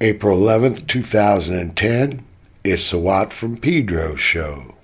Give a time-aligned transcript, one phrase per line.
[0.00, 2.24] April 11th, 2010.
[2.62, 4.77] It's the Watt from Pedro show.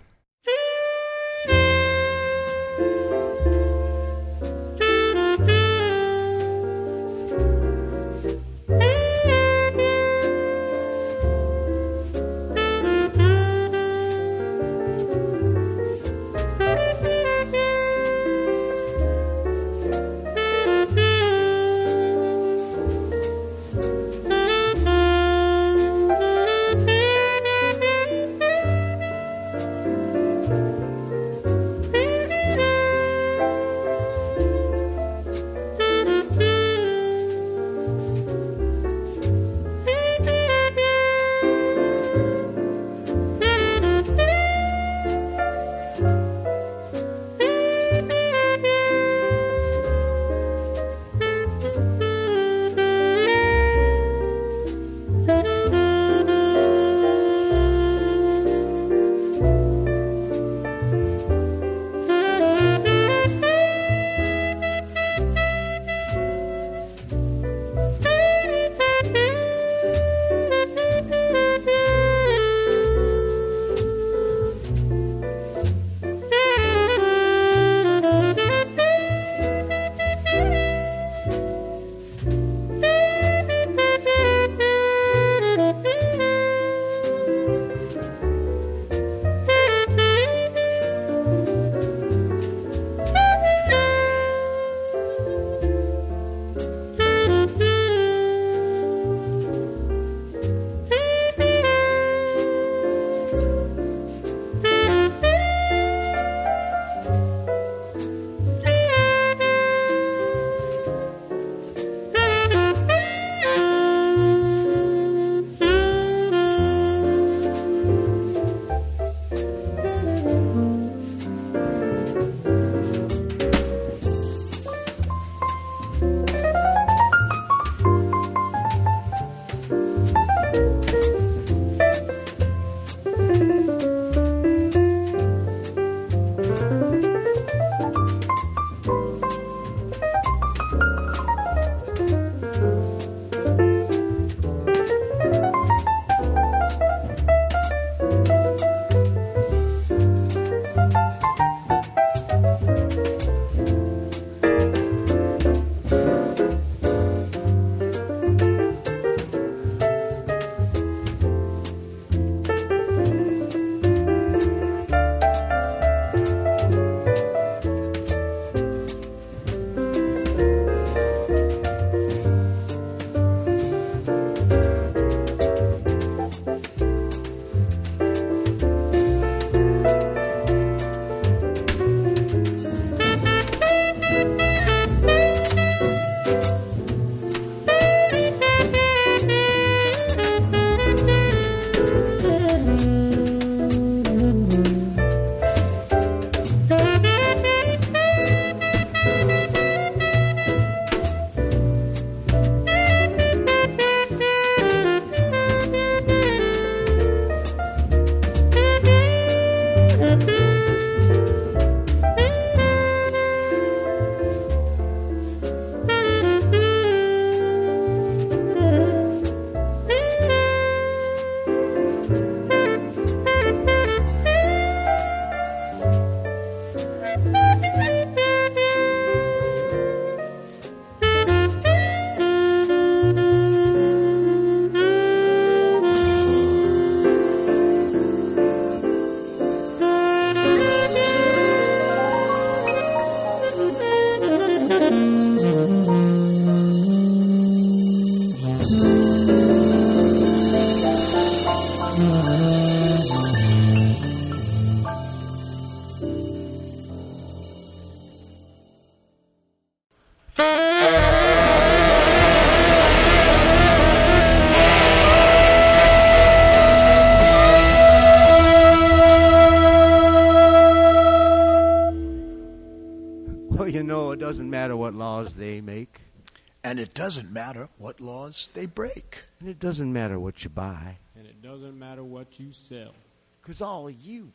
[277.04, 279.24] Doesn't matter what laws they break.
[279.38, 280.96] And it doesn't matter what you buy.
[281.14, 282.94] And it doesn't matter what you sell.
[283.42, 284.32] Because all of you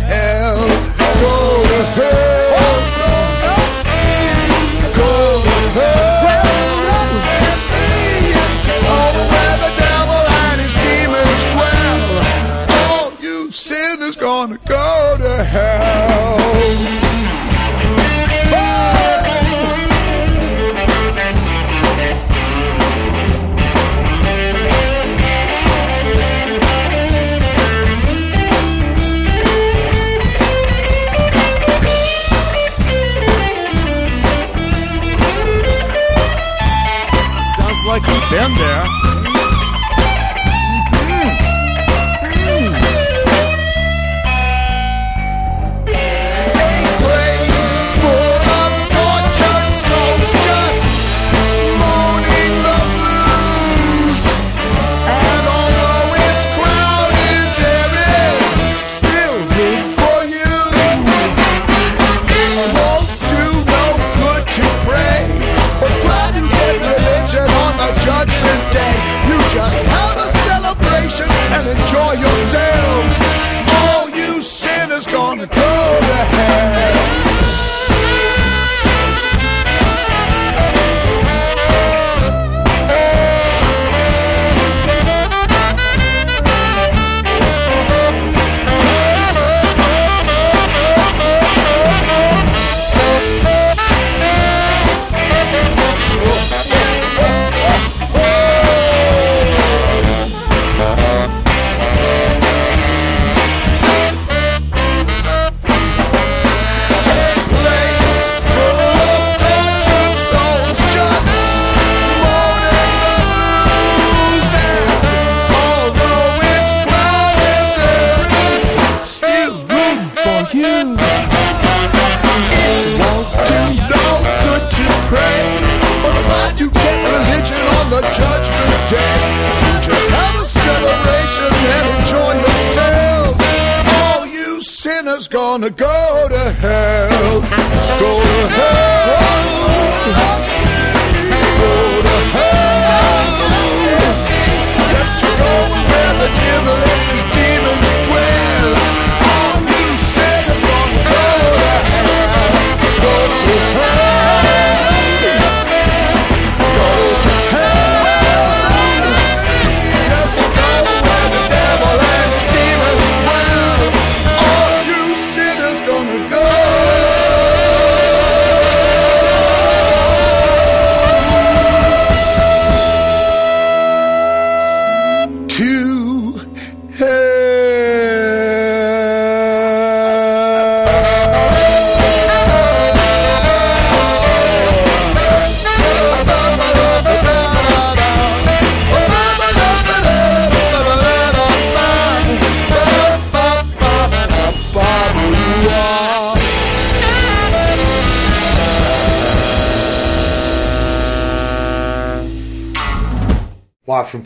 [0.00, 0.27] head.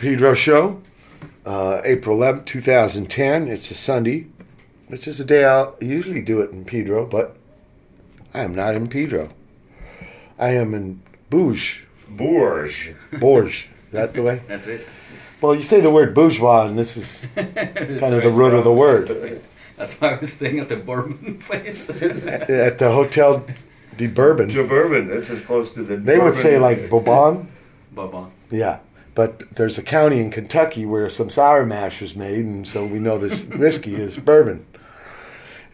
[0.02, 0.82] Pedro show,
[1.46, 3.46] uh, April 11th, 2010.
[3.46, 4.26] It's a Sunday,
[4.88, 7.36] which is a day I'll usually do it in Pedro, but
[8.34, 9.28] I am not in Pedro.
[10.40, 12.96] I am in Bouge, Bourges.
[13.20, 13.68] Bourges.
[13.86, 14.42] Is that the way?
[14.48, 14.88] That's it.
[15.40, 18.72] Well, you say the word bourgeois, and this is kind of the root of the
[18.72, 19.40] word.
[19.76, 21.88] That's why I was staying at the Bourbon place.
[21.88, 23.46] At the Hotel
[23.96, 25.10] de Bourbon, To bourbon.
[25.10, 25.96] That's as close to the.
[25.96, 27.46] they would say like Bourbon.
[27.92, 28.32] Bourbon.
[28.50, 28.80] Yeah.
[29.14, 32.98] But there's a county in Kentucky where some sour mash was made, and so we
[32.98, 34.64] know this whiskey is bourbon.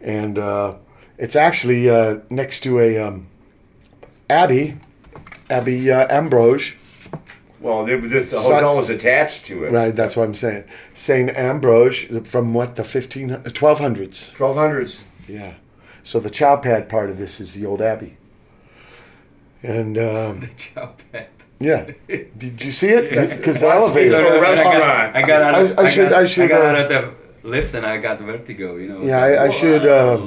[0.01, 0.75] And uh,
[1.17, 3.27] it's actually uh, next to a um,
[4.29, 4.77] abbey,
[5.49, 6.73] Abbey uh, Ambrose.
[7.61, 9.71] Well, there- this, the Son- hotel was attached to it.
[9.71, 10.63] Right, that's what I'm saying.
[10.93, 14.33] Saint Ambrose from what the 15, 1200s.
[14.35, 15.03] 1200s.
[15.27, 15.53] Yeah.
[16.03, 18.17] So the chow pad part of this is the old abbey.
[19.61, 21.29] And um, Chow pet.
[21.59, 23.09] Yeah, did you see it?
[23.37, 24.63] Because the Well, it's elevator.
[24.63, 25.15] got.
[25.15, 25.55] I got out.
[25.55, 27.97] I- Of, I I, should- I should, got uh, out of the lift and I
[27.97, 28.77] got vertigo.
[28.77, 29.01] You know.
[29.01, 30.17] Yeah, like, I, I should uh,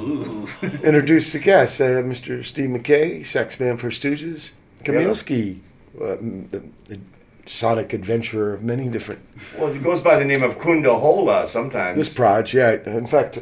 [0.83, 2.43] introduce the guest, uh, Mr.
[2.45, 4.51] Steve Mackay, sax man for Stooges,
[4.83, 5.59] Kamilski,
[5.99, 6.17] uh,
[6.49, 6.99] the, the
[7.45, 9.21] sonic adventurer of many different.
[9.57, 11.97] Well, it goes by the name of Koonda Holaa sometimes.
[11.97, 12.71] This proj, yeah.
[12.85, 13.39] In fact,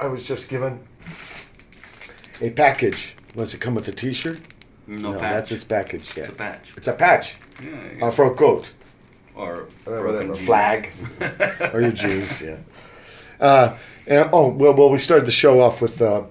[0.00, 0.80] I was just given
[2.40, 3.14] a package.
[3.36, 4.40] Does it come with a T-shirt?
[4.86, 5.20] No, patch.
[5.32, 6.16] that's its package.
[6.16, 6.72] Yeah, It's a patch.
[6.76, 8.72] It's a patch Yeah, uh, for a coat.
[9.34, 10.90] or or broken flag,
[11.72, 12.42] or your jeans.
[12.42, 12.56] Yeah.
[13.40, 13.76] Uh,
[14.06, 16.22] and, oh well, well, we started the show off with uh,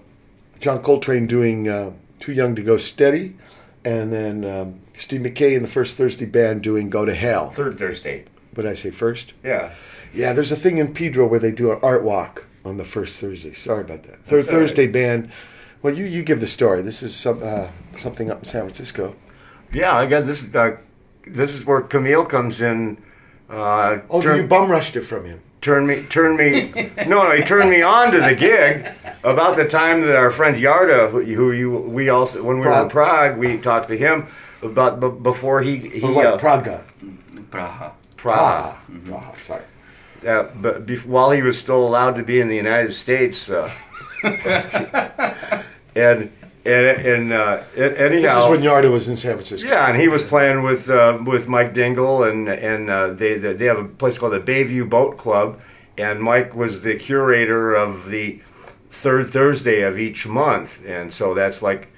[0.59, 3.35] John Coltrane doing uh, "Too Young to Go Steady,"
[3.83, 7.77] and then um, Steve Mackay and the First Thursday Band doing "Go to Hell." Third
[7.77, 8.25] Thursday.
[8.53, 9.33] What did I say first?
[9.43, 9.71] Yeah.
[10.13, 13.19] Yeah, there's a thing in Pedro where they do an art walk on the first
[13.19, 13.51] Thursday.
[13.53, 14.23] Sorry about that.
[14.23, 14.49] Third all right.
[14.51, 15.31] Thursday Band.
[15.83, 16.81] Well, you, you give the story.
[16.81, 19.15] This is some, uh, something up in San Francisco.
[19.71, 20.53] Yeah, I got this.
[20.55, 20.77] Uh,
[21.27, 22.97] this is where Camille comes in.
[23.49, 25.41] Uh, Oh, turn- you bum rushed it from him.
[25.61, 26.73] Turn me turn me
[27.07, 28.85] no no he turned me on to the gig
[29.23, 32.73] about the time that our friend Yarda who, who you we also when we were
[32.83, 32.91] in Prague.
[32.91, 34.27] Prague we talked to him
[34.61, 36.25] about but before he he Or what?
[36.25, 36.83] uh, Praga.
[37.49, 37.93] Praha.
[38.17, 38.75] Praha.
[39.05, 39.37] Praha.
[39.37, 39.63] Sorry.
[40.21, 43.69] Yeah, but bef- while he was still allowed to be in the United States, uh,
[45.95, 46.31] and
[46.65, 49.67] and and uh, anyhow, This is when Yarda was in San Francisco.
[49.67, 53.65] yeah, and he was playing with uh, with Mike Dingle, and and uh, they they
[53.65, 55.59] have a place called the Bayview Boat Club,
[55.97, 58.39] and Mike was the curator of the
[58.91, 61.89] third Thursday of each month, and so that's like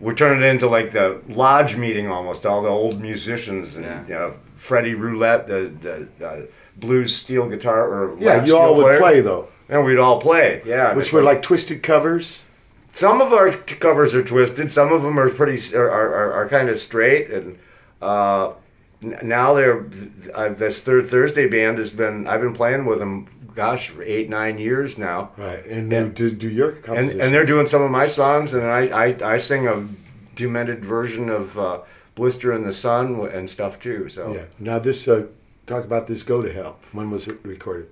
[0.00, 2.46] we're turning it into like the lodge meeting almost.
[2.46, 4.02] All the old musicians and Yeah.
[4.06, 5.72] you know Freddie Roulette, the,
[6.18, 6.40] the uh,
[6.76, 8.98] blues steel guitar or Yeah, you all would player.
[9.00, 10.62] play though, and we'd all play.
[10.64, 12.42] Yeah, which It's were like twisted covers.
[12.94, 14.70] Some of our covers are twisted.
[14.70, 17.58] Some of them are pretty are are, are kind of straight, and
[18.00, 18.52] uh,
[19.02, 19.86] n- now they're
[20.34, 23.26] uh, this third Thursday band has been I've been playing with them.
[23.54, 27.46] Gosh, for eight nine years now, Right, and And- do, do your and and they're
[27.46, 29.86] doing some of my songs, and I I, I sing a
[30.34, 31.78] demented version of uh,
[32.16, 34.08] "Blister in the Sun" and stuff too.
[34.08, 34.46] So Yeah.
[34.58, 35.26] Now this uh,
[35.66, 37.90] talk about this "Go to Hell." When was it recorded?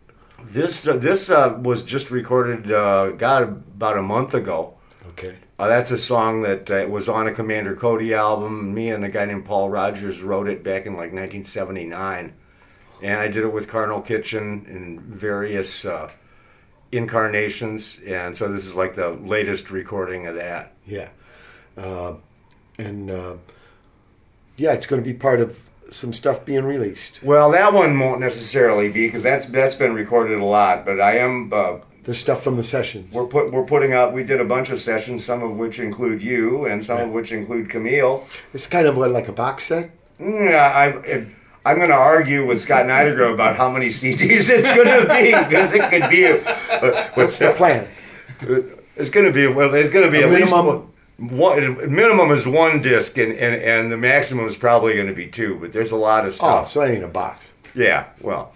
[0.51, 4.75] this uh, this uh, was just recorded, uh, God, about a month ago.
[5.13, 5.37] Okay.
[5.59, 8.75] Uh, that's a song that uh, was on a Commander Cody album.
[8.75, 12.33] Me and a guy named Paul Rogers wrote it back in like 1979,
[13.03, 16.11] and I did it with Carnal Kitchen in various uh,
[16.91, 18.01] incarnations.
[18.07, 20.73] And so this is like the latest recording of that.
[20.87, 21.11] Yeah.
[21.77, 22.15] Uh,
[22.79, 23.35] and uh,
[24.57, 25.59] yeah, it's going to be part of
[25.91, 27.23] some stuff being released.
[27.23, 30.85] Well, that one won't necessarily be because that's that's been recorded a lot.
[30.85, 33.15] But I am uh, There's stuff from the sessions.
[33.15, 34.13] we're put we're putting out.
[34.13, 37.31] We did a bunch of sessions, some of which include you, and some of which
[37.31, 38.27] include Camille.
[38.53, 39.91] It's kind of like a box set.
[40.19, 41.29] Yeah, I, it,
[41.65, 45.31] I'm going to argue with Scott Nightingale about how many CDs it's going to be
[45.49, 46.27] because it could be.
[46.27, 47.87] Uh, What's the plan?
[48.97, 49.47] It's going to be.
[49.47, 50.67] Well, it's going to be A at minimum?
[51.19, 51.39] one.
[51.39, 55.29] one- Minimum is one disc, and, and, and the maximum is probably going to be
[55.29, 55.57] two.
[55.61, 56.49] But there's a lot of stuff.
[56.49, 56.69] Oh, stuff.
[56.71, 57.53] so I need a box.
[57.77, 58.53] Yeah, well,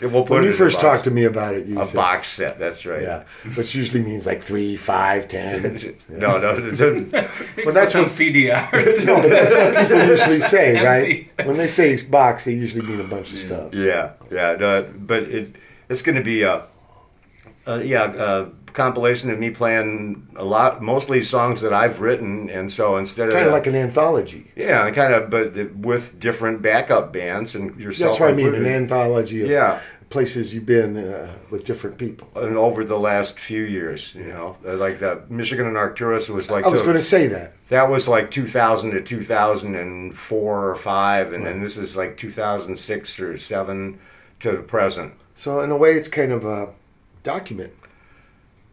[0.00, 0.82] we'll put When you first box.
[0.82, 2.58] talked to me about it, you a said, box set.
[2.58, 3.02] That's right.
[3.02, 3.24] Yeah,
[3.56, 5.96] which usually means like three, five, ten.
[6.08, 6.58] No, no.
[6.58, 7.04] no,
[7.64, 9.04] But that's what CDRs.
[9.06, 11.30] no, but that's what people usually say, Empty.
[11.36, 11.46] right?
[11.46, 13.74] When they say box, they usually mean a bunch of stuff.
[13.74, 15.56] Yeah, yeah, no, but it
[15.88, 16.64] it's going to be a,
[17.66, 22.72] a yeah a compilation of me playing a lot, mostly songs that I've written, and
[22.72, 24.50] so instead of Kind of like an anthology.
[24.56, 28.12] yeah, kind of, but with different backup bands and yourself.
[28.12, 29.80] That's what I mean, an anthology of Yeah.
[30.08, 32.28] places you've been uh, with different people.
[32.34, 36.50] And over the last few years, you know, uh, like the Michigan and Arcturus was
[36.50, 37.52] like I was going to say that.
[37.68, 43.38] that was like 2000 to 2004 or five, and then this is like 2006 or
[43.38, 43.98] seven
[44.40, 45.12] to the present.
[45.34, 46.68] So in a way, it's kind of a
[47.22, 47.72] document.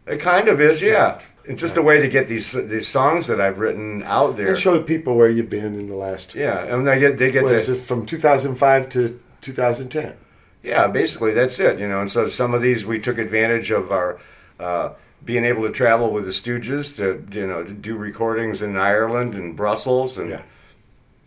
[0.06, 1.20] It kind of is, yeah.
[1.44, 4.48] It's just a way to get these these songs that I've written out there.
[4.48, 6.34] And show people where you've been in the last.
[6.34, 10.14] yeah, and they get they get What to is it from 2005 to 2010?
[10.62, 10.86] yeah.
[10.88, 11.78] Basically, that's it.
[11.78, 14.20] You know, and so some of these we took advantage of our
[14.58, 14.90] uh,
[15.24, 19.34] being able to travel with the Stooges to you know to do recordings in Ireland
[19.34, 20.42] and Brussels and Yeah.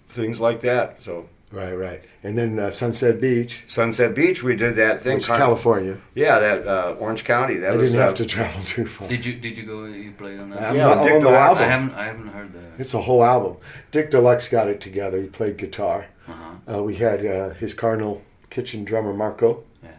[0.08, 1.02] things like that.
[1.02, 2.04] So Right, right.
[2.24, 5.14] And then uh, Sunset Beach, Sunset Beach, we did that thing.
[5.16, 6.00] which is California.
[6.16, 7.58] Yeah, that uh, Orange County.
[7.58, 9.08] That I was didn't uh, have to travel too far.
[9.08, 9.86] Did you did you go?
[9.86, 10.64] You played on that?
[10.64, 11.60] I'm Yeah, not Dick on the Deluxe.
[11.62, 11.90] I album.
[11.90, 12.80] haven't I haven't heard that.
[12.82, 13.58] It's a whole album.
[13.92, 15.22] Dick Deluxe got it together.
[15.22, 16.08] He played guitar.
[16.28, 16.78] Uh-huh.
[16.78, 19.98] Uh, we had uh, his Carnal Kitchen drummer Marco, Yeah.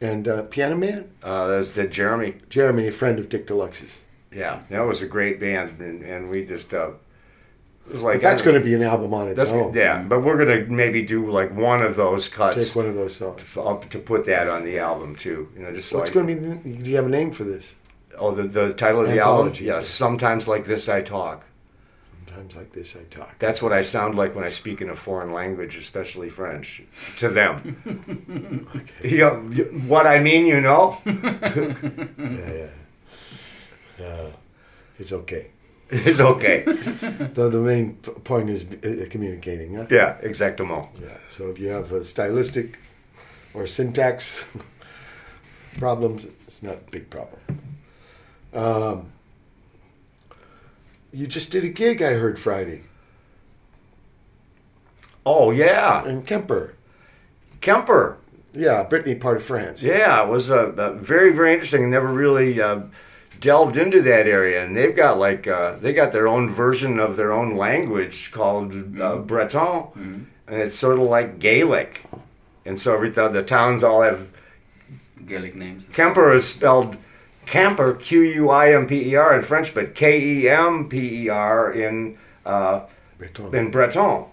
[0.00, 2.34] and uh, piano man uh, that's the Jeremy.
[2.48, 4.00] Jeremy, a friend of Dick Deluxe's.
[4.32, 6.96] Yeah, that was a great band, and, and we just uh, it was
[7.92, 9.72] like But that's going to be an album on its That's own.
[9.74, 13.16] yeah, but we're gonna maybe do like one of those cuts Take one of those
[13.16, 13.42] songs.
[13.56, 15.48] up to put that on the album too.
[15.56, 16.82] You know, just What's going to be?
[16.82, 17.74] Do you have a name for this?
[18.18, 19.48] oh the the title of the album.
[19.48, 19.64] Anthology.
[19.66, 21.46] Yes, sometimes like this I talk.
[22.26, 23.38] Sometimes like this, I talk.
[23.38, 26.82] That's what I sound like when I speak in a foreign language, especially French,
[27.18, 27.78] to them.
[29.02, 29.36] you know,
[29.86, 30.98] what I mean, you know.
[31.06, 32.68] Yeah,
[33.98, 34.06] yeah.
[34.06, 34.30] Uh,
[34.98, 35.46] it's okay.
[35.90, 36.62] It's okay.
[36.64, 39.74] The, the main point is uh, communicating.
[39.76, 39.86] Huh?
[39.88, 40.88] Yeah, exactement.
[41.00, 41.18] Yeah.
[41.28, 42.78] So if you have a stylistic
[43.54, 44.44] or syntax
[45.78, 47.40] problems, it's not a big problem.
[48.52, 49.12] Um,
[51.12, 52.82] you just did a gig, I heard Friday
[55.24, 56.74] Oh yeah, in Kemper.
[57.60, 58.18] Kemper.
[58.54, 59.82] Yeah, Brittany, part of France.
[59.82, 61.90] Yeah, it was uh, uh, very very interesting.
[61.90, 62.82] Never really uh,
[63.40, 67.16] delved into that area, and they've got like uh, they got their own version of
[67.16, 72.04] their own language called uh, Breton, and it's sort of like Gaelic,
[72.64, 74.28] and so every the towns all have
[75.26, 75.86] Gaelic names.
[75.92, 76.96] Kemper is spelled
[77.46, 81.24] Camper Q U I M P E R in French, but K E M P
[81.24, 82.80] E R in uh,
[83.18, 83.54] Breton.
[83.54, 84.24] in Breton.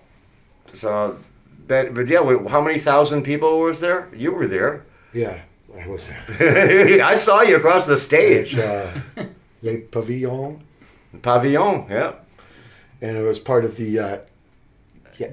[0.73, 1.17] So
[1.67, 4.09] that, but yeah, wait, how many thousand people was there?
[4.13, 4.85] You were there.
[5.13, 5.41] Yeah,
[5.81, 7.01] I was there.
[7.03, 8.57] I saw you across the stage.
[8.57, 8.91] Uh,
[9.61, 10.59] Les Pavillons,
[11.17, 12.13] Pavillon, yeah.
[13.01, 13.99] and it was part of the.
[13.99, 14.17] Uh,
[15.17, 15.27] yeah,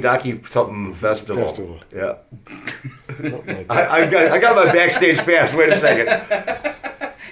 [0.00, 1.42] Daki something festival.
[1.42, 1.80] Festival.
[1.94, 2.14] Yeah.
[3.18, 3.66] like.
[3.68, 5.52] I, I got I got my backstage pass.
[5.52, 6.74] Wait a second.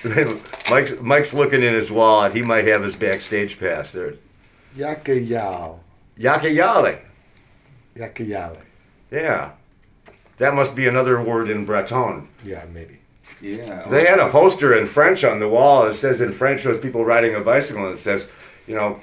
[0.70, 2.34] Mike's Mike's looking in his wallet.
[2.34, 4.14] He might have his backstage pass there.
[4.76, 5.78] Yakayal.
[6.18, 7.00] Yakayale.
[7.96, 8.58] Yakayale.
[9.10, 9.52] Yeah.
[10.38, 12.28] That must be another word in Breton.
[12.44, 12.98] Yeah, maybe.
[13.40, 13.86] Yeah.
[13.88, 15.86] They had a poster in French on the wall.
[15.86, 18.32] It says in French, those people riding a bicycle, and it says,
[18.66, 19.00] you know,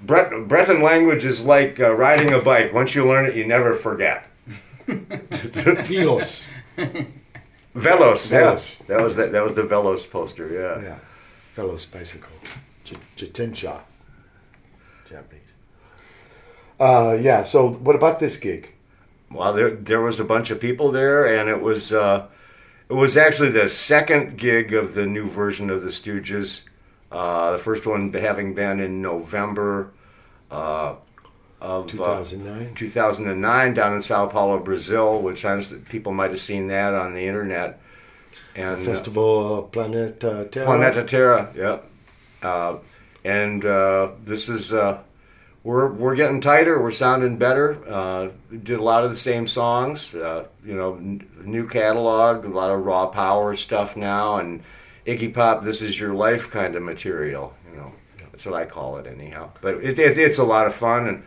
[0.00, 2.72] Bret- Breton language is like uh, riding a bike.
[2.72, 4.26] Once you learn it, you never forget.
[4.86, 6.46] Velos.
[6.76, 8.40] Velos, yeah.
[8.42, 8.86] Velos.
[8.86, 9.32] That was that.
[9.32, 10.48] That was the Velos poster.
[10.48, 10.82] Yeah.
[10.82, 10.98] Yeah.
[11.56, 12.30] Velos bicycle.
[12.84, 13.82] J- Jitensha.
[15.08, 15.40] Japanese.
[16.78, 18.74] Uh, yeah, so what about this gig?
[19.30, 22.26] Well, there there was a bunch of people there, and it was uh,
[22.88, 26.64] it was actually the second gig of the new version of the Stooges.
[27.12, 29.90] Uh, the first one having been in November
[30.50, 30.96] uh,
[31.60, 32.74] of uh, 2009?
[32.74, 37.14] 2009 down in Sao Paulo, Brazil, which I understand people might have seen that on
[37.14, 37.80] the internet.
[38.54, 40.66] And uh, Festival Planeta Terra.
[40.66, 41.78] Planeta Terra, yeah.
[42.42, 42.78] Uh,
[43.24, 44.98] and uh, this is uh,
[45.62, 46.80] we're we're getting tighter.
[46.80, 47.78] We're sounding better.
[47.88, 50.14] Uh, did a lot of the same songs.
[50.14, 54.62] Uh, you know, n- new catalog, a lot of raw power stuff now, and
[55.06, 55.62] Iggy Pop.
[55.64, 57.54] This is your life kind of material.
[57.70, 57.92] You know,
[58.30, 59.50] that's what I call it anyhow.
[59.60, 61.22] But it, it, it's a lot of fun, and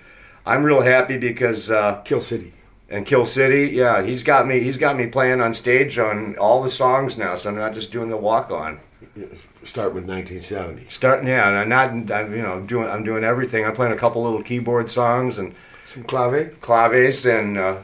[0.45, 1.69] I'm real happy because.
[1.69, 2.53] Uh, Kill City.
[2.89, 4.59] and Kill City, yeah, he's got me.
[4.61, 7.91] He's got me playing on stage on all the songs now, so I'm not just
[7.91, 8.79] doing the walk on.
[9.63, 10.85] Start with 1970.
[10.89, 13.63] Starting, yeah, and I'm not, I'm, you know, doing, I'm doing everything.
[13.65, 15.53] I'm playing a couple little keyboard songs and
[15.85, 17.77] Some clave, claves and, uh,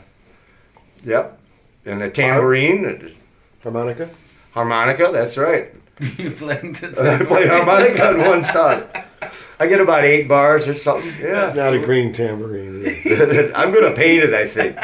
[1.03, 1.39] yep,
[1.85, 3.15] and a tambourine, and
[3.61, 4.09] harmonica.
[4.53, 5.09] harmonica.
[5.13, 5.71] That's right.
[6.17, 9.05] you playing the I play harmonica on one side.
[9.59, 11.09] I get about eight bars or something.
[11.11, 12.85] It's Yeah, not a green tambourine.
[13.55, 14.33] I'm gonna paint it.
[14.33, 14.77] I think.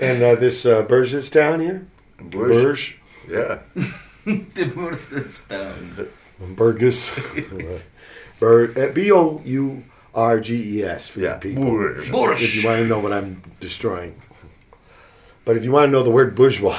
[0.00, 1.86] and uh, this uh, Burgess town here?
[2.18, 2.99] Burge.
[3.30, 3.58] Yeah.
[4.24, 6.08] the spelled.
[6.56, 7.10] Burgess.
[8.40, 11.34] Bur- uh, B O U R G E S for Yeah.
[11.34, 11.86] people.
[11.98, 12.08] If
[12.54, 14.20] you want to know what I'm destroying.
[15.44, 16.78] But if you want to know the word bourgeois,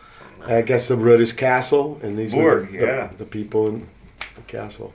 [0.46, 3.06] I guess the root is castle, and these were the, yeah.
[3.18, 3.88] the people in
[4.36, 4.94] the castle.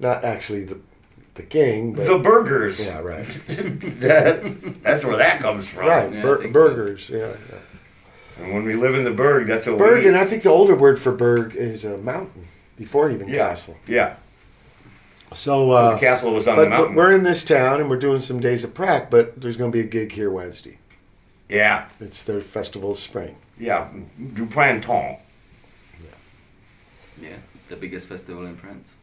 [0.00, 0.78] Not actually the
[1.34, 2.88] the king, but The burgers.
[2.90, 3.24] yeah, right,
[4.82, 5.86] That's where that comes from.
[5.86, 6.68] right, Yeah, Bur- think so.
[6.68, 7.18] burgers, yeah.
[7.50, 7.58] yeah.
[8.38, 10.50] And when we live in the Berg, that's what Berg, we and I think the
[10.50, 13.48] older word for Berg is a mountain before even yeah.
[13.48, 13.76] castle.
[13.86, 14.16] Yeah.
[15.34, 16.94] So the uh, castle was on but, the but mountain.
[16.96, 19.76] we're in this town and we're doing some days of prac, but there's going to
[19.76, 20.78] be a gig here Wednesday.
[21.48, 21.88] yeah.
[22.00, 23.36] It's their festival of spring.
[23.58, 23.88] Yeah.
[24.34, 25.20] Du printemps.
[26.00, 26.08] Yeah,
[27.28, 27.36] Yeah,
[27.68, 28.96] the biggest festival in France.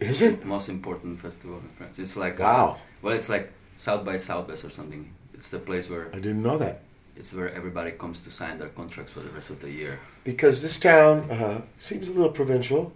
[0.00, 0.44] Is it?
[0.44, 1.98] Most important festival in France.
[1.98, 2.78] It's like Wow.
[3.02, 5.12] well, it's like South by Southwest or something.
[5.34, 6.82] It's the place where I didn't know that.
[7.20, 10.00] It's where everybody comes to sign their contracts for the rest of the year.
[10.24, 12.92] Because this town uh, seems a little provincial.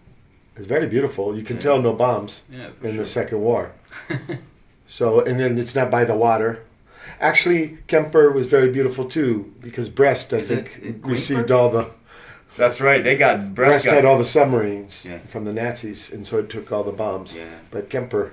[0.56, 1.36] It's very beautiful.
[1.36, 1.62] You can Yeah.
[1.66, 2.98] tell no bombs Yeah, in sure.
[3.02, 3.72] the Second War.
[4.86, 6.60] so, and then it's not by the water.
[7.20, 11.56] Actually, Kemper was very beautiful too because Brest, I Is it think, received Quimper?
[11.58, 11.84] all the
[12.56, 13.02] That's right.
[13.02, 15.18] They got breast Brest had all the submarines Yeah.
[15.32, 17.36] from the Nazis, and so it took all the bombs.
[17.36, 17.44] Yeah.
[17.70, 18.32] But Kemper,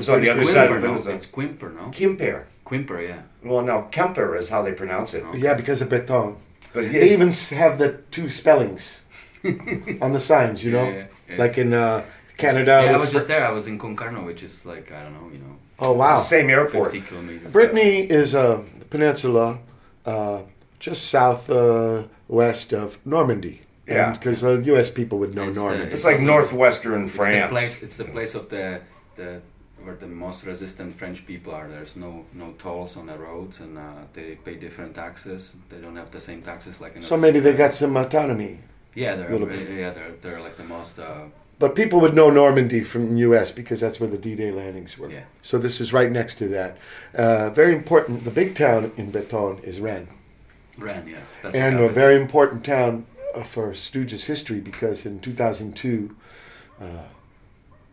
[0.00, 0.92] So the other Quimper, side of it no?
[0.94, 1.90] was It's Quimper, no?
[1.98, 2.44] Quimper.
[2.72, 3.22] Quimper, yeah.
[3.44, 5.24] Well, no, Kemper is how they pronounce it.
[5.26, 5.34] Oh.
[5.36, 6.36] yeah, because of Breton.
[6.72, 9.02] But yeah, They even have the two spellings
[10.00, 11.36] on the signs, you know, Yeah, yeah, yeah.
[11.36, 12.04] like in uh,
[12.38, 12.80] Canada.
[12.84, 13.44] Yeah, I was Fr- just there.
[13.46, 16.18] I was in Concarneau, which is like I don't know, you know, oh wow!
[16.20, 16.92] same airport.
[16.92, 17.52] 50 kilometers.
[17.52, 19.58] Brittany is a peninsula
[20.06, 20.40] uh,
[20.78, 23.60] just south uh, west of Normandy.
[23.86, 24.12] Yeah.
[24.12, 24.88] because the U.S.
[24.90, 25.92] people would know It's the- Normandy.
[25.92, 27.50] It's like also- northwestern It's France.
[27.50, 27.82] the place.
[27.82, 28.80] It's the place of the
[29.16, 29.42] the
[29.84, 31.68] where the most resistant French people are.
[31.68, 35.56] There's no no tolls on the roads, and uh, they pay different taxes.
[35.68, 37.02] They don't have the same taxes like in.
[37.02, 38.58] so maybe they got some autonomy.
[38.94, 39.32] Yeah, they're
[39.72, 40.98] yeah they're they're like the most.
[40.98, 41.24] Uh,
[41.58, 43.52] But people would know Normandy from the U.S.
[43.52, 45.10] because that's where the D-Day landings were.
[45.10, 45.24] Yeah.
[45.42, 46.76] So this is right next to that.
[47.14, 48.24] Uh, very important.
[48.24, 50.08] The big town in Breton is Rennes.
[50.78, 51.18] Rennes, yeah.
[51.42, 56.16] That's and a very important town uh, for Stooges history because in 2002,
[56.80, 56.84] uh,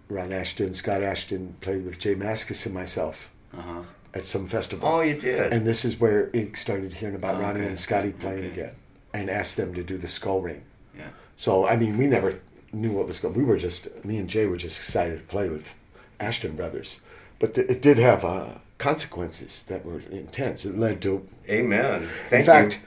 [0.10, 3.84] Ron Asheton, Scott Asheton played with J Mascis and myself Uh-huh.
[4.14, 4.88] at some festival.
[4.90, 5.54] oh, you did.
[5.54, 7.68] And this is where Ig started hearing about Oh, Ronnie okay.
[7.70, 8.48] and Scotty playing Okay.
[8.62, 8.72] again
[9.14, 10.64] and asked them to do the skull ring.
[10.98, 11.10] Yeah.
[11.36, 12.40] So, I mean, we never
[12.74, 15.50] knew what was going We were just, me and Jay were just excited to play
[15.50, 15.74] with
[16.20, 17.00] Asheton Brothers,
[17.40, 20.66] but th- it did have uh, consequences that were intense.
[20.66, 22.08] It led to Amen.
[22.30, 22.82] Thank in fact-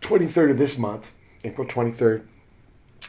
[0.00, 1.10] 23rd of this month,
[1.42, 2.22] April 23rd,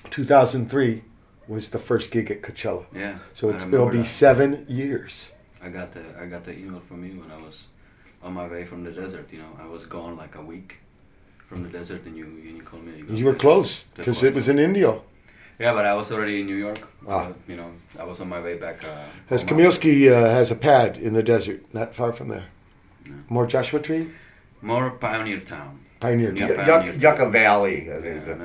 [0.10, 1.04] 2003,
[1.48, 2.86] was the first gig at Coachella.
[2.94, 3.18] Yeah.
[3.34, 4.06] So it's, it'll be that.
[4.06, 5.32] seven years.
[5.62, 7.68] I got the I got the email from you when I was
[8.24, 9.32] on my way from the desert.
[9.32, 10.78] You know, I was gone like a week
[11.48, 13.02] from the desert, and you and you called me.
[13.02, 15.04] go, You were close because it was in Indio.
[15.58, 16.80] Yeah, but I was already in New York.
[17.08, 17.28] Ah.
[17.28, 18.84] Uh, you know, I was on my way back.
[18.84, 18.88] Uh,
[19.30, 22.46] As home after- Kamilski uh, has a pad in the desert, not far from there.
[23.30, 24.08] More Joshua Tree,
[24.62, 25.80] More Pioneer Town.
[26.00, 27.00] Pioneer Yeah, Town.
[27.00, 27.88] Yucca Valley.
[27.88, 28.36] Yeah,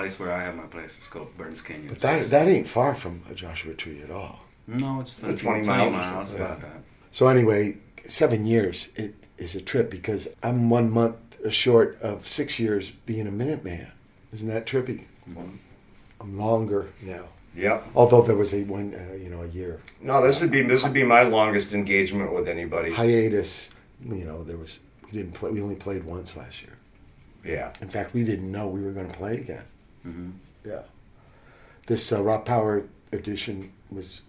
[0.00, 1.88] think is and a- the place where I have my place is called Burns Canyon.
[1.88, 4.40] But So that that ain't far from a Joshua Tree at all.
[4.66, 6.44] no, it's 20, 20 20 miles miles, something.
[6.46, 6.82] about that.
[7.12, 7.76] So anyway,
[8.06, 11.16] seven years it is a trip because I'm one month
[11.50, 13.88] short of six years being a Minuteman.
[14.32, 15.04] Isn't that trippy?
[16.20, 17.24] I'm longer now.
[17.56, 17.86] Yep.
[17.94, 20.82] Although there was a one, uh, you know, a year No, this would be this
[20.82, 22.92] would be my longest engagement with anybody.
[22.92, 23.70] hiatus.
[24.04, 25.50] You know, there was we didn't play.
[25.50, 26.72] We only played once last year.
[27.44, 27.72] Yeah.
[27.80, 29.62] In fact, we didn't know we were going to play again.
[30.04, 30.30] Hmm
[30.64, 30.82] Yeah.
[31.86, 34.22] This uh, Raw Power edition was,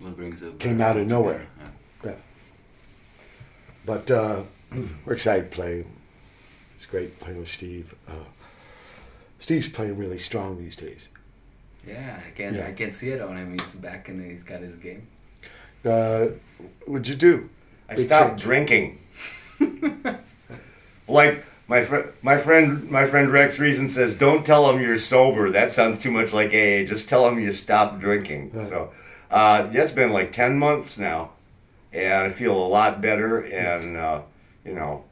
[0.00, 1.46] What brings it Came out of nowhere.
[2.04, 2.14] Yeah.
[3.86, 4.42] but uh,
[5.04, 5.84] we're excited to play.
[6.76, 7.94] It's great playing with Steve.
[8.08, 8.24] Uh,
[9.38, 11.08] Steve's playing really strong these days.
[11.86, 12.66] Yeah, I can Yeah.
[12.66, 13.52] I can see it on him.
[13.58, 15.06] He's back and he's got his game.
[15.84, 16.26] Uh,
[16.86, 17.48] what'd you do?
[17.88, 18.42] I Big stopped change.
[18.42, 18.98] drinking.
[21.08, 25.50] like my friend, my friend, my friend Rex Reason says, "Don't tell them you're sober.
[25.50, 26.84] That sounds too much like AA.
[26.86, 28.68] Just tell them you stopped drinking." Right.
[28.68, 28.90] So,
[29.30, 31.30] uh, yeah, it's been like ten months now,
[31.92, 33.40] and I feel a lot better.
[33.40, 34.22] And uh,
[34.64, 35.04] you know,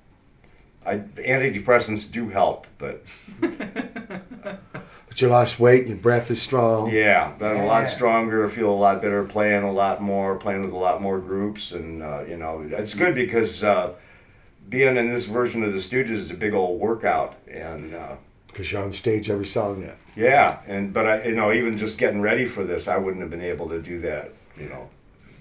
[0.87, 3.05] I antidepressants do help, but
[5.09, 5.81] But you lost weight.
[5.81, 6.91] And your breath is strong.
[6.91, 7.87] yeah, been a lot Yeah.
[7.89, 8.49] stronger.
[8.49, 9.23] Feel a lot better.
[9.25, 10.37] Playing a lot more.
[10.37, 13.63] Playing with a lot more groups, and uh, you know, it's good because.
[14.67, 18.17] Uh, being in this version of the Stooges is a big old workout, and uh,
[18.49, 19.93] Because you're on stage every song now.
[20.17, 23.31] yeah, and but I, you know, even just getting ready for this, I wouldn't have
[23.31, 24.89] been able to do that, you know,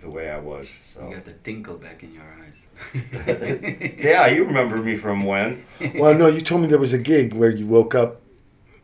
[0.02, 0.78] the way I was.
[0.86, 2.68] So You got the tinkle back in your eyes.
[3.98, 5.66] yeah, you remember me from when?
[5.96, 8.22] well, no, you told me there was a gig where you woke up.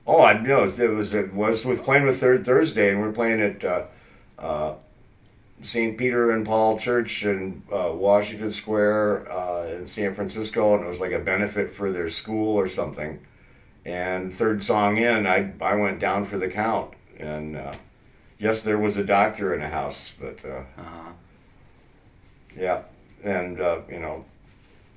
[0.08, 3.12] Oh, I know it was it was with playing with Third Thursday, and we are
[3.12, 3.84] playing at uh,
[4.40, 4.74] uh,
[5.62, 5.98] St.
[5.98, 11.00] Peter and Paul Church in uh, Washington Square uh, in San Francisco, and it was
[11.00, 13.20] like a benefit for their school or something.
[13.86, 17.74] And third song in, I I went down for the count, and uh,
[18.40, 21.12] yes, there was a doctor in the house, but uh, Uh-huh.
[22.58, 22.82] yeah,
[23.24, 24.26] and uh, you know.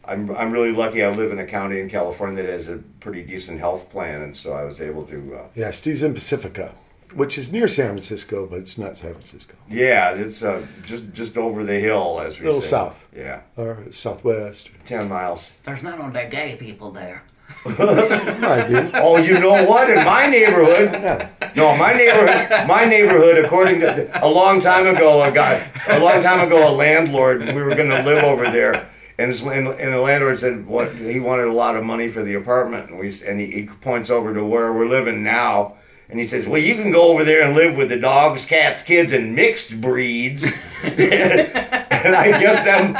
[0.06, 3.22] I'm, I'm really lucky I live in a county in California that has a pretty
[3.22, 6.74] decent health plan, and so I was able to uh, Yeah, Steve's in Pacifica,
[7.14, 9.54] which is near San Francisco, but it's not San Francisco.
[9.70, 12.68] Yeah, it's uh, just just over the hill, as we Little say.
[12.70, 13.04] south.
[13.16, 14.70] Yeah, Or southwest.
[14.84, 15.52] ten miles.
[15.64, 17.22] There's not all that gay people there.
[17.66, 18.90] Might be.
[18.94, 19.90] Oh, you know what?
[19.90, 23.44] In my neighborhood, no, my neighborhood, my neighborhood.
[23.44, 27.40] According to a long time ago, a guy, a long time ago, a landlord.
[27.46, 30.94] We were going to live over there, and, his, and, and the landlord said what
[30.94, 34.10] he wanted a lot of money for the apartment, and we and he, he points
[34.10, 35.74] over to where we're living now.
[36.08, 38.82] And he says, "Well, you can go over there and live with the dogs, cats,
[38.82, 40.44] kids, and mixed breeds."
[40.84, 42.94] and I guess them.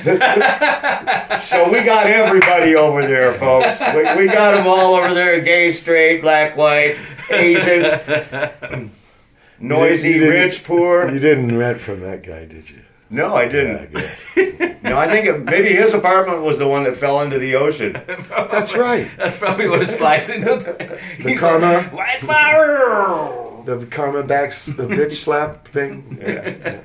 [1.42, 3.80] so we got everybody over there, folks.
[3.94, 6.96] We, we got them all over there: gay, straight, black, white,
[7.30, 8.90] Asian,
[9.60, 11.10] noisy, rich, poor.
[11.10, 12.79] You didn't rent from that guy, did you?
[13.10, 13.92] No, I didn't.
[13.92, 14.76] good.
[14.82, 17.92] No, I think it, maybe his apartment was the one that fell into the ocean.
[18.50, 19.08] That's right.
[19.18, 20.56] That's probably what it slides into.
[20.56, 23.62] The, The karma, White fire.
[23.66, 26.18] the karma backs, the bitch slap thing.
[26.20, 26.80] Yeah.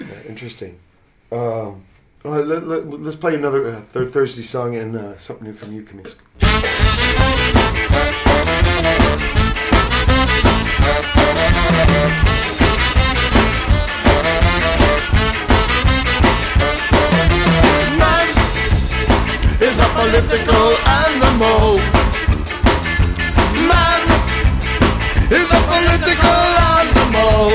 [0.00, 0.78] Yeah, interesting.
[1.30, 1.84] Um,
[2.24, 5.72] well, let, let, let's play another uh, Third Thursday song and uh, something new from
[5.74, 7.26] you, Kamiska.
[20.16, 21.76] Political animal.
[23.68, 24.00] Man
[25.28, 27.52] is a political animal.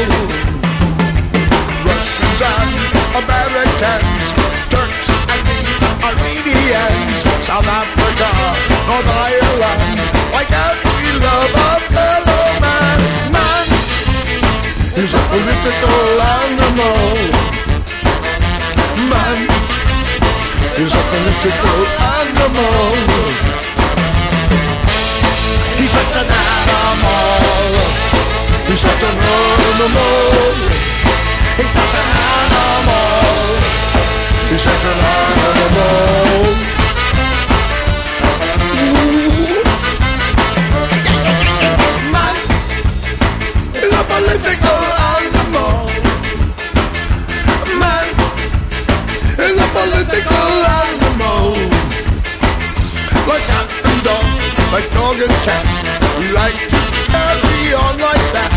[1.82, 2.74] Russians and
[3.18, 4.26] Americans,
[4.70, 8.30] Turks and the Armenians, South Africa,
[8.86, 9.98] North Ireland,
[10.38, 13.00] like every love a fellow man.
[13.34, 13.66] Man
[15.02, 16.04] is a political
[16.38, 17.10] animal.
[19.10, 19.71] Man
[20.78, 22.92] He's a political animal.
[25.78, 27.32] He's such an animal.
[28.68, 30.22] He's such an animal.
[31.58, 33.12] He's such an animal.
[34.50, 36.72] He's such an animal.
[42.14, 42.36] Man
[43.74, 45.01] he's a political
[49.82, 50.54] political
[50.86, 51.58] animal.
[53.26, 54.26] Like cat and dog,
[54.74, 55.66] like dog and cat,
[56.20, 58.52] we like to carry on like that.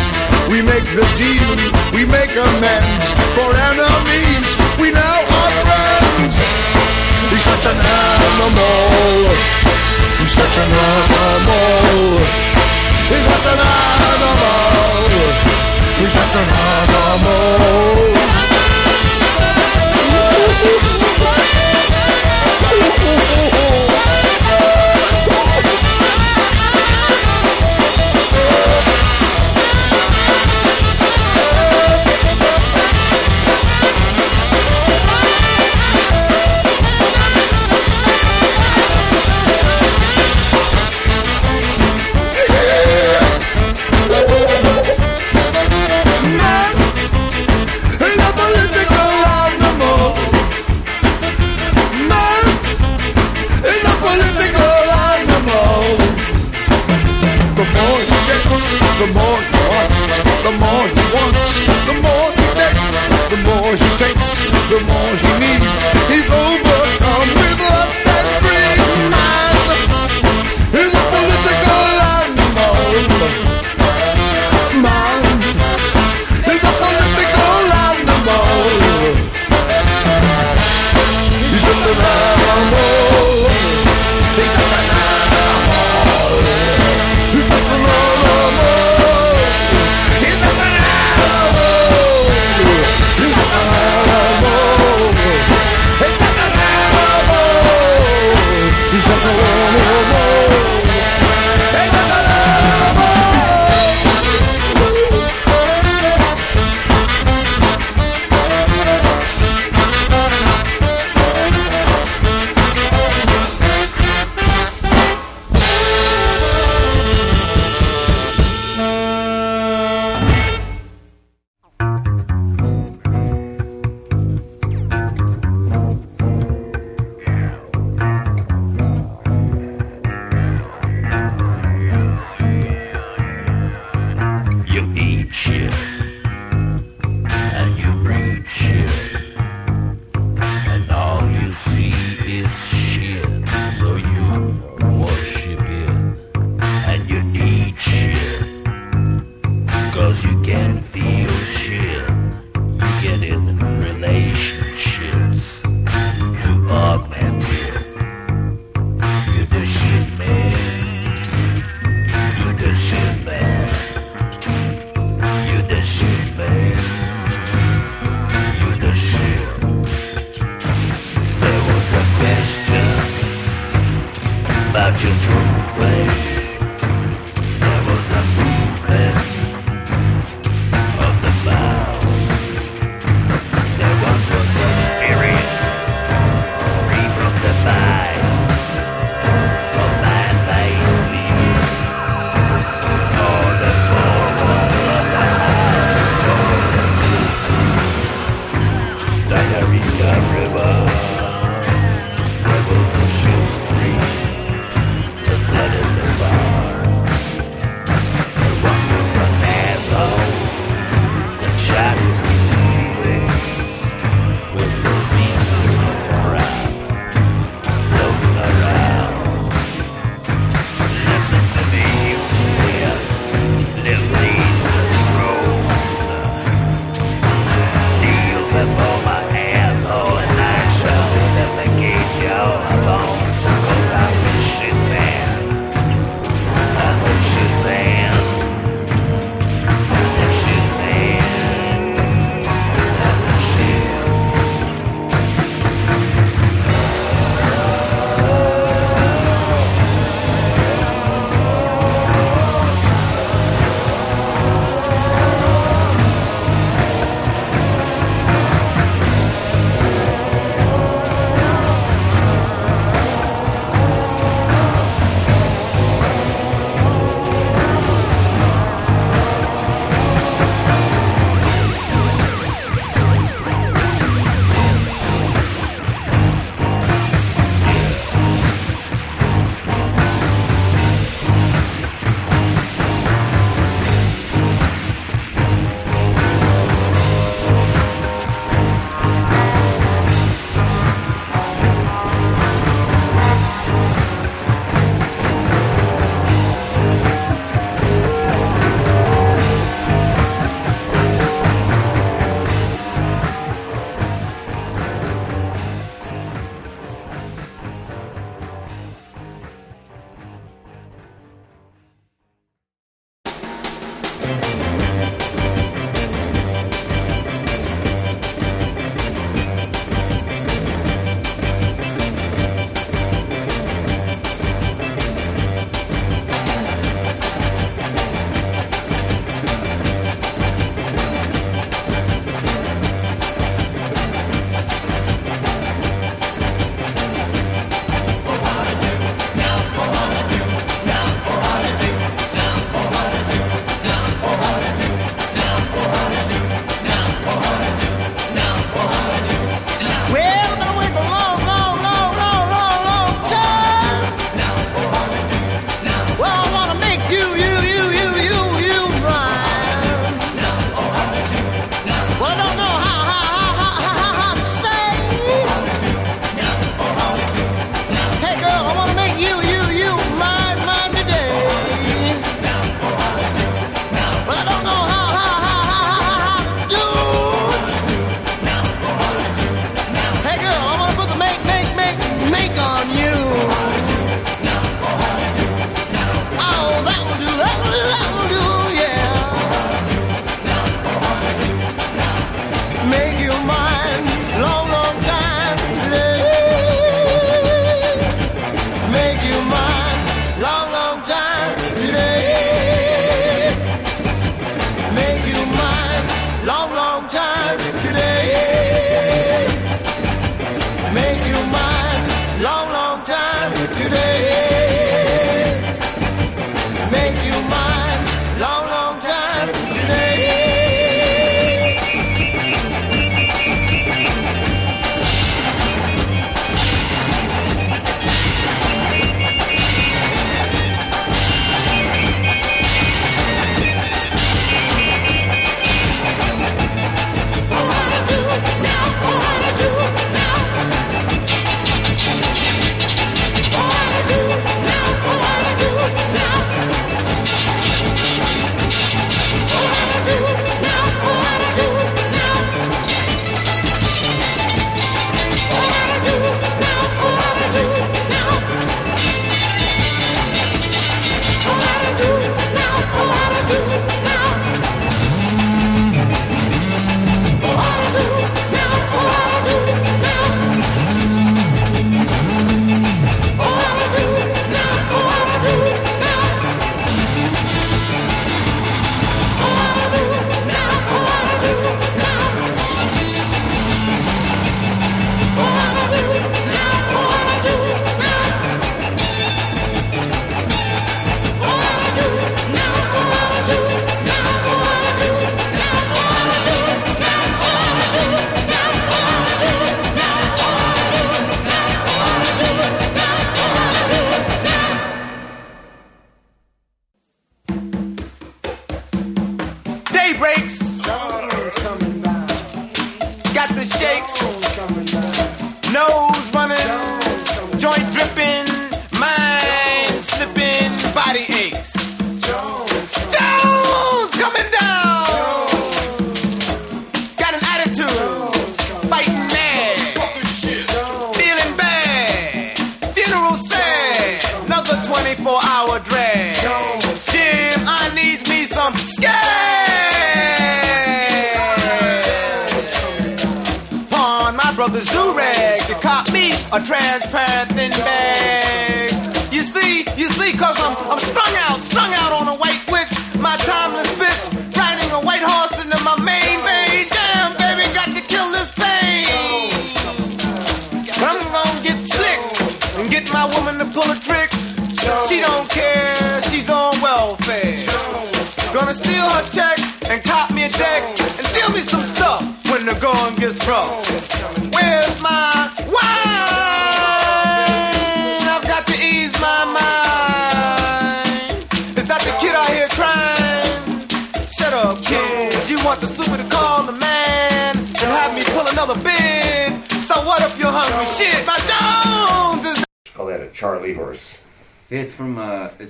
[0.52, 1.48] We make the deal,
[1.96, 3.06] we make amends
[3.36, 4.48] for enemies.
[4.76, 6.36] We now are friends.
[7.32, 9.32] He's such an animal.
[10.20, 12.20] He's such an animal.
[13.08, 15.08] He's such an animal.
[16.00, 17.64] He's such an animal.
[20.60, 20.93] He's such.
[22.96, 24.20] Oh oh oh.
[24.20, 24.23] ooh.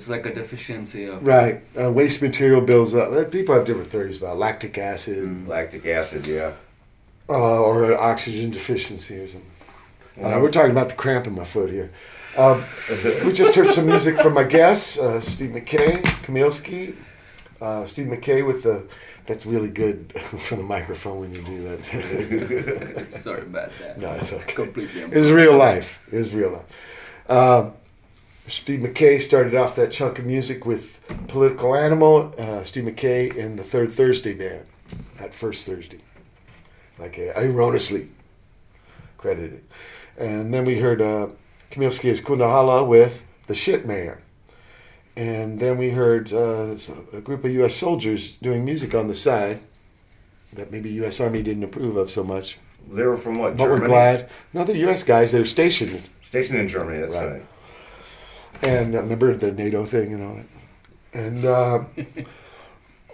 [0.05, 1.61] It's like a deficiency of Right.
[1.75, 3.11] Uh, waste material builds up.
[3.11, 6.51] Uh, People have different theories about lactic acid Lactic acid, yeah.
[7.27, 7.33] uh,
[7.63, 9.49] or oxygen deficiency or something.
[10.23, 11.89] Uh, we're talking about the cramp in my foot here.
[12.37, 12.57] Um,
[13.25, 16.93] we just heard some music from my guests, uh, Steve Mackay, Kamilski.
[17.59, 18.83] Uh, Steve Mackay with the.
[19.25, 23.07] That's really good for the microphone when you do that.
[23.09, 23.97] Sorry about that.
[23.97, 24.53] no, it's okay.
[24.53, 25.01] Completely.
[25.01, 25.99] It was real life.
[26.11, 27.75] It was real life.
[28.47, 33.57] Steve Mackay started off that chunk of music with Political Animal, uh, Steve Mackay and
[33.57, 34.65] the Third Thursday Band,
[35.17, 35.99] that first Thursday,
[36.99, 38.09] like uh, erroneously
[39.17, 39.63] credited.
[40.17, 41.29] And then we heard uh,
[41.71, 44.17] Kamilski as Koonda Holaa with The Shit Man.
[45.15, 46.75] And then we heard uh,
[47.13, 47.75] a group of U.S.
[47.75, 49.61] soldiers doing music on the side
[50.53, 51.19] that maybe U.S.
[51.19, 52.59] Army didn't approve of so much.
[52.91, 53.57] They were from what?
[53.57, 54.29] But we're glad.
[54.53, 55.03] No, they're U.S.
[55.03, 56.03] guys They're stationed.
[56.21, 57.31] Stationed in Germany, that's Right.
[57.31, 57.45] right.
[58.63, 60.45] And uh, remember the NATO thing and all that.
[61.13, 61.83] And uh,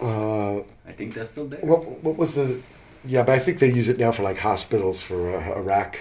[0.00, 1.60] uh, I think they're still there.
[1.60, 2.60] what, what was the.
[3.04, 5.98] Yeah, but I think they use it now for like hospitals for uh, Iraq.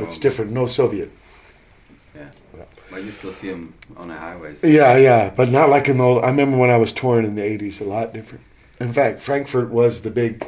[0.00, 0.20] It's Oh.
[0.20, 0.50] different.
[0.52, 1.10] No Soviet.
[2.14, 2.28] Yeah.
[2.56, 2.64] Yeah.
[2.90, 4.62] But you still see them on the highways.
[4.64, 6.04] Yeah, yeah, but not like in the.
[6.04, 8.44] Old, I remember when I was touring in the '80s, a lot different.
[8.80, 10.46] In fact, Frankfurt was the big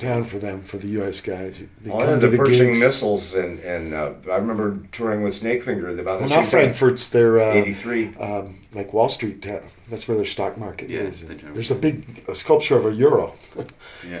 [0.00, 1.20] town for them for the U.S.
[1.20, 1.62] guys.
[1.80, 2.80] They All of to the Pershing gigs.
[2.80, 7.08] missiles, and and uh, I remember touring with Snakefinger about the Well, same not Frankfurt's.
[7.08, 8.14] They're uh, '83.
[8.16, 9.62] um, like Wall Street town.
[9.90, 11.24] That's where their stock market Yeah, is.
[11.24, 13.34] There's a big a sculpture of a euro.
[14.06, 14.20] Yeah.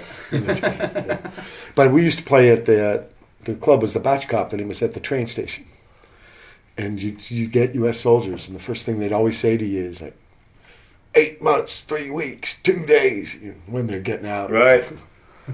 [1.74, 3.04] But we used to play at the uh,
[3.44, 5.66] the club was the Batschkapp, and it was at the train station.
[6.76, 8.00] And you you get U.S.
[8.00, 10.16] soldiers, and the first thing they'd always say to you is like,
[11.14, 14.50] eight months, three weeks, two days, you know, when they're getting out.
[14.50, 14.84] Right.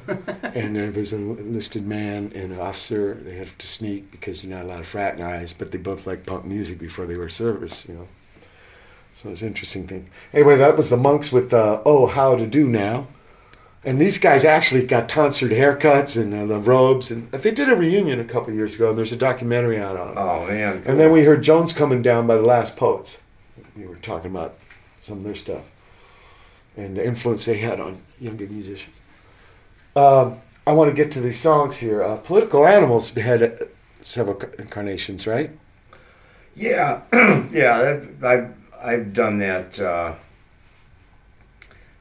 [0.54, 3.14] And there was an enlisted man and an officer.
[3.14, 6.44] They had to sneak because they're not allowed to fraternize, but they both liked punk
[6.44, 8.08] music before they were service, you know.
[9.14, 10.08] So it was an interesting thing.
[10.32, 13.08] Anyway, that was the monks with uh, Oh, How to Do Now.
[13.84, 17.10] And these guys actually got tonsured haircuts and uh, the robes.
[17.10, 19.96] And they did a reunion a couple of years ago, and there's a documentary out
[19.96, 20.14] on it.
[20.16, 20.82] Oh man.
[20.86, 23.20] And then we heard Jones coming down by the Last Poets.
[23.76, 24.54] We were talking about
[25.00, 25.64] some of their stuff
[26.76, 28.94] and the influence they had on younger musicians.
[29.96, 32.02] Um, I want to get to these songs here.
[32.02, 33.50] Uh, Political Animals had uh,
[34.02, 35.50] several incarnations, right?
[36.56, 37.02] Yeah,
[37.52, 37.98] yeah.
[38.22, 40.14] I've, I've done that uh,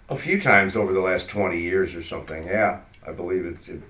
[0.10, 2.46] a few times over the last twenty years or something.
[2.46, 3.68] Yeah, I believe it's.
[3.70, 3.82] It,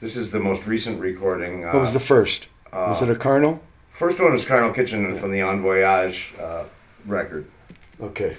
[0.00, 1.64] this is the most recent recording.
[1.64, 2.48] Uh, What was the first?
[2.72, 3.62] was it a Carnal?
[3.90, 4.30] first one?
[4.32, 6.64] Was Carnal Kitchen from the En Voyage uh,
[7.06, 7.46] record.
[8.00, 8.36] Okay.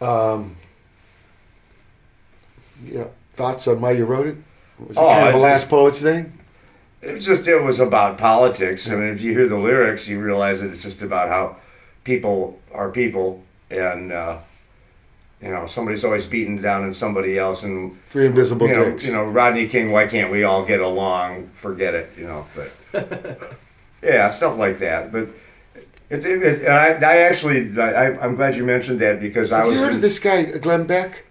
[0.00, 0.56] Um,
[2.84, 3.06] yeah.
[3.34, 4.36] Thoughts on why you wrote it?
[4.78, 6.32] Was it Oh, kind of a it's Last just- Poets thing?
[7.02, 8.90] It was just it was about politics.
[8.90, 11.56] I mean, if you hear the lyrics, you realize that it's just about how
[12.02, 14.38] people are people, and uh,
[15.42, 19.04] you know somebody's always beaten down on somebody else, and Three Invisible you know, Dicks.
[19.06, 19.92] you know Rodney King.
[19.92, 21.48] Why can't we all get along?
[21.48, 22.46] Forget it, you know.
[22.56, 22.72] But
[24.02, 25.12] yeah, stuff like that.
[25.12, 25.28] But
[26.08, 29.66] it, it, it, I, I actually, I, I'm glad you mentioned that because I Have
[29.68, 31.24] was you heard of this guy, Glenn Beck?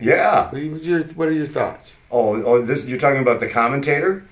[0.00, 0.46] Yeah.
[0.46, 1.96] What are, your, what are your thoughts?
[2.10, 4.24] Oh, oh, this you're talking about the commentator.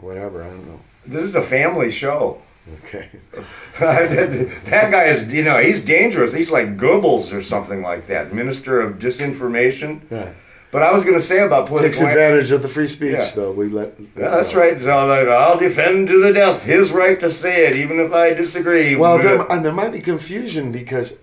[0.00, 0.80] Whatever, I don't know.
[1.06, 2.42] This is a family show.
[2.84, 3.08] Okay.
[3.80, 6.32] that guy is, you know, he's dangerous.
[6.32, 10.02] He's like Goebbels or something like that, minister of disinformation.
[10.10, 10.32] Yeah.
[10.70, 13.30] But I was going to say about Takes advantage of the free speech, Yeah.
[13.34, 13.50] though.
[13.50, 13.94] We let.
[13.98, 14.78] Yeah, that's right.
[14.78, 18.34] So like, I'll defend to the death his right to say it, even if I
[18.34, 18.94] disagree.
[18.94, 21.18] Well, there, and there might be confusion because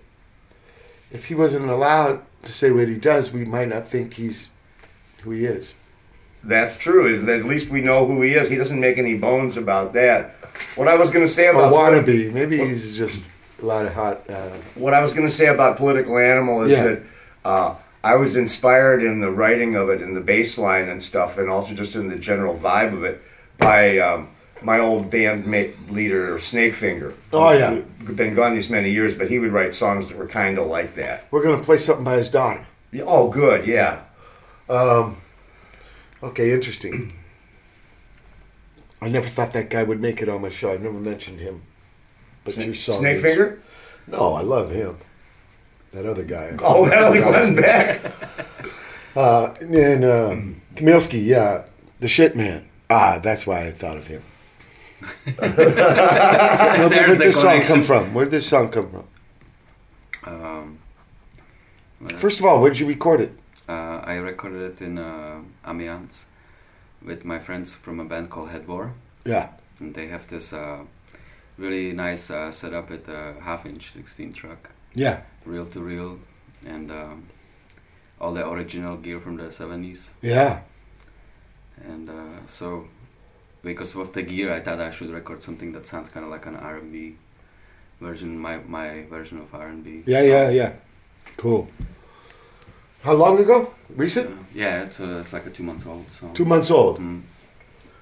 [1.10, 4.50] if he wasn't allowed to say what he does, we might not think he's
[5.22, 5.74] who he is.
[6.44, 7.28] That's true.
[7.28, 8.48] At least we know who he is.
[8.48, 10.36] He doesn't make any bones about that.
[10.76, 12.32] What I was going to say Or about wannabe.
[12.32, 13.22] Maybe he's just
[13.60, 14.28] a lot of hot.
[14.30, 16.82] Uh, what I was going to say about political animal is Yeah.
[16.84, 17.02] that
[17.44, 17.74] uh,
[18.04, 21.50] I was inspired in the writing of it, in the bass line and stuff, and
[21.50, 23.20] also just in the general vibe of it
[23.58, 24.28] by um,
[24.62, 27.14] my old bandmate leader Snakefinger.
[27.32, 27.80] Oh, yeah.
[28.14, 30.94] been gone these many years, but he would write songs that were kind of like
[30.96, 31.26] that.
[31.30, 32.66] we're going to play something by his daughter.
[32.90, 34.00] Yeah, Oh, good, yeah.
[36.22, 37.12] Okay, interesting.
[39.00, 40.72] I never thought that guy would make it on my show.
[40.72, 41.62] I've never mentioned him.
[42.44, 43.58] But your song is- Snakefinger.
[44.08, 44.96] No, I love him.
[45.92, 46.54] That other guy.
[46.60, 48.12] Oh, that other Glenn Beck.
[49.16, 50.36] Uh, and uh,
[50.74, 51.64] Kamilski, yeah,
[52.00, 52.68] the shit man.
[52.90, 54.22] Ah, that's why I thought of him.
[55.00, 58.14] Where, where did the this song come from?
[58.14, 59.04] Where did this song come from?
[60.26, 60.78] Um,
[62.00, 63.32] well, First of all, where did you record it?
[63.68, 66.26] uh, I recorded it in uh, Amiens
[67.04, 68.92] with my friends from a band called Headwar,
[69.24, 69.48] Yeah.
[69.80, 70.78] and they have this uh,
[71.58, 75.20] really nice uh, setup with a half-inch 16 truck, Yeah.
[75.44, 76.18] reel to reel,
[76.66, 77.26] and um,
[78.20, 80.10] all the original gear from the 70s.
[80.22, 80.60] Yeah.
[81.84, 82.88] And uh, so,
[83.62, 86.46] because of the gear, I thought I should record something that sounds kind of like
[86.46, 87.16] an R&B
[88.00, 90.04] version, my my version of R&B.
[90.06, 90.72] Yeah, yeah, yeah.
[91.36, 91.68] Cool.
[93.02, 93.70] How long ago?
[93.94, 94.30] Recent?
[94.30, 96.10] Uh, yeah, it's, uh, it's like a two months old.
[96.10, 96.98] So Two months old.
[96.98, 97.22] Mm.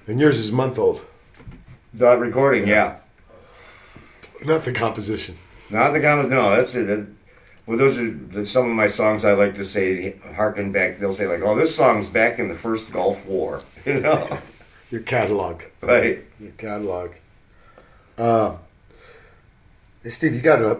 [0.07, 1.05] And yours is a month old.
[1.93, 2.97] That recording, yeah.
[4.45, 5.37] Not the composition.
[5.69, 6.29] Not the comments.
[6.29, 6.85] No, that's it.
[6.87, 7.07] That-
[7.65, 9.25] well, those are some of my songs.
[9.25, 10.99] I like to say, harken back.
[10.99, 14.37] They'll say like, "Oh, this song's back in the first Gulf War," you know,
[14.89, 15.63] Your catalog.
[15.81, 16.23] right?
[16.39, 17.11] Your catalog.
[18.17, 18.55] Uh,
[20.03, 20.79] hey, Steve, you got a,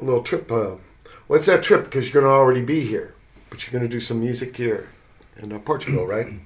[0.00, 0.50] a little trip.
[0.50, 0.76] Uh,
[1.26, 1.84] what's that trip?
[1.84, 3.14] Because you're going to already be here,
[3.50, 4.88] but you're going to do some music here
[5.36, 6.28] in uh, Portugal, right?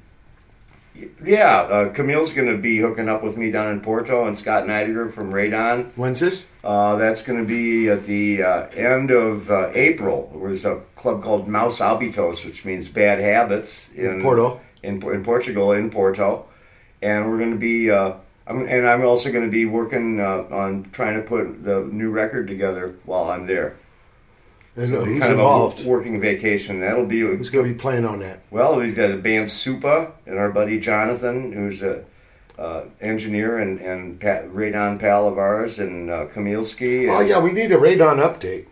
[1.25, 4.62] Yeah, uh, Camille's going to be hooking up with me down in Porto, and Scott
[4.64, 5.91] Neidiger from Radon.
[5.97, 6.47] When's this?
[6.62, 10.31] Uh, that's going to be at the uh, end of uh, April.
[10.41, 14.61] There's a club called Maus Hábitos, which means bad habits in, Porto.
[14.85, 16.47] In, in Portugal, in Porto,
[17.03, 17.91] and we're going to be.
[17.91, 18.14] Uh,
[18.47, 22.11] I'm, and I'm also going to be working uh, on trying to put the new
[22.11, 23.76] record together while I'm there.
[24.76, 25.87] And So who's kind of involved?
[25.87, 26.80] a working vacation.
[26.80, 28.41] That'll be Who's going to be playing on that?
[28.51, 28.76] well.
[28.76, 32.05] We've got the band Supa and our buddy Jonathan, who's a
[32.59, 37.09] uh, engineer and and Pat, radon pal of ours, and uh, Kamilski.
[37.11, 38.66] Oh, yeah, we need a radon update.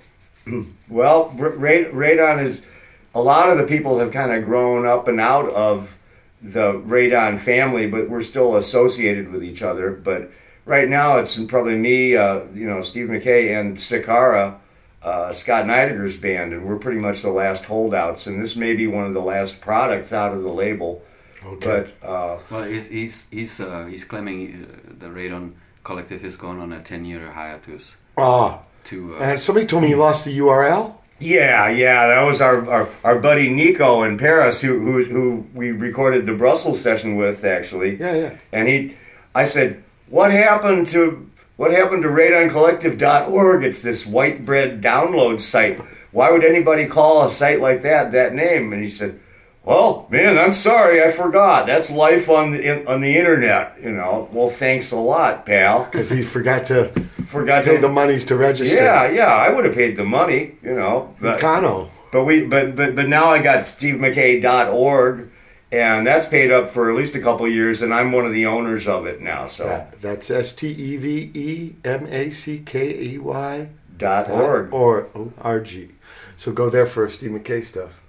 [0.88, 1.56] Well, Ra-
[1.90, 2.66] Radon is
[3.14, 5.96] a lot of the people have kind of grown up and out of
[6.42, 9.92] the Radon family, but we're still associated with each other.
[9.92, 10.30] But
[10.66, 14.56] right now, it's probably me, uh, you know, Steve Mackay and Sikara,
[15.02, 18.26] uh, Scott Neidiger's band, and we're pretty much the last holdouts.
[18.26, 21.02] And this may be one of the last products out of the label.
[21.44, 21.86] Okay.
[22.02, 25.52] But uh, Well, he's he's he's, uh, he's claiming uh, the Radon
[25.84, 29.16] Collective is going on a ten-year hiatus Ah, to.
[29.16, 30.96] Uh, and somebody told me he lost the URL.
[31.22, 35.70] Yeah, yeah, that was our, our, our buddy Nico in Paris, who, who who we
[35.70, 37.96] recorded the Brussels session with, actually.
[37.96, 38.36] Yeah, yeah.
[38.50, 38.96] And he,
[39.34, 43.62] I said, what happened to what happened to RadonCollective.org?
[43.62, 45.80] It's this white bread download site.
[46.10, 48.72] Why would anybody call a site like that that name?
[48.72, 49.20] And he said,
[49.64, 51.66] well, man, I'm sorry, I forgot.
[51.66, 54.28] That's life on the in, on the internet, you know.
[54.32, 55.84] Well, thanks a lot, pal.
[55.84, 56.90] Because he forgot to
[57.26, 58.76] Forgot pay to the monies to register.
[58.76, 61.14] yeah, yeah, I would have paid the money, you know.
[61.20, 61.88] But, Econo.
[62.10, 65.28] but we but but but now I got stevemackay.org
[65.70, 68.32] and that's paid up for at least a couple of years and I'm one of
[68.32, 69.46] the owners of it now.
[69.46, 74.28] So That, that's S T E V E M A C K E Y dot
[74.30, 74.72] org.
[74.74, 75.92] or O R G.
[76.36, 78.00] So go there for Steve Mackay stuff.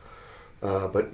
[0.62, 1.12] Uh, but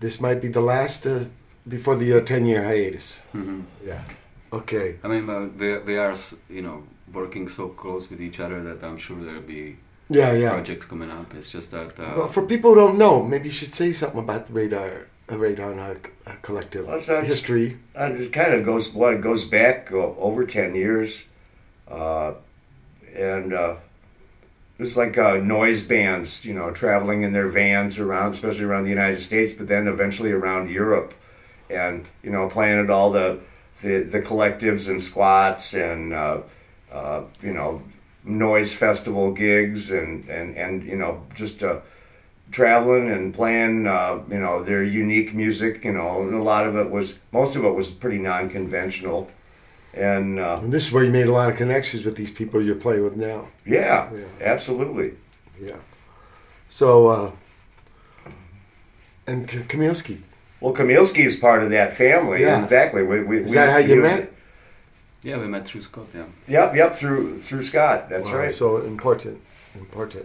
[0.00, 1.24] this might be the last uh,
[1.68, 3.22] before the uh, ten year hiatus.
[3.34, 3.64] mhm.
[3.84, 4.02] Yeah.
[4.52, 4.96] Okay.
[5.04, 6.14] I mean, but we we are
[6.48, 6.82] you know
[7.12, 9.76] working so close with each other that I'm sure there'll be
[10.08, 10.50] Yeah, yeah.
[10.50, 11.34] projects coming up.
[11.34, 14.20] It's just that uh, Well, for people who don't know, maybe you should say something
[14.20, 17.78] about the radar, uh, radon uh, c- uh, collective Well, that's- history.
[17.94, 21.28] And it kind of goes what it goes back uh, over ten years,
[21.88, 22.32] uh,
[23.14, 23.52] and
[24.80, 28.84] it was like uh, noise bands, you know, traveling in their vans around, especially around
[28.84, 31.12] the United States, but then eventually around Europe,
[31.68, 33.40] and you know, playing at all the
[33.82, 36.40] the, the collectives and squats and uh,
[36.90, 37.82] uh, you know
[38.24, 41.80] noise festival gigs and and and you know just uh,
[42.50, 45.84] traveling and playing, uh, you know, their unique music.
[45.84, 49.30] You know, a lot of it was, most of it was pretty non-conventional,
[49.94, 52.60] and uh, And this is where you made a lot of connections with these people
[52.62, 53.48] you're playing with now.
[53.66, 54.24] yeah, Yeah.
[54.40, 55.14] absolutely.
[55.60, 55.76] Yeah.
[56.68, 57.30] So, uh,
[59.26, 60.22] and K- Kamilski.
[60.60, 62.42] Well, Kamilski is part of that family.
[62.42, 62.62] Yeah.
[62.62, 63.02] Exactly.
[63.02, 64.32] We, we, Is we- that how you he was- met?
[65.22, 66.06] Yeah, we met through Scott.
[66.14, 66.24] Yeah.
[66.48, 66.94] Yep, yep.
[66.94, 68.08] Through through Scott.
[68.08, 68.54] That's Wow, right.
[68.54, 69.38] So important,
[69.74, 70.24] important.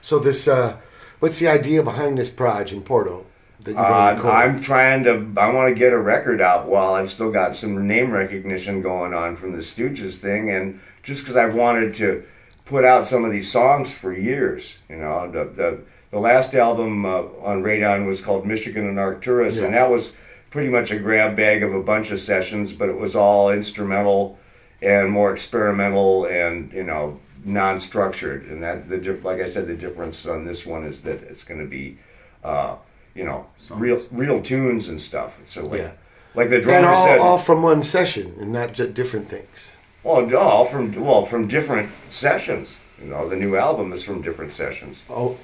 [0.00, 0.76] So this, uh,
[1.18, 3.26] what's the idea behind this project in Porto?
[3.64, 4.26] That you're Uh, record?
[4.28, 5.26] I'm trying to.
[5.36, 9.12] I want to get a record out while I've still got some name recognition going
[9.12, 12.24] on from the Stooges thing, and just because I've wanted to
[12.64, 14.78] put out some of these songs for years.
[14.88, 15.80] You know, the the,
[16.10, 20.16] the last album uh, on Radon was called Michigan and Arcturus, and that was
[20.50, 24.38] pretty much a grab bag of a bunch of sessions, but it was all instrumental
[24.82, 28.46] and more experimental and you know non-structured.
[28.46, 31.60] And that the like I said, the difference on this one is that it's going
[31.60, 31.98] to be.
[32.42, 32.76] Uh,
[33.14, 33.80] you know, Songs.
[33.80, 35.38] real real tunes and stuff.
[35.46, 35.90] So like, Yeah.
[36.34, 39.76] like the and drummer all, said, all from one session and not just different things.
[40.02, 42.78] well, all from well from different sessions.
[43.02, 45.04] You know, the new album is from different sessions.
[45.08, 45.36] Oh,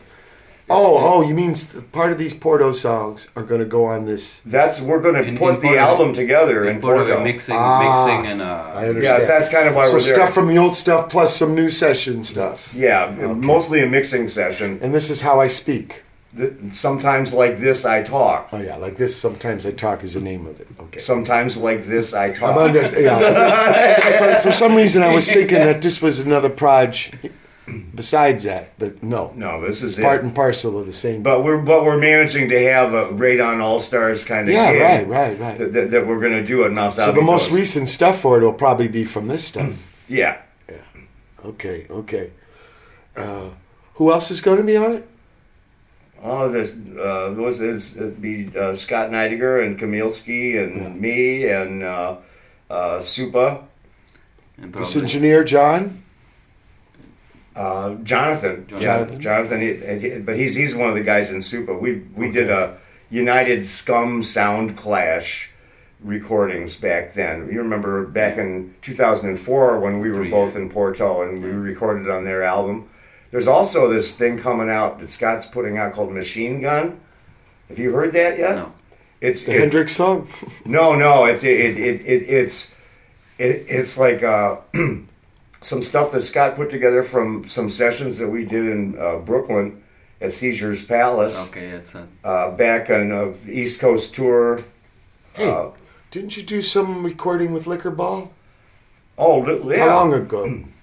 [0.69, 1.23] oh, oh!
[1.27, 1.55] You mean
[1.93, 4.41] part of these Porto songs are going to go on this?
[4.45, 7.17] That's we're going to In- put in the Porto- album together in, In Porto, Porto.
[7.19, 9.23] we're mixing, Ah, mixing, and I uh, understand.
[9.23, 10.15] Yeah, that's kind of why so we're there.
[10.15, 12.75] stuff from the old stuff plus some new session stuff.
[12.75, 14.79] yeah, mostly a mixing session.
[14.83, 16.03] And this is how I speak.
[16.37, 18.49] Th- Sometimes like this, I talk.
[18.53, 19.17] Oh yeah, like this.
[19.17, 20.69] Sometimes I talk is the name of it.
[20.79, 21.01] Okay.
[21.01, 22.57] Sometimes like this, I I'm talk.
[22.57, 27.13] under, yeah, for, for some reason, I was thinking that this was another proj
[27.95, 29.33] besides that, but no.
[29.35, 30.25] no, this is part it.
[30.25, 31.23] and parcel of the same.
[31.23, 35.09] But we're but we're managing to have a Radon All Stars kind of yeah, right,
[35.09, 35.59] right, right.
[35.59, 38.39] That, that, that we're going to do at Los so the most recent stuff for
[38.39, 39.73] it will probably be from this stuff.
[40.09, 40.41] Yeah.
[40.69, 40.77] Yeah.
[41.45, 42.31] Okay, okay.
[43.17, 43.51] Uh,
[43.95, 45.09] who else is going to be on it?
[46.23, 48.21] Oh, there's uh, was it?
[48.21, 52.17] Be uh, Scott Neidiger and Kamilski and me and uh,
[52.71, 53.63] uh, Supa,
[54.59, 56.03] and This engineer John.
[57.55, 58.67] uh, Jonathan.
[58.67, 59.15] Jonathan.
[59.15, 59.61] Yeah, Jonathan.
[59.61, 61.79] he- and he- but he's he's one of the guys in Supa.
[61.79, 62.79] We we did a
[63.11, 65.51] United Scum Sound Clash
[66.03, 67.49] recordings back then.
[67.53, 72.11] You remember back in 2004 when we were Three, both in Porto and we recorded
[72.11, 72.89] on their album.
[73.31, 77.01] There's also this thing coming out that Scott's putting out called Machine Gun.
[77.69, 78.55] Have you heard that yet?
[78.57, 78.73] No.
[79.21, 80.29] It's The it- Hendrix song.
[80.65, 82.75] No, no, it's it, it, it, it it's
[83.39, 84.57] it, it's like uh,
[85.61, 89.83] some stuff that Scott put together from some sessions that we did in uh, Brooklyn
[90.21, 94.61] at Seizures Palace Okay, it's a uh, back on a East Coast tour.
[95.35, 95.71] Hey, Uh,
[96.11, 98.31] didn't you do some recording with Liquorball?
[99.19, 100.65] oh, li- How long ago?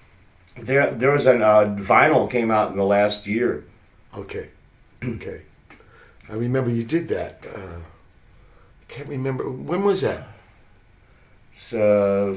[0.56, 3.64] There, there was a uh, vinyl came out in the last year.
[4.16, 4.48] Okay,
[5.04, 5.42] okay.
[6.28, 7.40] I remember you did that.
[7.44, 10.28] Uh, I can't remember when was that.
[11.52, 12.36] It's uh,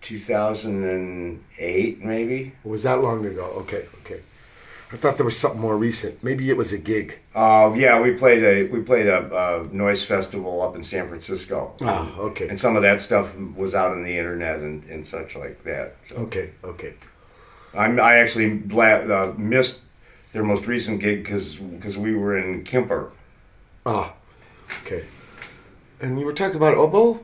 [0.00, 2.52] 2008, maybe.
[2.64, 3.44] Was that long ago?
[3.58, 4.20] Okay, okay.
[4.92, 6.22] I thought there was something more recent.
[6.22, 7.18] Maybe it was a gig.
[7.34, 11.72] Uh, yeah, we played a we played a, uh noise festival up in San Francisco.
[11.82, 15.34] Ah, okay, and some of that stuff was out on the internet and, and such
[15.34, 15.96] like that.
[16.06, 16.94] So okay, okay.
[17.74, 19.84] I'm, I actually bla- uh, missed
[20.34, 23.10] their most recent gig because we were in Quimper.
[23.86, 24.12] Ah,
[24.82, 25.06] okay.
[26.00, 27.20] And you were talking about oboe.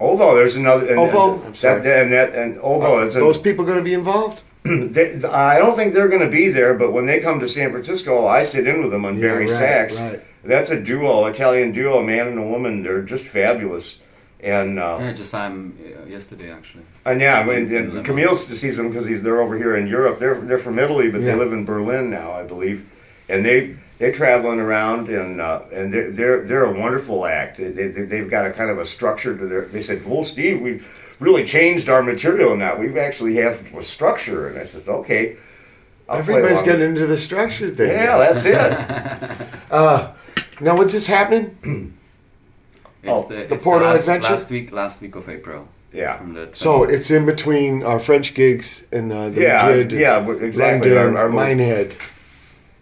[0.00, 0.86] Ovo, there's another.
[0.86, 1.36] And, Ovo?
[1.36, 1.80] and I'm sorry.
[1.80, 2.98] That, and that and Ovo.
[3.06, 4.42] it's a- Those people going to be involved?
[4.92, 7.70] they, I don't think they're going to be there, but when they come to San
[7.70, 10.00] Francisco, I sit in with them on Yeah, Barry right, Sax.
[10.00, 10.22] right.
[10.42, 12.82] That's a duo, Italian duo, a man and a woman.
[12.82, 14.00] They're just fabulous.
[14.40, 16.84] And uh, yeah, just time uh, yesterday actually.
[17.06, 18.04] And yeah, and, In and Lemon.
[18.04, 20.18] Camille sees them because he's they're over here in Europe.
[20.18, 21.32] They're they're from Italy, but Yeah.
[21.32, 22.86] they live in Berlin now, I believe.
[23.28, 27.56] And they they're traveling around, and uh, and they're they're they're a wonderful act.
[27.56, 29.64] They, they they've got a kind of a structure to their.
[29.64, 30.86] They said, "Well, Steve, we've
[31.20, 32.76] really changed our material now.
[32.76, 35.36] We've actually have a structure." And I said, "Okay."
[36.08, 37.88] I'll Everybody's along." getting into the structure thing.
[37.90, 39.48] Yeah, that's it.
[39.70, 40.12] Uh,
[40.60, 41.56] now, when's this happening?
[43.02, 44.30] It's Oh, the, the it's Porto the last, Adventure?
[44.30, 45.68] last week, last week of April.
[45.92, 46.20] Yeah.
[46.54, 50.90] So it's in between our French gigs and uh, the Yeah, Madrid, yeah, exactly.
[50.90, 51.96] London, Our- our Minehead.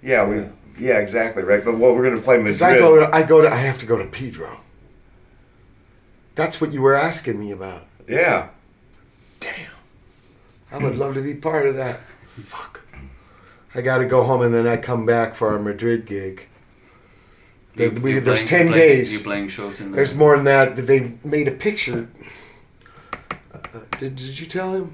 [0.01, 0.45] Yeah, we.
[0.79, 1.65] Yeah, exactly right.
[1.65, 2.55] But what we're going to play Madrid.
[2.55, 4.61] Because I go to, I go to, I have to go to Pedro.
[6.37, 7.83] That's what you were asking me about.
[8.09, 8.49] Yeah.
[9.41, 9.53] Damn,
[10.71, 12.01] I would love to be part of that.
[12.45, 12.81] Fuck.
[13.75, 16.47] I got to go home and then I come back for our Madrid gig.
[17.77, 19.13] The- You- we- you're there's playing- 10 you're playing- days.
[19.13, 20.77] You're playing shows in There's more than that.
[20.87, 22.09] They made a picture.
[23.53, 24.93] Uh, uh, did, did you tell him?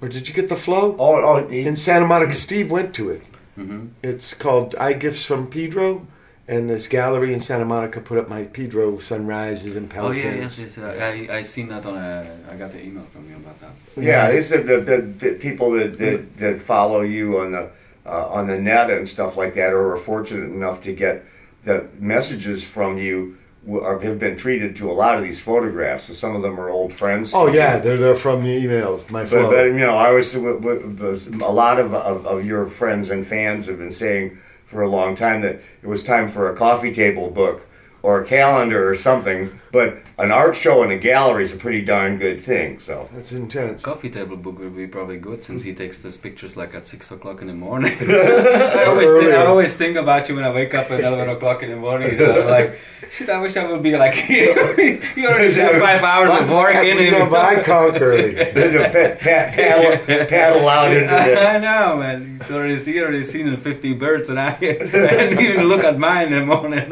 [0.00, 0.94] Or did you get the flow?
[0.98, 3.22] Oh, oh, he- In Santa Monica, Steve went to it.
[3.58, 3.86] Mm-hmm.
[4.04, 6.06] It's called I Gifts from Pedro,
[6.48, 10.24] and this gallery in Santa Monica put up my Pedro sunrises and Oh pelicans.
[10.24, 10.78] yeah, yes, yes.
[10.78, 12.26] I I seen that on a.
[12.50, 13.70] I got the email from you about that.
[13.96, 17.70] Yeah, these are the, the, the people that, that, that follow you on the
[18.06, 21.24] uh, on the net and stuff like that, or are fortunate enough to get
[21.64, 23.36] the messages from you.
[23.68, 26.04] Are, have been treated to a lot of these photographs.
[26.04, 27.32] So some of them are old friends.
[27.34, 29.10] Oh yeah, they're they're from the emails.
[29.10, 32.46] My But, but you know, I was w- w- was- a lot of, of of
[32.46, 34.38] your friends and fans have been saying
[34.68, 37.66] for a long time that it was time for a coffee table book
[38.02, 39.60] or a calendar or something.
[39.70, 42.80] But an art show in a gallery is a pretty darn good thing.
[42.80, 43.82] So That's intense.
[43.82, 47.10] Coffee table book would be probably good since he takes those pictures like at six
[47.10, 47.92] o'clock in the morning.
[48.00, 51.62] I always think, I always think about you when I wake up at eleven o'clock
[51.62, 52.12] in the morning.
[52.12, 52.78] You know, like,
[53.10, 55.00] shit, I wish I would be like you.
[55.16, 57.30] you already spent five hours of work in you know, him.
[57.30, 58.32] but I conk early.
[58.32, 61.40] then you pa- pa- paddle, paddle out into the.
[61.46, 62.38] I know, man.
[62.38, 65.98] He's already, he already seen the 50 birds, and I, I didn't even look at
[65.98, 66.90] mine in the morning.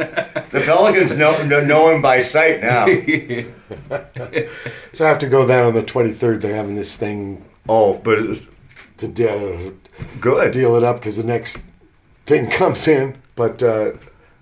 [0.51, 2.87] The Pelicans know, know, know him by sight now.
[4.93, 6.41] So I have to go down on the 23rd.
[6.41, 8.49] They're having this thing Oh, but it was
[8.99, 9.73] to de-
[10.21, 10.53] good.
[10.53, 11.65] deal it up because the next
[12.25, 13.17] thing comes in.
[13.35, 13.93] But uh,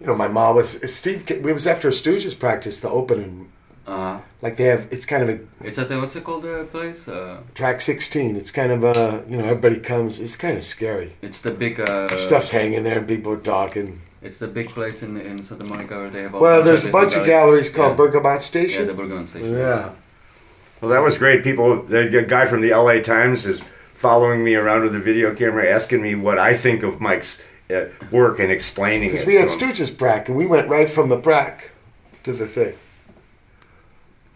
[0.00, 1.28] you know, my mom was Steve.
[1.30, 3.50] It was after a Stooges practice, the opening.
[3.86, 6.66] Uh, Like they have, it's kind of a it's at the, what's it called, the
[6.70, 7.08] place?
[7.08, 8.36] Uh, track 16.
[8.36, 10.20] It's kind of a, you know, everybody comes.
[10.20, 11.16] It's kind of scary.
[11.22, 14.00] it's the big, uh, Stuff's hanging there and people are talking.
[14.24, 16.86] It's the big place in, in Santa Monica where they have all Well, there's a
[16.86, 17.96] different bunch of galleries called yeah.
[17.96, 18.86] Bergamot Yeah, Station.
[18.86, 19.52] the Bergamot Station.
[19.52, 19.92] Yeah.
[20.80, 21.44] Well, that was great.
[21.44, 23.62] People, the guy from the LA Times is
[23.94, 27.86] following me around with a video camera, asking me what I think of Mike's uh,
[28.10, 29.10] work and explaining.
[29.10, 29.48] Because we had.
[29.48, 31.72] Stooges Brack, and we went right from the Brack
[32.22, 32.74] to the thing.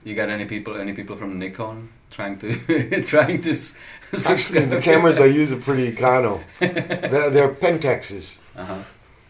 [0.04, 3.56] You got any people, any people from Nikon trying to, trying to
[4.26, 6.42] Actually, the cameras I use are pretty econo.
[6.58, 8.38] They're, they're Pentaxes.
[8.56, 8.82] Uh-huh.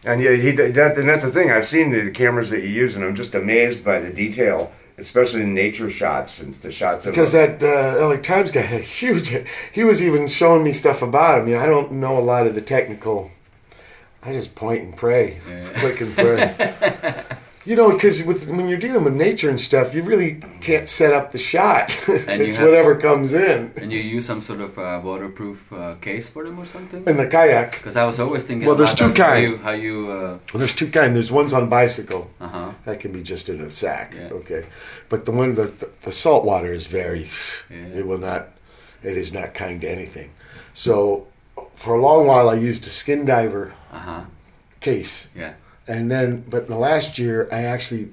[0.05, 1.51] And yeah, he that, and that's the thing.
[1.51, 5.41] I've seen the cameras that you use, and I'm just amazed by the detail, especially
[5.41, 8.83] in nature shots and the shots of Because that uh, LA Times guy had a
[8.83, 9.35] huge.
[9.73, 11.49] He was even showing me stuff about him.
[11.49, 13.31] You know, I don't know a lot of the technical.
[14.23, 15.69] I just point and pray, Yeah.
[15.79, 17.23] click and pray.
[17.69, 18.15] you know, because
[18.49, 20.31] when you're dealing with nature and stuff, you really
[20.67, 21.85] can't set up the shot.
[22.29, 23.71] And you it's have- whatever comes in.
[23.81, 27.01] And you use some sort of uh, waterproof uh, case for them or something?
[27.05, 29.75] In the kayak, Because I was always thinking Well, there's two that, how you, how
[29.87, 31.09] you uh, well, there's two kind.
[31.15, 32.23] There's ones on bicycle.
[32.41, 32.71] uh-huh.
[32.85, 34.15] That can be just in a sack.
[34.17, 34.33] Yeah.
[34.41, 34.63] Okay,
[35.11, 35.69] but the one the
[36.07, 37.29] the salt water is very.
[37.69, 37.99] Yeah.
[38.01, 38.41] It will not.
[39.05, 40.29] It is not kind to anything.
[40.73, 41.27] So,
[41.75, 44.25] for a long while, I used a skin diver Uh-huh.
[44.81, 45.53] case, Yeah.
[45.89, 48.09] And then but in the last year, I actually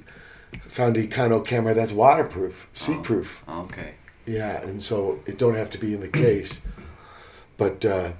[0.61, 3.45] found a Econo camera that's waterproof, sea-proof.
[3.49, 3.95] Okay.
[4.24, 6.62] Yeah, and so it don't have to be in the case.
[7.59, 8.12] But uh,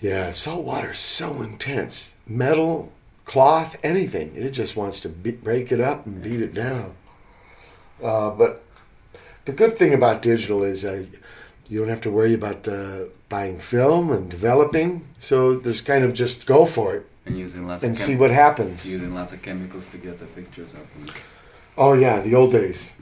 [0.00, 2.16] yeah, salt water is so intense.
[2.26, 2.92] Metal,
[3.26, 4.32] cloth, anything.
[4.34, 6.94] It just wants to be- break it up and beat it down.
[8.02, 8.64] Uh, but
[9.44, 11.04] the good thing about digital is uh,
[11.66, 15.04] you don't have to worry about uh, buying film and developing.
[15.20, 18.30] So there's kind of just go for it And using lots and of see what
[18.30, 18.90] happens.
[18.90, 20.86] using lots of chemicals to get the pictures up.
[21.00, 21.10] And,
[21.76, 22.92] Oh yeah, the old days.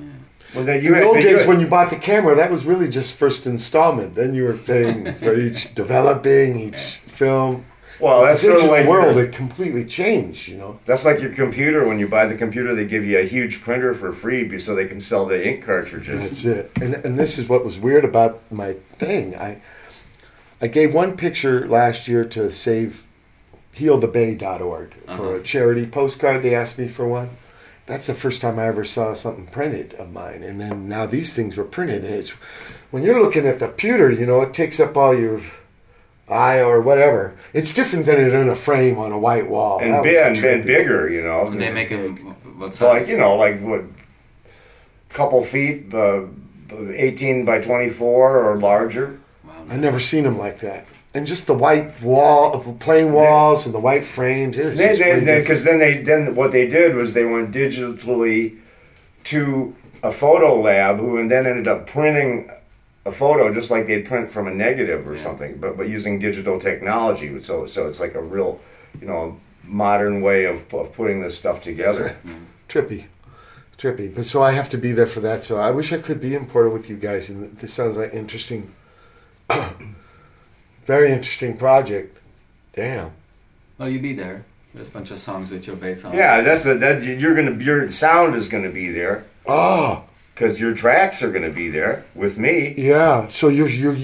[0.54, 2.64] Well, then you the old but you- days when you bought the camera, that was
[2.64, 4.14] really just first installment.
[4.14, 7.64] Then you were paying for each developing each film.
[8.00, 9.16] well, that's the sort of like world.
[9.16, 10.48] your- It completely changed.
[10.48, 10.78] You know.
[10.86, 11.86] That's like your computer.
[11.86, 14.86] When you buy the computer, they give you a huge printer for free so they
[14.86, 16.20] can sell the ink cartridges.
[16.22, 16.70] That's it.
[16.80, 19.34] And and this is what was weird about my thing.
[19.36, 19.60] I
[20.62, 23.04] I gave one picture last year to save
[23.76, 25.34] healthebay.org for Uh-huh.
[25.34, 26.42] a charity postcard.
[26.42, 27.30] They asked me for one.
[27.86, 30.42] That's the first time I ever saw something printed of mine.
[30.42, 32.04] And then now these things were printed.
[32.04, 32.30] And it's
[32.90, 35.40] when you're looking at the pewter, you know, it takes up all your
[36.28, 37.34] eye or whatever.
[37.52, 39.80] It's different than it in a frame on a white wall.
[39.80, 41.44] and That big and, and bigger, you know.
[41.46, 42.16] and they make them
[42.58, 43.82] what So like you know, like what,
[45.10, 46.22] couple feet, uh,
[46.94, 49.18] eighteen by twenty-four or larger.
[49.44, 49.52] Wow.
[49.68, 50.86] I never seen them like that.
[51.14, 54.56] And just the white wall, of plain walls, and the white frames.
[54.56, 55.44] It was They, just way they, different.
[55.44, 58.56] because then they then what they did was they went digitally
[59.24, 62.50] to a photo lab, who and then ended up printing
[63.04, 65.20] a photo just like they'd print from a negative or Yeah.
[65.20, 67.40] something, but but using digital technology.
[67.42, 68.58] So so it's like a real,
[69.00, 72.16] you know, modern way of, of putting this stuff together.
[72.70, 73.04] trippy,
[73.76, 74.14] trippy.
[74.14, 75.42] But so I have to be there for that.
[75.44, 77.28] So I wish I could be in Porto with you guys.
[77.28, 78.72] And this sounds like interesting,
[80.86, 82.18] very interesting project.
[82.72, 83.12] Damn.
[83.78, 84.44] Well, you be there.
[84.74, 86.14] There's a bunch of songs with your bass on.
[86.14, 89.24] Yeah, that's the that you're gonna your sound is gonna be there.
[89.46, 90.04] Oh,
[90.42, 92.74] because your tracks are going to be there with me.
[92.76, 93.28] Yeah.
[93.28, 93.94] So you're you're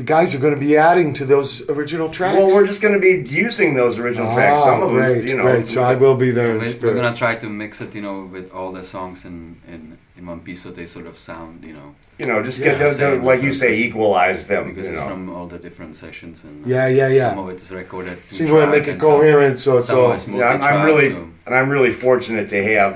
[0.00, 2.36] the guys are going to be adding to those original tracks.
[2.38, 3.14] Well, we're just going to be
[3.46, 4.62] using those original tracks.
[4.62, 5.42] Some of Ah, great, them, you know.
[5.48, 5.66] great.
[5.68, 8.16] So I will be there in We- We're gonna try to mix it, you know,
[8.34, 9.36] with all the songs in
[9.74, 9.80] in,
[10.18, 11.88] in one piece, so they sort of sound, you know,
[12.20, 14.62] you know, just Yeah, get them, like you say, equalize them.
[14.70, 15.10] because you it's know.
[15.12, 17.30] from all the different sessions and Yeah, yeah, yeah.
[17.30, 18.16] Some of it is recorded.
[18.30, 20.38] So you want to make it coherent, so it's some all.
[20.40, 22.92] Yeah, I'm, I'm really, so- and I'm really fortunate to have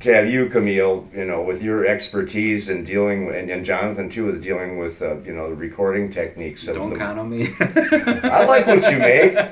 [0.00, 1.08] to have you, Camille.
[1.14, 5.16] You know, with your expertise in dealing, and, and Jonathan too, with dealing with uh,
[5.20, 6.66] you know the recording techniques.
[6.68, 7.48] Of Don't the, count on me.
[7.60, 9.36] I like what you make.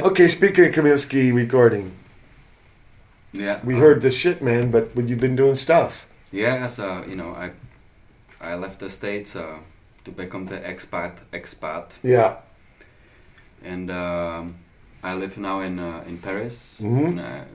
[0.00, 1.92] Okay, speaking of Kamilski recording,
[3.32, 3.60] yeah.
[3.64, 4.70] we um, heard the shit, man.
[4.70, 6.06] But you've been doing stuff.
[6.32, 7.50] Yeah, so you know, I
[8.40, 9.58] I left the states uh,
[10.04, 12.36] to become the expat expat, Yeah.
[13.62, 14.56] and um,
[15.02, 17.06] I live now in uh, in Paris, Mhm.
[17.06, 17.46] in a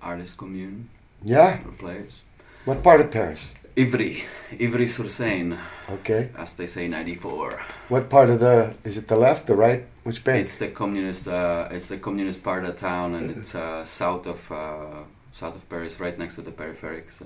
[0.00, 0.88] artist commune,
[1.24, 1.58] Yeah.
[1.78, 2.22] place.
[2.64, 3.54] What part of Paris?
[3.76, 4.24] Ivry,
[4.60, 5.56] Ivry-sur-Seine,
[5.90, 6.28] Okay.
[6.36, 7.58] as they say, 94.
[7.88, 8.74] What part of the?
[8.84, 9.84] Is it the left, the right?
[10.04, 10.44] Which bank?
[10.44, 11.26] It's the communist.
[11.28, 15.68] Uh, it's the communist part of town, and it's uh, south of uh, south of
[15.68, 17.10] Paris, right next to the peripheric.
[17.10, 17.24] So,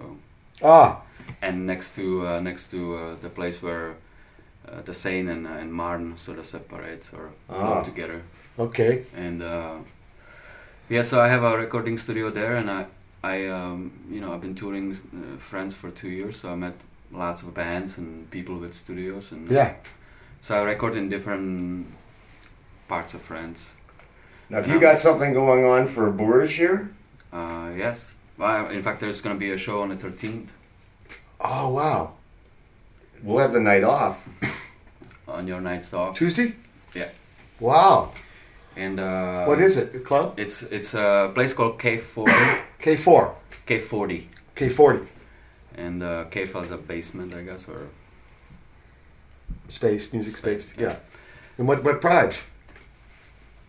[0.63, 1.01] ah.
[1.43, 3.95] and next to uh, next to uh, the place where
[4.69, 7.83] uh, the Seine and, and Marne sort of separates or flow Ah.
[7.83, 8.23] together.
[8.59, 9.03] Okay.
[9.17, 9.77] And uh,
[10.89, 12.87] yeah, so I have a recording studio there, and I
[13.27, 13.79] I um,
[14.15, 16.75] you know I've been touring uh, France for two years, so I met
[17.13, 19.75] lots of bands and people with studios and yeah.
[20.41, 21.87] So I record in different
[22.89, 23.73] parts of France.
[24.49, 26.91] Now, have you got something going on for Bourges here?
[27.33, 28.19] Uh, yes.
[28.39, 30.49] Well, in fact, there's going to be a show on the 13th.
[31.41, 32.13] Oh wow!
[33.23, 34.17] We'll have the night off.
[35.29, 36.15] on your nights off.
[36.15, 36.55] Tuesday.
[36.95, 37.09] Yeah.
[37.59, 38.13] Wow.
[38.77, 39.95] And uh, what is it?
[39.95, 40.39] A club?
[40.39, 42.29] It's it's a place called Cave Four.
[42.81, 43.35] K4.
[43.67, 44.25] K40.
[44.55, 45.07] K40.
[45.77, 47.89] And uh, four is a basement, I guess, or
[49.69, 50.75] space, music space.
[50.79, 50.89] yeah.
[50.89, 50.97] yeah.
[51.59, 52.45] And what what project?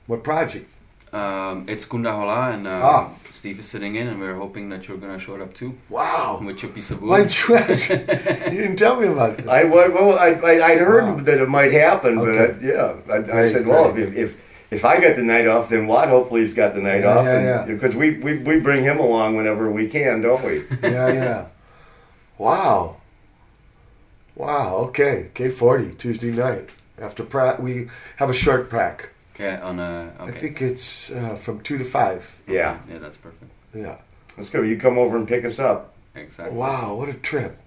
[0.08, 0.70] What project?
[1.14, 3.10] Um, it's Koonda Holaa and um, ah.
[3.32, 5.78] Steve is sitting in, and we're hoping that you're gonna show up too.
[5.90, 6.42] Wow!
[6.44, 7.10] With your piece of wood.
[7.10, 7.90] My dress.
[7.90, 9.48] you didn't tell me about this.
[9.48, 11.16] I well, I I would heard wow.
[11.24, 12.54] that it might happen, okay.
[12.54, 15.88] but yeah, I, I said, well, if, if if I got the night off, then
[15.88, 17.74] Watt hopefully he's got the night Yeah, off, yeah, and- yeah.
[17.76, 20.64] because we, we we bring him along whenever we can, don't we?
[20.84, 21.46] yeah, yeah.
[22.38, 22.98] Wow.
[24.36, 24.76] Wow.
[24.90, 25.32] Okay.
[25.34, 27.60] K forty Tuesday night after prac.
[27.60, 27.88] We
[28.18, 29.10] have a short prac.
[29.40, 30.14] yeah, on a.
[30.20, 30.30] Okay.
[30.30, 32.42] I think it's uh, from two to five.
[32.48, 33.52] yeah, Yeah, that's perfect.
[33.74, 33.98] Yeah.
[34.38, 34.62] let's go.
[34.62, 35.94] You come over and pick us up.
[36.16, 36.56] Exactly.
[36.58, 36.96] Wow.
[36.96, 37.58] What a trip.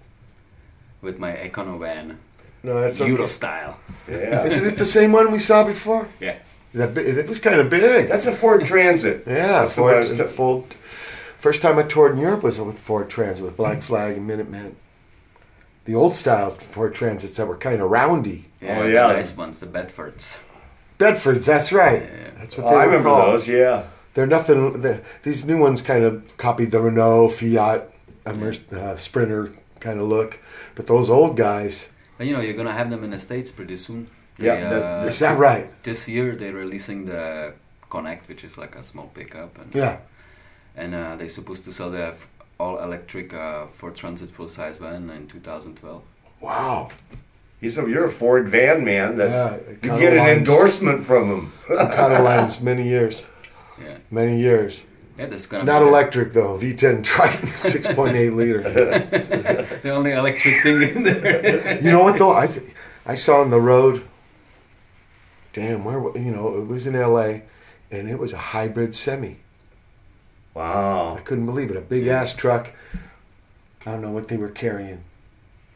[1.01, 2.19] With my Econo van,
[2.63, 3.27] No, that's Euro okay.
[3.27, 3.79] style.
[4.07, 6.07] Yeah, Isn't it the same one we saw before?
[6.19, 6.37] Yeah.
[6.73, 8.07] That it was kind of big.
[8.07, 9.23] that's a Ford Transit.
[9.27, 9.59] yeah.
[9.59, 10.63] that's the one I Ford, was t- Ford-
[11.37, 14.75] First time I toured in Europe was with Ford Transit with Black Flag and Minutemen.
[15.85, 18.45] The old style Ford Transits that were kind of roundy.
[18.61, 19.07] Yeah, Oh, the yeah.
[19.07, 20.37] nice ones, the Bedfords.
[20.99, 22.03] Bedfords, that's right.
[22.03, 22.29] Yeah.
[22.37, 23.33] That's what they Oh, they I were remember called.
[23.33, 23.47] those.
[23.49, 24.81] Yeah, They're nothing.
[24.81, 27.89] The, these new ones kind of copied the Renault, Fiat,
[28.25, 30.39] Immer- uh, Sprinter kind of look,
[30.75, 31.89] but those old guys.
[32.19, 34.07] But you know, you're gonna have them in the States pretty soon.
[34.41, 35.67] Yeah, They, uh, Is that right?
[35.83, 37.53] this year they're releasing the
[37.89, 39.97] Connect, which is like a small pickup, and Yeah.
[40.75, 42.27] and uh, they're supposed to sell the f-
[42.57, 46.03] all electric uh, Ford Transit full size van in 2012.
[46.39, 46.89] Wow.
[47.59, 49.17] he's a, you're a Ford van man.
[49.17, 49.29] That
[49.83, 49.93] Yeah.
[49.95, 51.51] you get an endorsement from him.
[51.67, 53.27] Cattle lines, many years,
[53.81, 54.83] Yeah, many years.
[55.17, 56.57] yeah, that's gonna Not be the- electric though.
[56.57, 58.61] V10 Triton, 6.8 liter.
[59.81, 61.81] The, only electric thing in there.
[61.83, 62.31] You know what though?
[63.13, 64.03] I saw on the road.
[65.53, 67.43] Damn, where you know it was in L.A.
[67.89, 69.37] and it was a hybrid semi.
[70.53, 71.15] Wow.
[71.15, 71.77] I couldn't believe it.
[71.77, 72.73] A big ass truck.
[73.85, 75.03] I don't know what they were carrying.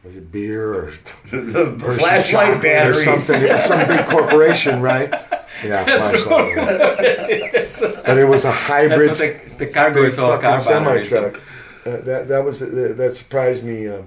[0.04, 0.92] Was it beer or
[1.30, 3.42] the flashlight chocolate or something?
[3.42, 5.10] It was some big corporation, right?
[5.64, 6.54] Yeah, flashlight.
[8.04, 9.10] but it was a hybrid.
[9.10, 11.12] The, the cargo is all car batteries.
[11.12, 11.32] Uh,
[11.84, 14.02] that that was uh, that surprised me uh,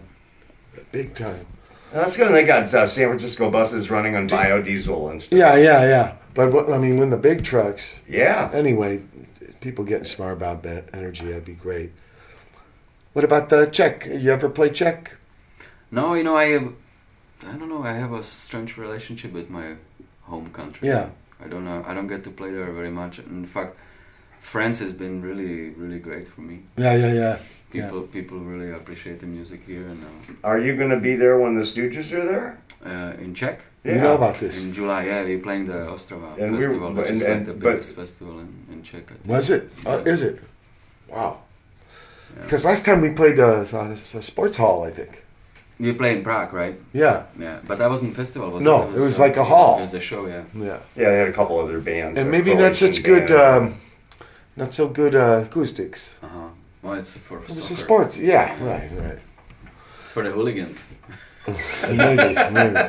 [0.92, 1.46] big time.
[1.92, 2.32] That's good.
[2.32, 5.38] They got uh, San Francisco buses running on biodiesel and stuff.
[5.38, 6.16] Yeah, yeah, yeah.
[6.34, 8.00] But what, I mean, when the big trucks.
[8.08, 8.50] Yeah.
[8.54, 9.04] Anyway,
[9.62, 11.92] people getting smart about that energy, that'd be great.
[13.14, 14.06] What about the check?
[14.06, 15.18] You ever play check?
[15.92, 16.56] No, you know, I
[17.48, 17.84] I don't know.
[17.84, 19.76] I have a strange relationship with my
[20.24, 20.88] home country.
[20.88, 21.10] Yeah.
[21.44, 21.84] I don't know.
[21.88, 23.20] I don't get to play there very much.
[23.20, 23.76] In fact,
[24.40, 26.62] France has been really, really great for me.
[26.78, 27.40] Yeah, yeah, yeah.
[27.72, 27.84] Yeah.
[27.86, 30.04] People, people really appreciate the music here, and
[30.44, 32.58] Are you going to be there when the Stooges are there?
[32.86, 34.64] uh, uh, in Czech You know about this?
[34.64, 35.06] in July.
[35.06, 37.54] Yeah, we're playing the Ostrava And we were- festival, which and- is like and- the
[37.54, 39.04] biggest festival in, in Czech.
[39.12, 39.28] I think.
[39.28, 39.70] Was it?
[39.86, 40.40] Uh, is it?
[41.08, 41.42] Wow.
[42.42, 45.24] Because last time we played uh, a, a sports hall, I think.
[45.78, 46.76] You play in Prague, right?
[46.94, 48.96] Yeah, Yeah, but that wasn't festival, was No, it?
[48.96, 49.78] it was like a hall.
[49.78, 50.44] It was a show, yeah.
[50.56, 50.80] yeah.
[50.96, 52.20] Yeah, they had a couple other bands.
[52.20, 53.76] And maybe not Croatian such good, um,
[54.58, 56.18] not so good uh, acoustics.
[56.24, 56.48] Uh huh.
[56.82, 58.20] Well, it's for It was a sports.
[58.20, 59.20] Yeah, right, right.
[60.04, 60.86] It's for the hooligans.
[61.90, 62.80] Maybe, maybe.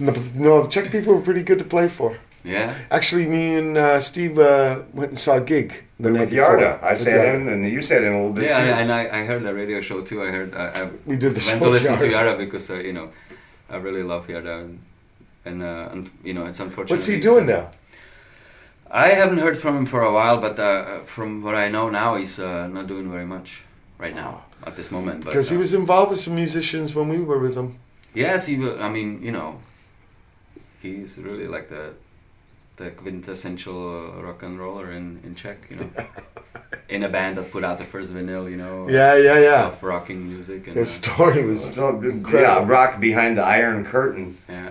[0.00, 2.18] No, no, the Czech people were pretty good to play for.
[2.42, 2.74] Yeah.
[2.90, 6.32] Actually, me and uh, Steve uh, went and saw a gig the night with.
[6.32, 6.82] Yarda.
[6.82, 7.34] I With sat Yarda.
[7.40, 8.70] in, and you sat in a little bit Yeah, too.
[8.72, 10.22] and, and I, I heard the radio show too.
[10.22, 12.10] I heard I, I We did the went to listen to Yarda.
[12.10, 13.10] Yara because uh, you know
[13.68, 14.80] I really love Yara, and,
[15.44, 16.94] and, uh, and you know it's unfortunate.
[16.96, 17.70] What's he he's, doing uh, now?
[18.90, 22.16] I haven't heard from him for a while, but uh, from what I know now,
[22.16, 23.62] he's uh, not doing very much
[23.98, 25.24] right now at this moment.
[25.24, 27.78] But, Because he uh, was involved with some musicians when we were with him.
[28.14, 28.54] Yes, he.
[28.80, 29.60] I mean, you know,
[30.82, 31.92] he's really like the
[32.76, 35.58] the quintessential rock and roller in in Czech.
[35.70, 35.90] You know,
[36.88, 38.50] in a band that put out the first vinyl.
[38.50, 39.66] You know, Yeah, yeah, yeah.
[39.68, 42.40] of rocking music and His uh, story was So, incredible.
[42.40, 44.36] yeah, rock behind the Iron Curtain.
[44.48, 44.70] yeah.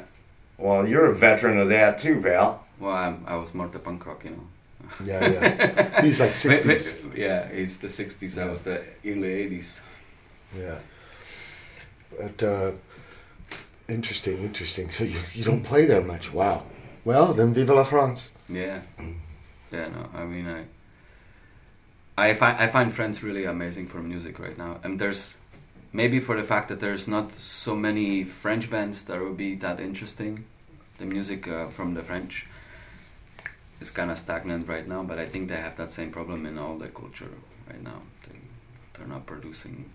[0.58, 2.66] Well, you're a veteran of that too, pal.
[2.80, 4.24] Well, I'm, I was more the punk rock.
[4.24, 4.48] You know.
[5.06, 6.02] Yeah, yeah.
[6.02, 7.18] He's like Wait, wait, 60s.
[7.18, 8.42] yeah, he's the '60s.
[8.42, 9.82] I was the early '80s.
[10.58, 10.80] Yeah.
[12.18, 12.72] But, uh,
[13.88, 14.90] interesting, interesting.
[14.92, 16.34] So you, you don't play there much.
[16.34, 16.64] Wow.
[17.06, 18.32] Well, then Vive la France.
[18.50, 18.82] Yeah,
[19.72, 19.88] yeah.
[19.90, 20.64] No, I mean, I,
[22.18, 25.38] I find I find friends really amazing for music right now, and there's
[25.94, 29.80] maybe for the fact that there's not so many French bands that would be that
[29.80, 30.46] interesting.
[30.98, 32.46] The music uh, from the French
[33.82, 36.58] is kind of stagnant right now, but I think they have that same problem in
[36.58, 37.30] all the culture
[37.70, 38.02] right now.
[38.28, 38.40] They,
[38.94, 39.86] they're not producing,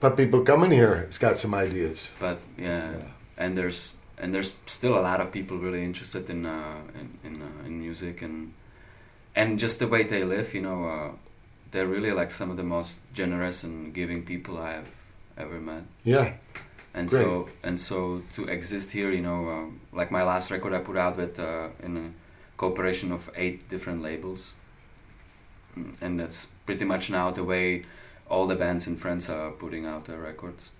[0.00, 2.12] But people coming here it's got some ideas.
[2.20, 2.92] but yeah,
[3.36, 7.42] and there's and there's still a lot of people really interested in uh, in in,
[7.42, 8.52] uh, in music and
[9.36, 10.54] and just the way they live.
[10.54, 11.10] You know, uh,
[11.70, 14.90] they're really like some of the most generous and giving people I have
[15.36, 15.84] ever met.
[16.04, 16.32] Yeah.
[16.94, 17.22] And Great.
[17.22, 20.96] so and so to exist here, you know, um, like my last record I put
[20.96, 22.06] out with uh, in a
[22.60, 24.42] cooperation of eight different labels,
[25.78, 27.84] Mm, and that's pretty much now the way
[28.28, 30.72] all the bands in France are putting out their records.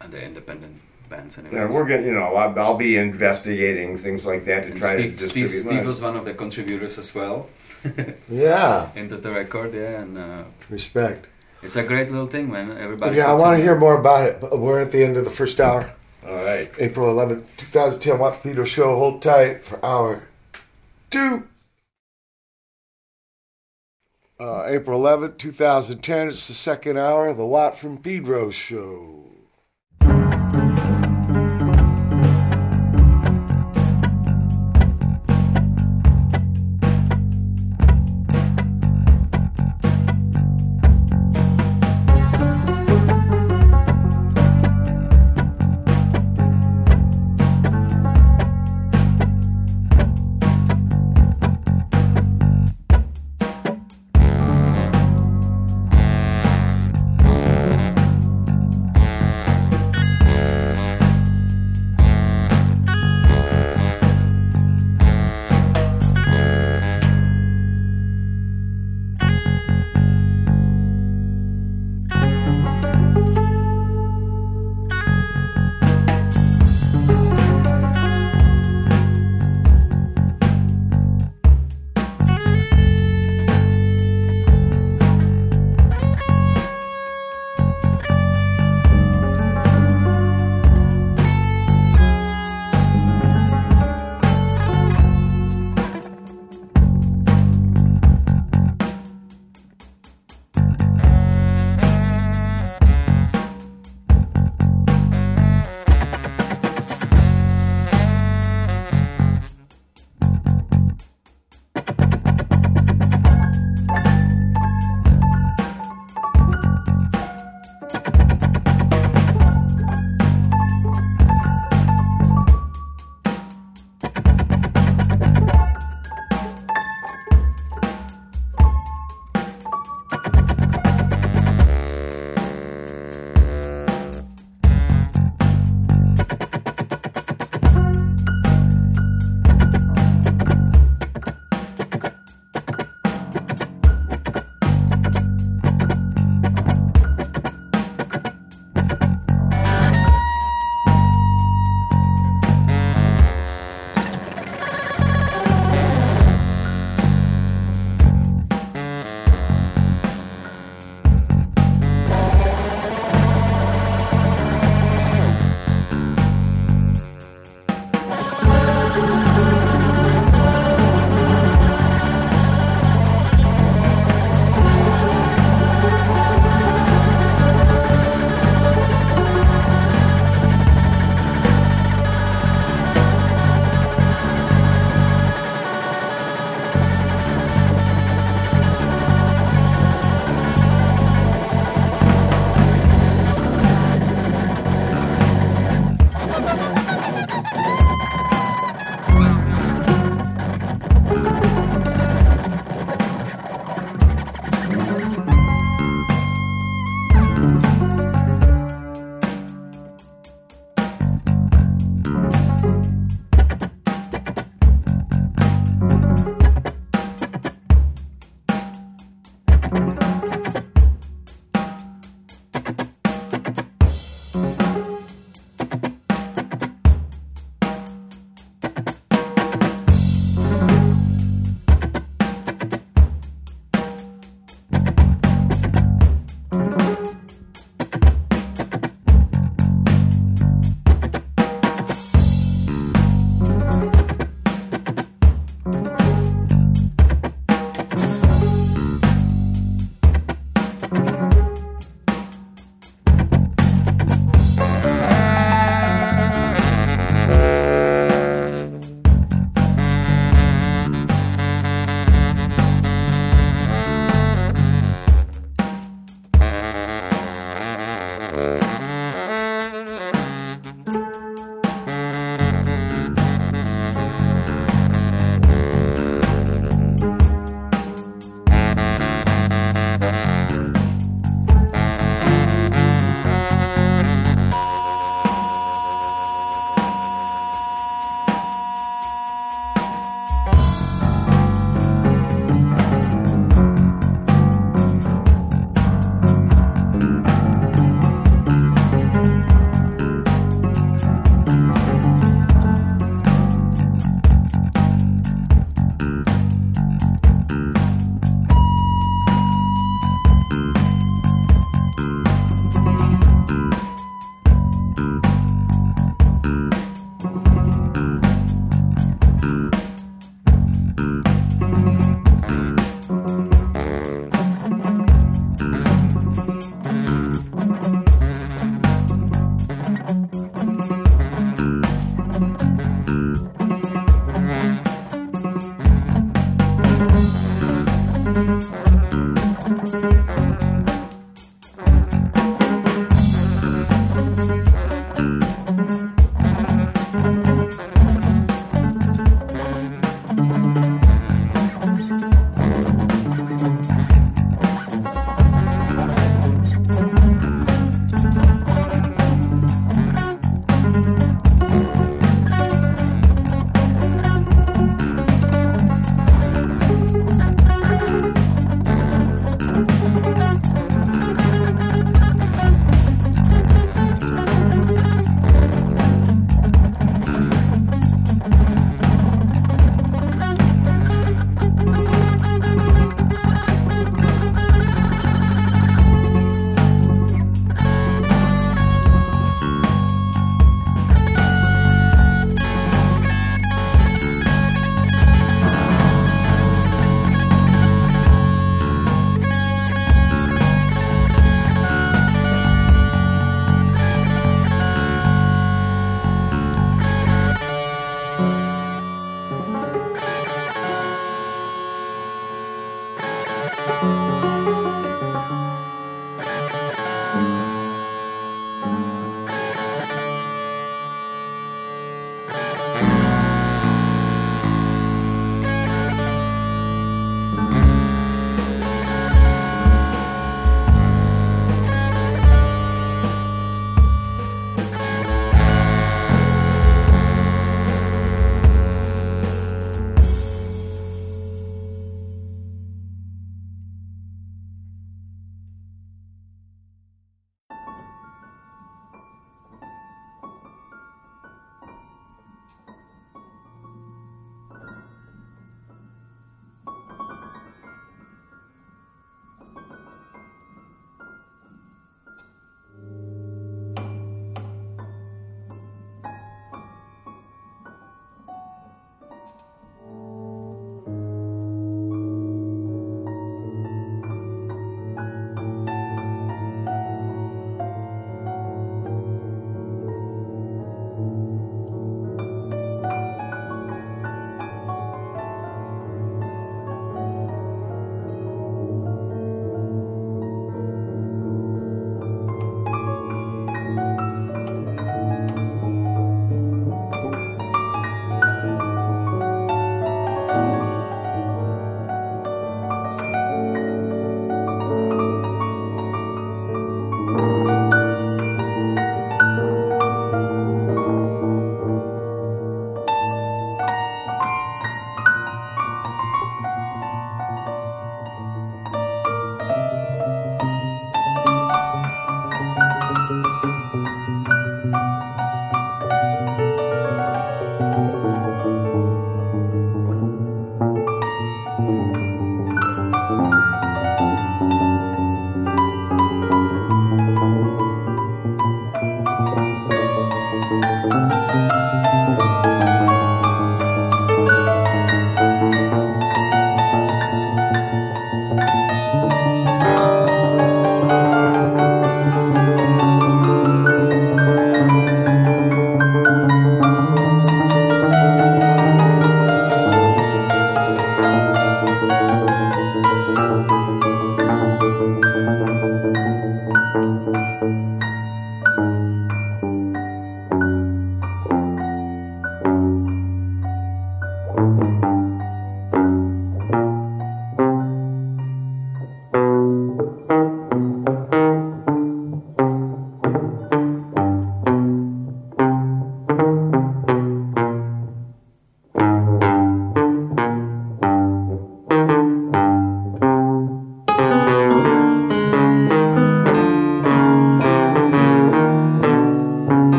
[0.00, 0.76] And the independent
[1.08, 1.54] bands, anyways.
[1.54, 4.94] Yeah, we're gonna, you know, I'll, I'll be investigating things like that to And try
[4.96, 5.86] Steve, to Steve, distribute Steve mine.
[5.86, 7.38] was one of the contributors as well
[8.44, 8.88] Yeah.
[8.96, 11.26] into the record, yeah, and uh, Respect.
[11.62, 12.66] it's a great little thing, man.
[12.86, 13.16] Everybody.
[13.18, 14.34] yeah, I want to hear more about it.
[14.40, 15.82] But we're at the end of the first hour.
[16.28, 16.68] All right.
[16.78, 18.88] April 11th, 2010, Watt Pedro Show.
[19.02, 20.12] Hold tight for hour
[21.12, 21.48] two.
[24.40, 26.28] Uh, April 11th, 2010.
[26.28, 29.31] It's the second hour of the Watt from Pedro Show.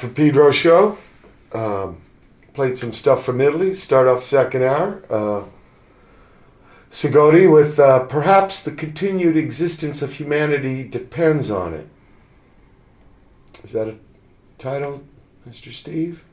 [0.00, 0.96] For Pedro show.
[1.52, 2.00] Um,
[2.54, 3.74] played some stuff from Italy.
[3.74, 5.04] Start off second hour.
[5.10, 5.42] Uh,
[6.90, 11.86] Tsigoti with uh, perhaps the continued existence of humanity depends on it.
[13.62, 13.96] Is that a
[14.56, 15.04] title,
[15.46, 15.70] Mr.
[15.70, 16.24] Steve?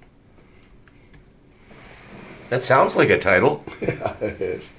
[2.50, 3.66] That sounds like a title.
[3.82, 4.72] Yeah, it is.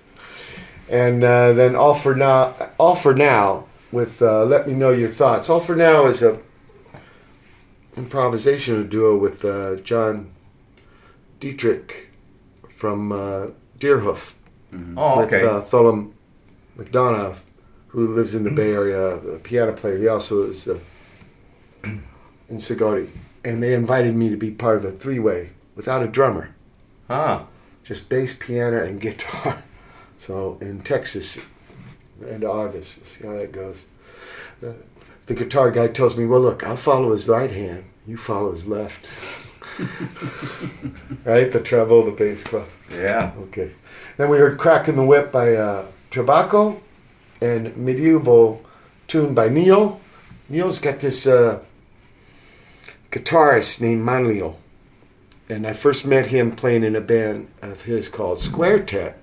[0.89, 5.11] And uh, then all for now, all for now with uh, let me know your
[5.11, 5.51] thoughts.
[5.51, 6.41] All for now is a
[8.19, 10.31] improvisational duo with uh, John
[11.41, 12.09] Dietrich
[12.69, 14.35] from uh, Deerhoof
[14.97, 15.47] Oh, with okay.
[15.47, 16.13] uh, Thollem
[16.77, 17.41] McDonas,
[17.89, 19.97] who lives in the Bay Area, a piano player.
[19.97, 20.79] He also is uh,
[21.85, 22.03] in
[22.51, 23.09] Tsigoti,
[23.45, 26.55] and they invited me to be part of a three-way without a drummer
[27.09, 27.47] ah.
[27.83, 29.63] just bass, piano, and guitar.
[30.19, 31.39] So in Texas,
[32.29, 33.87] end of August, we'll see how that goes.
[34.61, 34.77] The,
[35.27, 37.85] the guitar guy tells me, "Well, look, I'll follow his right hand.
[38.09, 39.47] You follow his left."
[41.25, 42.69] right, the treble, the bass clef.
[42.93, 43.31] Yeah.
[43.43, 43.71] Okay.
[44.17, 46.81] Then we heard Cracking the Whip" by uh, Tribraco,
[47.41, 48.65] and "Medieval"
[49.07, 50.01] tune by Neo.
[50.49, 51.61] Neo's got this uh,
[53.13, 54.57] guitarist named Manlio
[55.49, 59.15] and I first met him playing in a band of his called Squartet,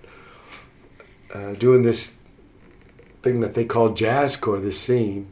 [1.33, 2.19] uh, doing this
[3.21, 5.27] thing that they call jazzcore, this scene,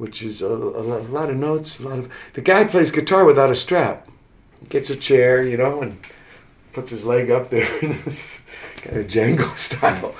[0.00, 2.10] which is a, a lot of notes, a lot of.
[2.32, 4.08] The guy plays guitar without a strap.
[4.58, 6.00] He gets a chair, you know, and
[6.72, 8.40] puts his leg up there in this
[8.78, 10.14] kind of Django style.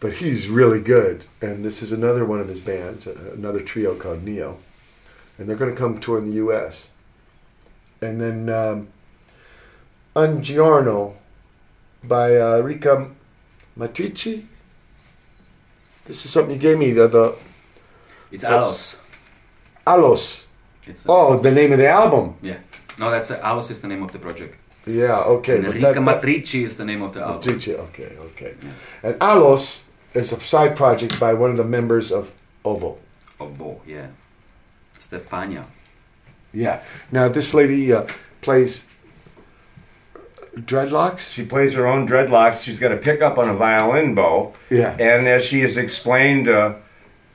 [0.00, 4.24] But he's really good, and this is another one of his bands, another trio called
[4.24, 4.56] Neo,
[5.36, 6.92] and they're going to come tour in the U.S.
[8.00, 8.88] And then um,
[12.02, 13.10] by uh, Rika
[13.78, 14.46] Matrici.
[16.06, 17.36] This is something you gave me, the, the
[18.30, 19.02] It's Alos.
[19.86, 20.46] Alos.
[20.86, 22.36] It's a, Oh, the name of the album.
[22.42, 22.58] yeah.
[22.98, 24.56] No, that's uh, Alos is the name of the project.
[24.86, 25.56] Yeah, okay.
[25.56, 27.40] and but Enrica that- that- Matrici is the name of the album.
[27.40, 28.54] Matrici, okay, okay.
[29.02, 29.84] And Alos
[30.14, 32.32] is a side project by one of the members of
[32.64, 32.96] OVO.
[33.40, 34.06] Ovo, yeah.
[34.94, 35.64] Stefania.
[36.52, 36.80] Yeah.
[37.12, 38.06] Now, this lady uh,
[38.40, 38.86] plays
[40.56, 41.34] dreadlocks.
[41.34, 42.64] She plays her own dreadlocks.
[42.64, 44.54] She's got a pickup on a violin bow.
[44.70, 44.92] Yeah.
[44.98, 46.74] And as she has explained, uh,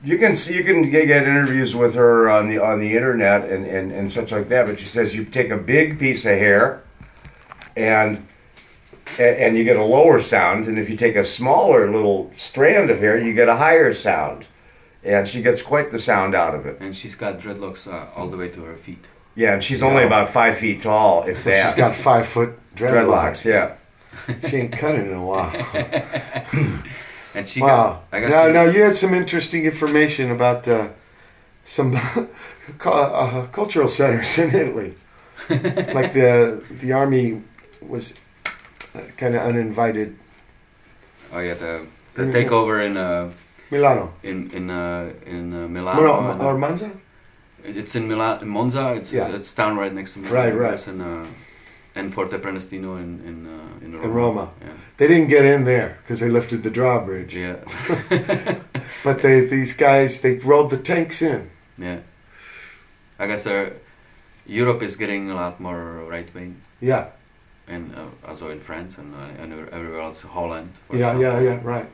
[0.04, 3.48] you can see you can get, get interviews with her on the on the internet
[3.48, 4.66] and, and, and such like that.
[4.66, 6.82] But she says you take a big piece of hair,
[7.76, 8.26] and
[9.18, 12.90] and and you get a lower sound, and if you take a smaller little strand
[12.90, 14.46] of hair, you get a higher sound,
[15.04, 16.78] and she gets quite the sound out of it.
[16.80, 19.08] And she's got dreadlocks uh, all the way to her feet.
[19.34, 21.66] Yeah, and she's only about five feet tall, if that.
[21.66, 23.42] She's got five foot dreadlocks.
[23.42, 23.44] dreadlocks.
[23.44, 23.76] Yeah.
[24.48, 25.50] She ain't cut it in a while.
[27.34, 27.68] And she Wow.
[27.68, 30.88] got, I guess, Now, now you had some interesting information about uh,
[31.64, 31.96] some
[32.84, 34.94] uh, cultural centers in Italy.
[35.94, 37.42] like the the army
[37.80, 38.14] was
[39.16, 40.16] kind of uninvited.
[41.32, 42.32] oh yeah, the, the Mm.
[42.32, 43.30] takeover in uh,
[43.70, 44.12] Milano.
[44.22, 46.00] in in uh, in uh, Milano.
[46.22, 46.90] Mono, or Manza?
[47.64, 48.92] It's in Milan, in Monza.
[48.94, 49.34] It's Yeah.
[49.34, 50.34] it's town right next to Milan.
[50.34, 50.74] Right, right.
[50.74, 51.26] It's in, uh,
[51.94, 54.04] and Forte Prenestino in in uh, in Roma.
[54.04, 54.50] In Roma.
[54.60, 54.68] Yeah.
[54.96, 57.34] They didn't get in there because they lifted the drawbridge.
[57.36, 57.56] Yeah.
[59.04, 61.50] But they these guys they rolled the tanks in.
[61.78, 62.00] yeah.
[63.18, 63.72] I guess they're,
[64.46, 67.06] Europe is getting a lot more right wing, Yeah,
[67.68, 70.70] and uh, also in France and uh, and everywhere else, Holland.
[70.88, 71.22] For yeah, example.
[71.22, 71.60] yeah, yeah.
[71.62, 71.86] Right.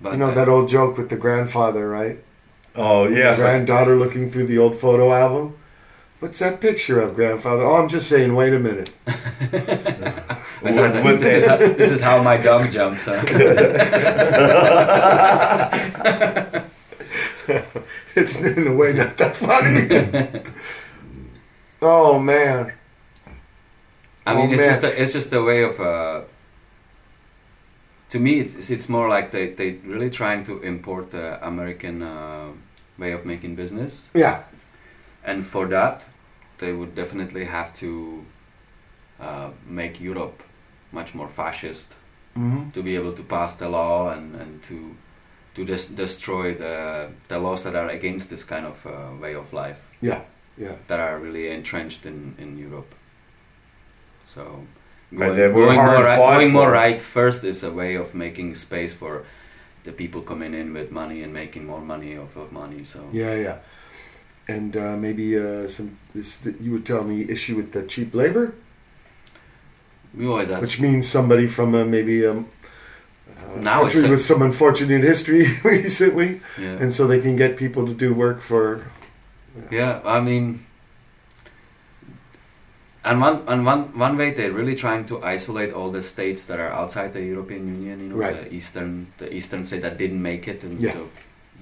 [0.00, 2.18] But you know uh, that old joke with the grandfather, right?
[2.74, 3.38] Oh yes.
[3.40, 5.54] Granddaughter looking through the old photo album.
[6.20, 7.62] What's that picture of, grandfather?
[7.64, 8.34] Oh, I'm just saying.
[8.34, 8.94] Wait a minute.
[9.06, 9.12] I
[10.72, 13.06] thought that With this, is how, this is how my dog jumps.
[13.06, 13.22] Huh?
[18.14, 20.42] it's in a way not that funny.
[21.82, 22.72] oh man.
[24.26, 24.68] I mean, Oh, it's man.
[24.70, 25.80] just a, it's just a way of.
[25.80, 26.22] Uh,
[28.08, 32.48] to me, it's it's more like they they really trying to import the American uh,
[32.98, 34.44] way of making business, Yeah.
[35.26, 36.06] And for that,
[36.58, 38.24] they would definitely have to
[39.20, 40.42] uh, make Europe
[40.92, 41.92] much more fascist
[42.34, 44.74] hmm to be able to pass the law and and to
[45.54, 48.92] to des- destroy the the laws that are against this kind of uh,
[49.22, 50.20] way of life Yeah.
[50.58, 50.76] Yeah.
[50.86, 52.94] that are really entrenched in, in Europe.
[54.34, 54.42] So
[55.14, 58.94] going, they going more, right, going more right first is a way of making space
[58.94, 59.24] for
[59.84, 62.84] the people coming in with money and making more money off of money.
[62.84, 63.34] So Yeah.
[63.34, 63.56] Yeah.
[64.48, 68.14] And uh, maybe uh, some this that you would tell me issue with the cheap
[68.14, 68.54] labor,
[70.14, 72.48] which means somebody from a, maybe um,
[73.56, 76.78] a Now it's country a- with some unfortunate history recently, yeah.
[76.80, 78.86] and so they can get people to do work for.
[79.70, 80.60] yeah, I mean,
[83.04, 86.58] And one, and one, one way they're really trying to isolate all the states that
[86.58, 88.50] are outside the European Union, you know, Right.
[88.50, 90.98] the eastern, the eastern state that didn't make it into Yeah.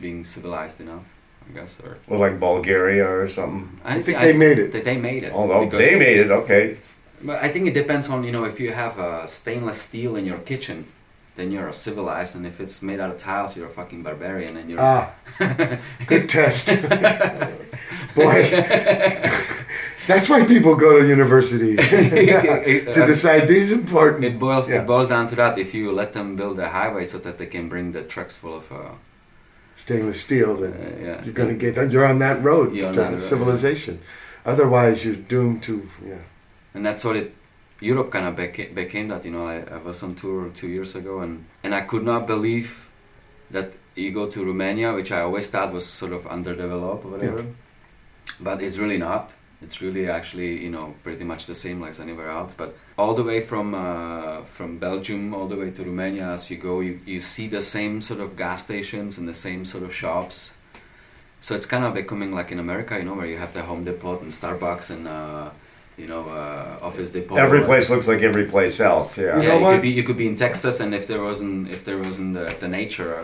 [0.00, 1.04] being civilized enough,
[1.48, 1.80] I guess.
[1.80, 3.68] Or Well, like Bulgaria or something.
[3.84, 4.72] I think they made it.
[4.72, 5.32] They, they made it.
[5.32, 6.76] Although they made it, okay.
[7.22, 10.24] But I think it depends on you know if you have a stainless steel in
[10.26, 10.78] your kitchen,
[11.36, 14.56] then you're a civilized, and if it's made out of tiles, you're a fucking barbarian,
[14.56, 14.80] and you're.
[14.80, 15.10] Ah,
[16.06, 16.68] good test.
[18.14, 18.40] Boy,
[20.06, 24.24] that's why people go to university to decide these important.
[24.24, 24.82] It boils Yeah.
[24.82, 25.58] it boils down to that.
[25.58, 28.56] If you let them build a highway so that they can bring the trucks full
[28.56, 28.70] of.
[28.70, 28.76] Uh,
[29.74, 31.24] stainless steel, then Uh, yeah.
[31.24, 34.00] you're going to get you're on that road You're to that road, civilization.
[34.44, 35.74] Otherwise, you're doomed to
[36.06, 36.22] yeah.
[36.74, 37.34] and that's what it
[37.80, 40.94] Europe kind of became, became that you know I, I was on tour two years
[40.94, 42.88] ago and and I could not believe
[43.50, 47.44] that you go to Romania which I always thought was sort of underdeveloped or whatever
[48.40, 49.34] but it's really not
[49.64, 52.70] it's really actually you know pretty much the same as anywhere else but
[53.00, 56.74] all the way from uh, from Belgium all the way to Romania as you go
[56.88, 60.36] you, you see the same sort of gas stations and the same sort of shops
[61.44, 63.84] so it's kind of becoming like in America, you know, where you have the Home
[63.84, 65.50] Depot and Starbucks and uh,
[66.02, 67.36] you know uh, Office Depot.
[67.36, 69.18] Every place looks like every place else.
[69.18, 69.24] Yeah.
[69.24, 71.68] Yeah, You know you could be you could be in Texas, and if there wasn't
[71.74, 73.14] if there wasn't the, the nature,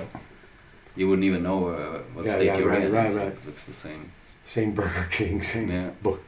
[0.99, 2.93] you wouldn't even know uh, what Yeah, state yeah, you're right, in.
[2.93, 3.47] right, It right.
[3.47, 4.03] looks the same.
[4.51, 5.71] Same Burger King, same.
[5.71, 5.91] Yeah.
[6.03, 6.19] bo-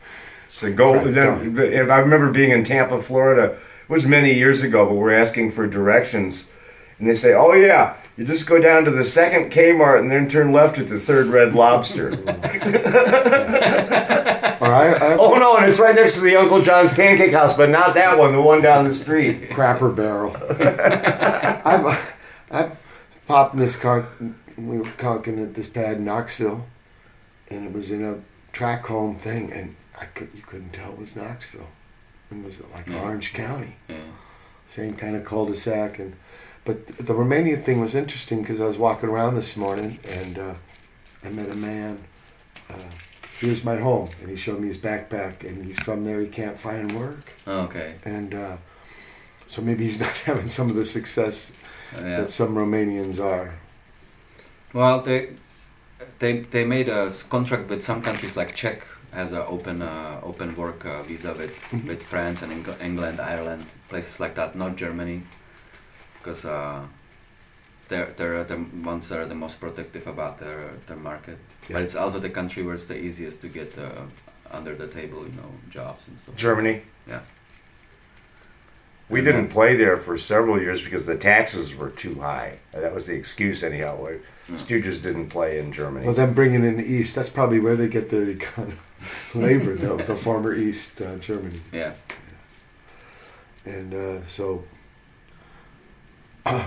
[0.48, 0.92] So go.
[0.92, 1.14] Correct.
[1.56, 3.54] then- I remember being in Tampa, Florida.
[3.54, 6.48] It was many years ago, but we're asking for directions,
[7.00, 10.28] and they say, "Oh yeah, you just go down to the second Kmart and then
[10.28, 12.10] turn left at the third Red Lobster."
[14.62, 17.56] Or I, I oh no, and it's right next to the Uncle John's Pancake House,
[17.56, 19.50] but not that one, the one down the street.
[19.50, 20.36] crapper barrel.
[21.66, 22.14] I've,
[22.52, 22.76] I've
[23.26, 24.36] popped this con.
[24.56, 26.64] We were conking at this pad in Knoxville,
[27.52, 28.16] and it was in a
[28.52, 31.68] track home thing, and I could you couldn't tell it was Knoxville.
[32.30, 33.02] It was like Yeah.
[33.02, 33.96] Orange County, Yeah.
[34.66, 36.14] same kind of cul-de-sac, and
[36.64, 40.54] but the Romania thing was interesting because I was walking around this morning and uh,
[41.24, 41.98] I met a man.
[42.70, 42.74] Uh,
[43.38, 46.20] here's my home, and he showed me his backpack, and he's from there.
[46.20, 47.96] He can't find work Oh, okay.
[48.04, 48.56] and uh,
[49.46, 51.52] so maybe he's not having some of the success
[51.94, 52.20] Uh, yeah.
[52.20, 53.54] that some Romanians are.
[54.72, 55.30] Well, they
[56.22, 58.78] they they made a contract with some countries like Czech
[59.12, 61.86] has an open uh, open work uh, visa with Mhm.
[61.88, 64.54] with France and Eng- England, Ireland, places like that.
[64.54, 65.18] Not Germany,
[66.18, 66.80] because uh,
[67.88, 68.58] they're they're the
[68.90, 71.38] ones that are the most protective about their their market.
[71.68, 71.76] Yeah.
[71.78, 73.84] But it's also the country where it's the easiest to get uh,
[74.58, 76.36] under the table, you know, jobs and stuff.
[76.36, 76.80] Germany.
[77.08, 77.20] Yeah.
[79.12, 82.58] We didn't play there for several years because the taxes were too high.
[82.72, 83.96] That was the excuse, anyhow.
[84.04, 84.18] We-
[84.48, 84.56] Yeah.
[84.56, 86.04] Stooges didn't play in Germany.
[86.04, 88.74] Well, them bringing in the East, that's probably where they get their econ-
[89.34, 91.60] labor, though, the former East uh, Germany.
[91.72, 91.92] Yeah.
[93.64, 94.64] And uh, so,
[96.44, 96.66] Well,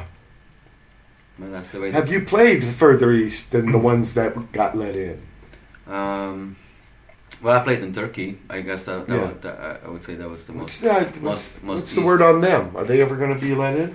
[1.37, 1.91] that's the way.
[1.91, 5.21] have you played further East than the ones that got let in?
[5.85, 6.55] Um,
[7.45, 8.29] well, I played in Turkey.
[8.49, 9.27] I guess that, that, Yeah.
[9.31, 9.55] was, that
[9.85, 10.93] I would say that was the What's most.
[10.93, 12.63] What's, most- most what's the word on them?
[12.75, 13.89] Are they ever going to be let in?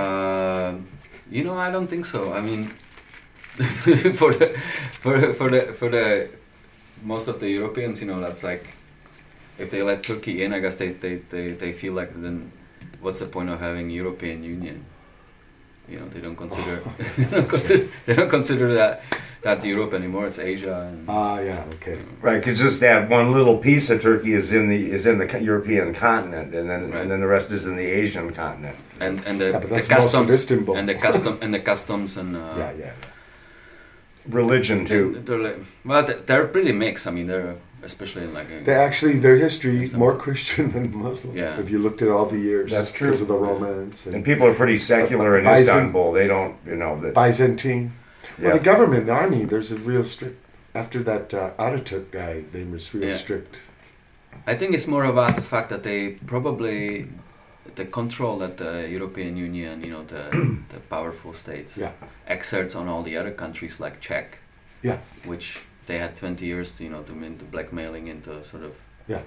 [0.00, 0.86] Um
[1.30, 2.20] you know, I don't think so.
[2.38, 2.62] I mean,
[4.20, 4.48] for the
[5.04, 6.28] for the- for the for the
[7.12, 8.64] most of the Europeans, you know, that's like
[9.58, 12.52] if they let Turkey in, I guess they they, they, they feel like then
[13.00, 14.84] what's the point of having European Union?
[15.92, 16.74] You know, they don't consider
[17.18, 19.02] they don't consider they don't consider that
[19.42, 20.26] that Europe anymore.
[20.30, 20.86] It's Asia.
[20.88, 21.98] And, Ah, yeah, okay.
[22.22, 25.26] Right, because just that one little piece of Turkey is in the is in the
[25.50, 27.00] European continent, and then Right.
[27.00, 28.76] and then the rest is in the Asian continent.
[29.00, 32.16] and and the, Yeah, the that's most of customs and the custom and the customs
[32.16, 32.94] and uh, Yeah, yeah.
[34.40, 35.20] Religion too.
[35.26, 37.06] They're like, well, they're pretty mixed.
[37.08, 39.98] I mean, they're especially in like a, They actually, their history Islam.
[40.00, 41.36] more Christian than Muslim.
[41.36, 41.58] Yeah.
[41.60, 43.08] If you looked at all the years, That's true.
[43.08, 46.12] because of the Romance and, And people are pretty secular in Byzant- Istanbul.
[46.12, 47.14] They don't, you know, that.
[47.14, 47.92] Byzantine.
[48.38, 48.52] Well, Yeah.
[48.58, 50.38] the government, the army, there's a real strict.
[50.74, 53.16] After that uh, Ataturk guy, they were real Yeah.
[53.16, 53.60] strict.
[54.46, 57.06] I think it's more about the fact that they probably
[57.74, 60.24] the control that the European Union, you know, the
[60.72, 61.92] the powerful states Yeah.
[62.26, 64.38] exerts on all the other countries like Czech,
[64.82, 64.98] Yeah.
[65.24, 65.46] which
[65.86, 68.74] they had 20 years, to, you know, to into blackmailing into sort of
[69.08, 69.22] Yeah.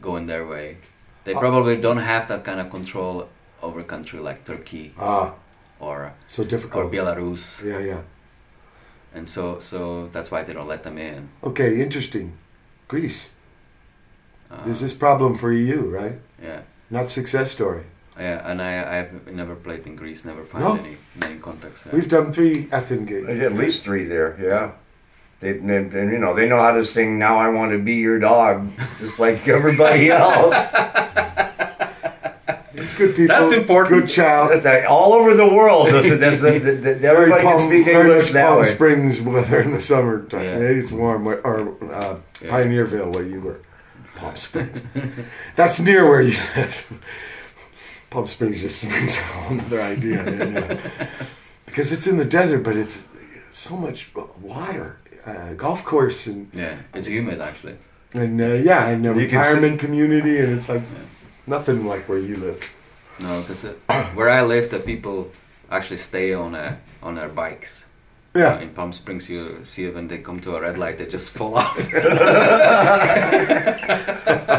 [0.00, 0.76] going their way.
[1.24, 3.28] They Uh, probably don't have that kind of control
[3.62, 5.34] over a country like Turkey Ah,
[5.80, 6.90] or so difficult or.
[6.90, 8.02] Belarus, Yeah, yeah.
[9.14, 11.28] and so so that's why they don't let them in.
[11.42, 12.32] Okay, interesting.
[12.88, 13.30] Greece.
[14.50, 16.18] Uh, There's this problem for EU, right?
[16.42, 16.60] yeah.
[16.90, 17.84] Not success story.
[18.18, 20.74] Yeah, and I I've never played in Greece, never found No.
[20.76, 21.84] any main contacts.
[21.84, 21.94] Yeah.
[21.94, 23.28] We've done three Athens games.
[23.42, 24.70] At least three there, yeah.
[25.40, 27.94] They, and, and, you know they know how to sing "Now I Want to Be
[27.96, 30.72] Your Dog" just like everybody else.
[32.96, 33.26] Good people.
[33.28, 34.00] That's important.
[34.02, 34.50] Good child.
[34.50, 35.88] That's like all over the world.
[35.90, 38.64] That's, that's the, the, the, Very everybody Palm, can speak English much that Palm way.
[38.64, 40.42] Springs weather in the summertime.
[40.42, 40.58] Yeah.
[40.58, 41.24] It's warm.
[41.24, 42.48] where- Or uh, Yeah.
[42.50, 43.60] Pioneerville, where you were.
[44.16, 44.82] Palm Springs.
[45.56, 46.84] That's near where you lived.
[48.10, 50.24] Palm Springs just brings a whole other idea.
[50.24, 51.10] yeah, yeah.
[51.66, 53.08] Because it's in the desert, but it's
[53.50, 54.10] so much
[54.40, 54.98] water.
[55.26, 57.76] Uh, golf course and Yeah, it's humid actually.
[58.14, 60.82] and uh, yeah, and a You retirement community, and it's like
[61.46, 62.60] nothing like where you live.
[63.18, 63.64] No, because
[64.14, 65.30] where I live, the people
[65.70, 67.84] actually stay on a, on their bikes.
[68.36, 71.06] Yeah, Uh, in Palm Springs, you see when they come to a red light, they
[71.06, 71.76] just fall off.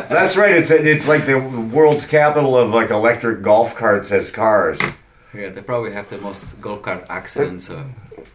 [0.09, 0.51] That's right.
[0.57, 1.39] It's it's like the
[1.73, 4.79] world's capital of like electric golf carts as cars.
[5.33, 7.69] yeah, they probably have the most golf cart accidents.
[7.69, 7.83] Uh,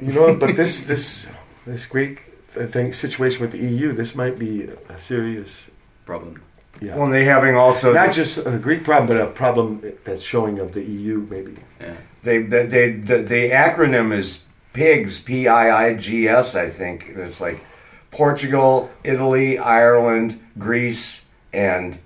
[0.01, 1.29] you know, but this this
[1.67, 5.71] this Greek thing situation with the EU, this might be a serious.
[6.05, 6.43] problem.
[6.81, 6.97] Yeah.
[6.97, 10.59] Well, and they having also Not just a Greek problem, but a problem that's showing
[10.59, 11.55] of the EU, maybe.
[11.81, 16.69] Yeah, they they, they the, the acronym is PIGS P I I G S I
[16.71, 17.65] think and it's like
[18.11, 21.99] Portugal, Italy, Ireland, Greece, and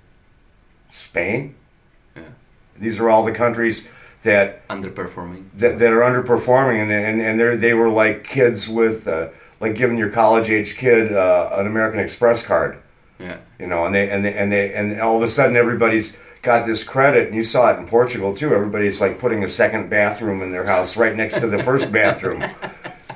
[0.89, 1.55] Spain.
[2.15, 2.23] yeah,
[2.77, 3.89] These are all the countries
[4.23, 5.45] that underperforming.
[5.55, 9.29] that, that are underperforming, and and and they they were like kids with uh,
[9.59, 12.77] like giving your college age kid uh, an American Express card,
[13.19, 16.19] Yeah, you know, and they and they and they and all of a sudden everybody's
[16.41, 18.53] got this credit, and you saw it in Portugal too.
[18.53, 22.43] Everybody's like putting a second bathroom in their house right next to the first bathroom.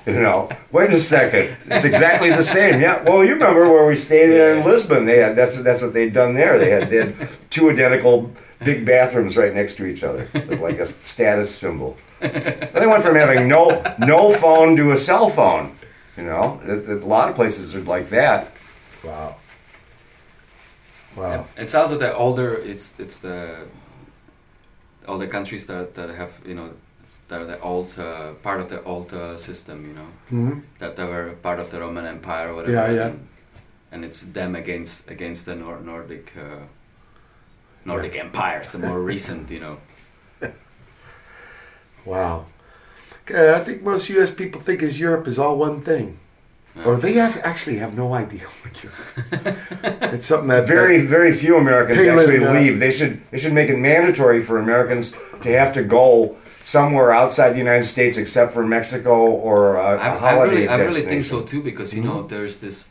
[0.06, 2.82] You know, wait a second, it's exactly the same.
[2.82, 5.06] Yeah, well, you remember where we stayed there in Lisbon?
[5.06, 6.60] They had that's that's what they'd done there.
[6.60, 8.30] They had they had two identical
[8.66, 10.28] big bathrooms right next to each other,
[10.60, 11.96] like a status symbol.
[12.20, 15.72] And they went from having no no phone to a cell phone.
[16.18, 18.52] You know, a, a lot of places are like that.
[19.04, 19.36] Wow.
[21.16, 21.46] Wow.
[21.58, 22.56] it's also the older.
[22.56, 23.66] It's it's the
[25.08, 26.70] all the countries that that have you know
[27.28, 29.86] that are the old uh, part of the old uh, system.
[29.88, 32.74] You know hmm that they were part of the Roman Empire or whatever.
[32.74, 33.08] Yeah, yeah.
[33.08, 33.28] And,
[33.92, 36.66] and it's them against against the Nor- Nordic uh,
[37.86, 39.78] Nordic empires, the more recent, you know.
[42.06, 42.46] Wow.
[43.34, 44.32] Uh, I think most U.S.
[44.32, 46.20] people think is Europe is all one thing,
[46.86, 49.58] or they have actually have no idea what Europe.
[50.14, 52.80] it's something that Very, very few Americans Palin, actually uh, leave.
[52.80, 57.52] They should they should make it mandatory for Americans to have to go somewhere outside
[57.52, 59.14] the United States except for Mexico
[59.50, 62.02] or a, a I, I holiday I really, I really think so too because you
[62.04, 62.10] Mm-hmm.
[62.12, 62.90] know there's this,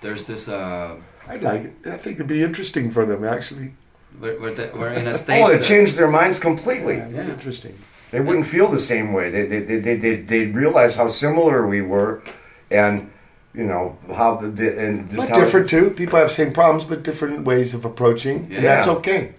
[0.00, 0.96] there's this uh,
[1.28, 1.72] I'd like it.
[1.86, 3.72] I think it'd be interesting for them actually.
[4.18, 5.40] where, where, the, where in a state.
[5.42, 6.96] Oh, it that- changed their minds completely.
[6.96, 7.74] It'd be interesting.
[8.10, 9.30] They wouldn't feel the same way.
[9.30, 12.22] They they they they they they'd realize how similar we were,
[12.70, 13.10] and
[13.54, 15.90] you know how the, the and just But how different too.
[15.90, 19.34] People have same problems, but different ways of approaching, and that's okay.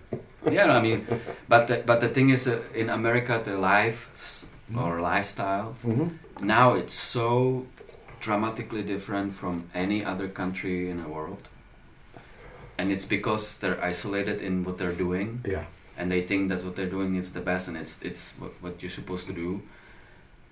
[0.52, 1.06] yeah, no, I mean,
[1.50, 4.88] but the, but the thing is, uh, in America, the life s- Mm-hmm.
[4.88, 5.76] or lifestyle
[6.40, 7.66] now it's so
[8.22, 11.44] dramatically different from any other country in the world,
[12.78, 15.42] and it's because they're isolated in what they're doing.
[15.46, 15.66] Yeah.
[16.02, 18.74] And they think that what they're doing is the best and it's it's what, what
[18.82, 19.62] you're supposed to do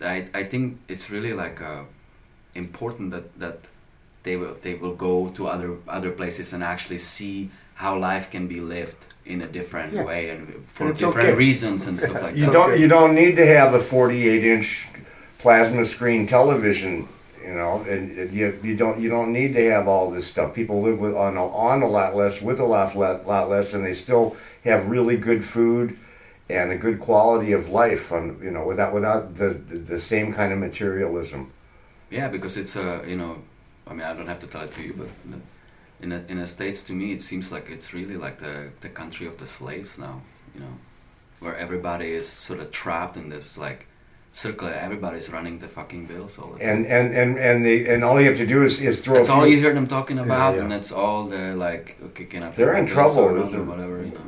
[0.02, 1.82] I, I think it's really like uh,
[2.56, 3.58] important that that
[4.24, 8.48] they will they will go to other other places and actually see how life can
[8.48, 10.06] be lived in a different Yeah.
[10.06, 11.38] way and for And different okay.
[11.38, 12.82] reasons and stuff like You that don't Okay.
[12.82, 14.88] you don't need to have a 48 inch
[15.38, 17.08] plasma screen television,
[17.42, 20.54] you know, and and you, you don't you don't need to have all this stuff.
[20.54, 23.86] People live with on a, on a lot less with a lot, lot less, and
[23.86, 25.98] they still have really good food
[26.50, 28.12] and a good quality of life.
[28.12, 31.52] On you know without without the the, the same kind of materialism.
[32.10, 33.42] yeah because it's a you know
[33.88, 35.10] I mean I don't have to tell it to you but
[36.02, 38.90] in the, in the states to me it seems like it's really like the the
[38.90, 40.22] country of the slaves now
[40.54, 40.74] you know
[41.40, 43.86] where everybody is sort of trapped in this like
[44.32, 48.04] circle everybody's running the fucking bills all the time And and and and they and
[48.04, 49.16] all you have to do is is throw.
[49.16, 50.62] that's all you hear them talking about yeah.
[50.62, 53.98] and that's all they're like okay can I They're in trouble or with the- whatever
[54.06, 54.20] you know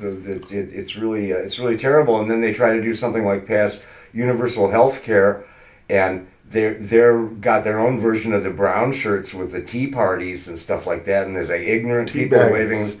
[0.00, 2.20] the- the- it, it's really uh, it's really terrible.
[2.20, 5.44] And then they try to do something like pass universal health care,
[5.88, 10.48] and they're they're got their own version of the brown shirts with the tea parties
[10.48, 11.26] and stuff like that.
[11.26, 12.52] And there's like ignorant Tea people baggers.
[12.52, 13.00] waving.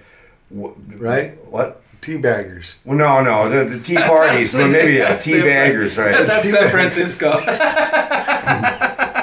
[0.58, 1.36] wh- Right?
[1.50, 1.82] What?
[2.06, 2.76] Teabaggers.
[2.84, 4.54] Well, no, no, the, the tea parties.
[4.54, 6.24] well, maybe that's tea baggers, right?
[6.24, 7.42] that's San Francisco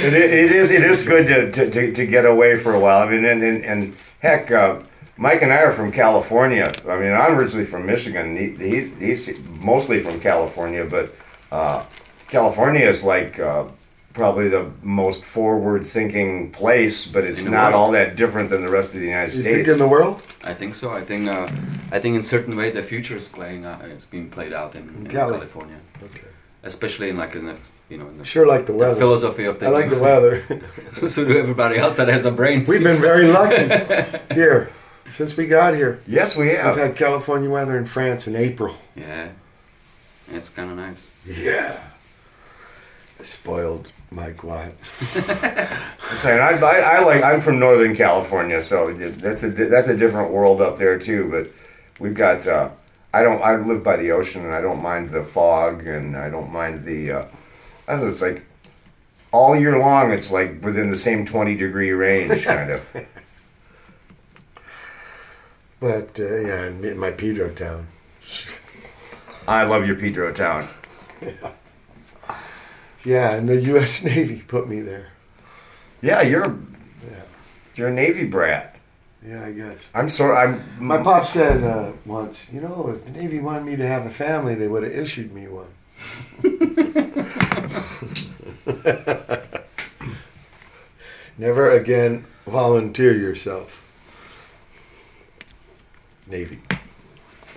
[0.00, 2.80] it, it it is it is good to, to, to, to get away for a
[2.80, 3.06] while.
[3.06, 4.80] I mean, and and, and heck, uh,
[5.16, 6.72] Mike and I are from California.
[6.88, 8.36] I mean, I'm originally from Michigan.
[8.36, 11.14] He, he's he's mostly from California, but
[11.52, 11.84] uh,
[12.28, 13.64] California is like uh,
[14.12, 17.74] probably the most forward-thinking place, but it's not world.
[17.74, 19.56] all that different than the rest of the United You States.
[19.56, 20.22] think in the world?
[20.44, 20.90] I think so.
[20.90, 21.46] I think uh,
[21.92, 23.82] I think in certain way the future is playing out.
[23.84, 25.32] It's being played out in, in Cali.
[25.34, 26.22] California, Okay.
[26.64, 27.56] especially in like in the
[27.88, 28.96] you know in the, Sure, like the the weather.
[29.00, 29.66] philosophy of the.
[29.66, 30.42] I like the weather.
[30.92, 32.64] so do everybody else that has a brain.
[32.68, 33.64] We've been very lucky
[34.34, 34.70] here
[35.08, 36.00] since we got here.
[36.06, 36.74] yes, we have.
[36.74, 36.88] We've have.
[36.88, 38.74] had California weather in France in April.
[38.96, 39.28] Yeah,
[40.32, 41.10] it's kind of nice.
[41.26, 41.78] Yeah.
[43.20, 44.72] Spoiled Mike Watt.
[46.14, 47.22] Saying I, I, I like.
[47.22, 51.28] I'm from Northern California, so that's a that's a different world up there too.
[51.30, 51.48] But
[52.00, 52.46] we've got.
[52.46, 52.70] Uh,
[53.12, 53.42] I don't.
[53.42, 56.84] I live by the ocean, and I don't mind the fog, and I don't mind
[56.84, 57.12] the.
[57.12, 57.26] Uh,
[57.88, 58.44] it's like
[59.32, 60.10] all year long.
[60.10, 62.86] It's like within the same 20 degree range, kind of.
[65.80, 67.86] But uh, yeah, my Pedro town.
[69.48, 70.68] I love your Pedro town.
[71.22, 71.50] Yeah,
[73.04, 74.04] and the U.S.
[74.04, 75.08] Navy put me there.
[76.02, 77.22] Yeah, you're Yeah,
[77.74, 78.76] you're a Navy brat.
[79.26, 79.90] yeah, I guess.
[79.94, 80.36] I'm sorry.
[80.36, 84.06] I'm My pop said uh, once, you know, if the Navy wanted me to have
[84.06, 85.68] a family, they would have issued me one.
[91.38, 93.76] Never again volunteer yourself.
[96.26, 96.60] Navy.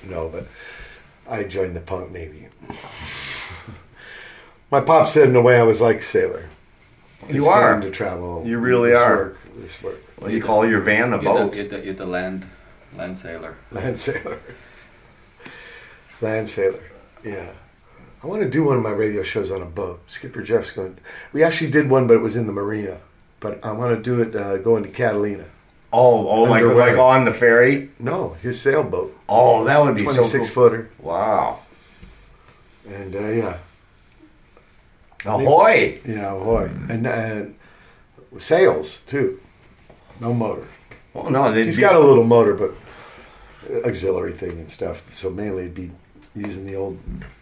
[0.08, 0.48] No, but
[1.30, 2.48] I joined the punk Navy.
[4.74, 6.50] My pop said, in a way, I was like sailor.
[7.28, 7.80] You Just are.
[7.80, 8.42] to travel.
[8.44, 9.16] You really this are.
[9.18, 10.02] Work, this work.
[10.20, 11.52] Well, you call your van a You're boat.
[11.52, 12.48] the, you're, the, you're the land
[12.98, 13.56] land sailor.
[13.72, 14.40] Land sailor.
[16.22, 16.82] Land sailor.
[17.24, 17.52] Yeah.
[18.24, 20.02] I want to do one of my radio shows on a boat.
[20.08, 20.98] Skipper Jeff's going.
[21.34, 22.98] We actually did one, but it was in the marina.
[23.42, 25.46] But I want to do it uh, going to Catalina.
[25.92, 26.90] Oh, oh, like Underway.
[26.90, 27.92] like on the ferry.
[28.00, 30.64] No, his sailboat, Oh, that would be so twenty six cool.
[30.70, 31.60] footer, Wow.
[32.88, 33.58] and uh, yeah,
[35.26, 36.00] Ahoy!
[36.06, 36.70] yeah, ahoy.
[36.90, 37.56] and uh, and
[38.38, 39.40] sails too.
[40.20, 40.68] No motor.
[41.14, 42.74] Well, no, He's be- got a little motor, but
[43.86, 45.12] auxiliary thing and stuff.
[45.14, 45.92] So mainly it'd be
[46.36, 47.00] using the old,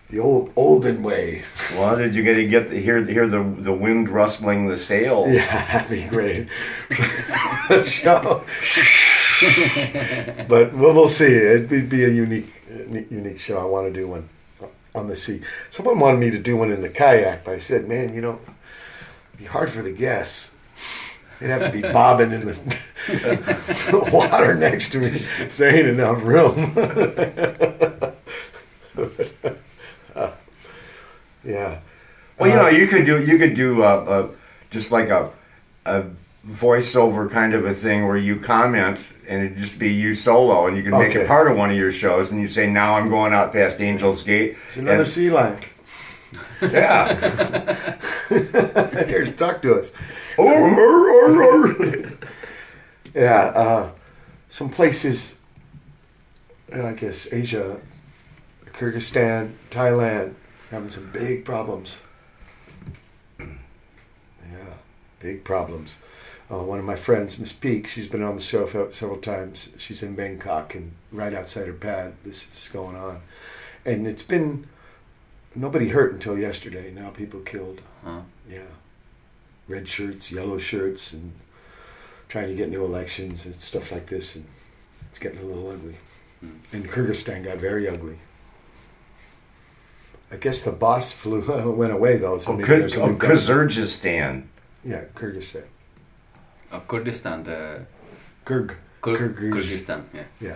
[0.10, 1.44] the old olden way.
[1.74, 5.26] Well, did you get to get the, hear hear the the wind rustling the sail?
[5.28, 6.48] Yeah, that'd be great.
[7.88, 8.44] Show.
[10.48, 11.34] but we'll, we'll see.
[11.36, 12.54] It'd be, be a unique,
[13.10, 13.58] unique show.
[13.58, 14.30] I want to do one
[14.94, 15.42] on the sea.
[15.70, 18.40] Someone wanted me to do one in the kayak, but I said, man, you know,
[19.34, 20.56] it'd be hard for the guests.
[21.40, 22.54] They'd have to be bobbing in the,
[23.92, 25.20] the water next to me.
[25.40, 26.74] 'cause There ain't enough room.
[30.16, 30.32] Uh,
[31.44, 31.80] yeah.
[32.38, 34.28] Well, you Uh, know, you could do you could do uh, uh,
[34.70, 35.32] just like a
[35.86, 36.04] a
[36.48, 40.76] voiceover kind of a thing where you comment and it'd just be you solo, and
[40.76, 41.22] you could make Okay.
[41.22, 43.80] it part of one of your shows, and you say, "Now I'm going out past
[43.80, 45.58] Angel's Gate." It's another and- sea lion.
[46.62, 47.14] Yeah.
[49.08, 49.92] Here, talk to us.
[50.38, 52.06] Oh,
[53.16, 53.92] yeah, uh,
[54.50, 55.36] some places,
[56.76, 57.78] uh, I guess Asia,
[58.68, 60.34] Kyrgyzstan, Thailand,
[60.72, 62.02] having some big problems.
[63.40, 64.74] Yeah,
[65.20, 66.00] big problems.
[66.52, 69.70] Uh, one of my friends, Miss Peak, she's been on the show several times.
[69.78, 73.22] She's in Bangkok and right outside her pad, this is going on.
[73.86, 74.68] And it's been
[75.56, 76.92] nobody hurt until yesterday.
[76.92, 77.82] Now people killed.
[78.04, 78.22] Huh?
[78.50, 78.68] Yeah.
[79.70, 81.32] Red shirts, yellow shirts, and
[82.28, 84.36] trying to get new elections and stuff like this.
[84.36, 84.46] And
[85.10, 85.96] it's getting a little ugly.
[86.74, 88.18] And Kyrgyzstan got very ugly.
[90.30, 91.42] I guess the boss flew
[91.78, 93.16] went away though, so oh, maybe Ky- oh.
[93.16, 94.44] Kyrgyzstan.
[94.84, 95.64] Yeah, Kyrgyzstan.
[96.72, 97.86] Uh, Kurdistan, the
[98.46, 98.76] Kyrg.
[99.02, 100.24] Kyr- Kyrgyz- Kyrgyzstan, yeah.
[100.40, 100.56] Yeah.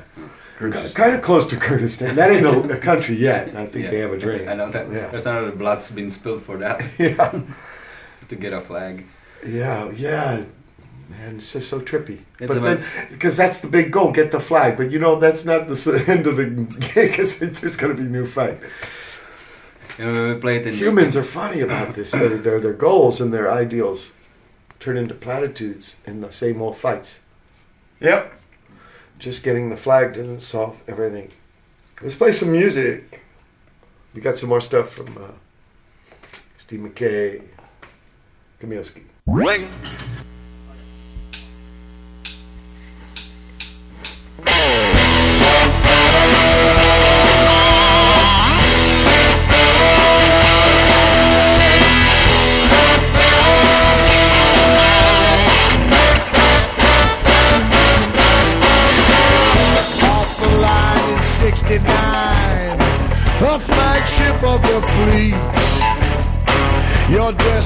[0.60, 0.96] Kyrgyzstan.
[0.96, 2.16] Kind of close to Kurdistan.
[2.16, 3.56] That ain't a, a country yet.
[3.56, 3.92] I think Yeah.
[3.92, 4.48] they have a drain.
[4.48, 4.86] I know that.
[4.92, 5.08] Yeah.
[5.10, 7.42] There's another blood's been spilled for that Yeah.
[8.30, 9.04] to get a flag.
[9.46, 10.44] Yeah, yeah.
[11.10, 12.20] Man, it's just so trippy.
[12.40, 14.76] It's but then, because that's the big goal, get the flag.
[14.78, 16.66] But you know, that's not the end of the game,
[17.12, 18.60] because there's going to be new fight.
[20.00, 22.12] You know, we played in Humans are funny about this.
[22.12, 24.14] Their, their, their goals and their ideals
[24.80, 27.22] turn into platitudes in the same old fights.
[28.00, 28.34] Yep.
[29.18, 31.32] Just getting the flag doesn't solve everything.
[32.02, 33.24] Let's play some music.
[34.14, 35.32] We got some more stuff from uh,
[36.58, 37.42] Steve Mackay,
[38.62, 39.04] Kamilski.
[39.26, 40.25] Thank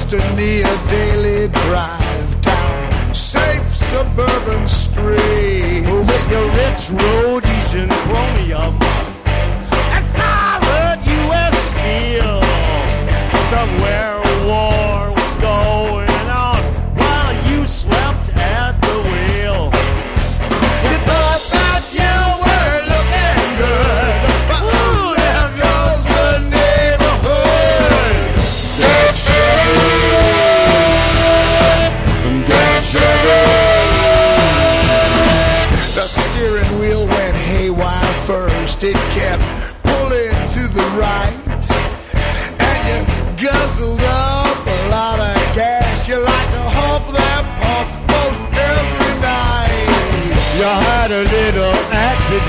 [0.09, 5.87] destiny a daily drive down safe suburban streets.
[5.87, 7.48] With your rich road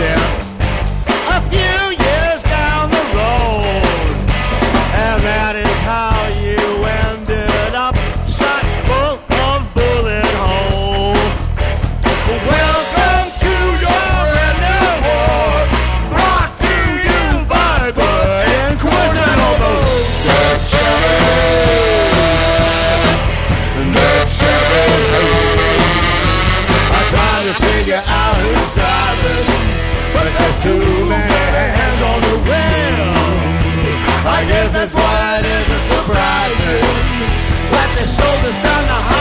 [0.00, 0.29] Yeah.
[38.00, 39.19] his shoulders down the high.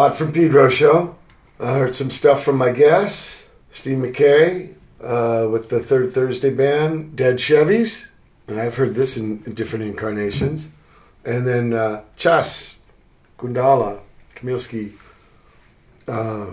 [0.00, 1.14] Watt from Pedro show.
[1.60, 7.14] I heard some stuff from my guests, Steve Mackay, uh, with the Third Thursday band,
[7.14, 8.08] Dead Chevys.
[8.48, 10.70] And I've heard this in, in different incarnations.
[11.22, 12.78] And then uh, Chas,
[13.36, 14.00] Koonda Holaa,
[14.34, 14.92] Kamilski.
[16.08, 16.52] Uh,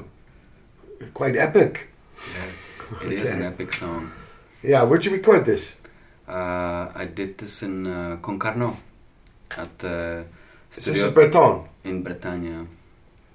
[1.14, 1.88] quite epic.
[2.36, 4.12] Yes, it is an epic song.
[4.62, 5.80] Yeah, where'd you record this?
[6.28, 8.76] Uh, I did this in uh, Concarneau
[9.58, 10.26] at the
[10.70, 11.64] This studio is Breton.
[11.86, 12.68] in Bretagne.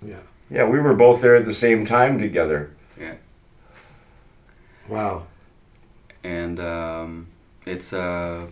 [0.04, 0.16] Yeah.
[0.50, 2.70] Yeah, we were both there at the same time together.
[3.00, 3.14] Yeah,
[4.88, 5.24] Wow.
[6.24, 7.26] and um,
[7.66, 8.46] it's a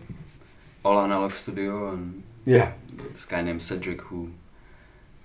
[0.85, 2.73] all analog studio, and Yeah.
[3.13, 4.31] this guy named Cedric who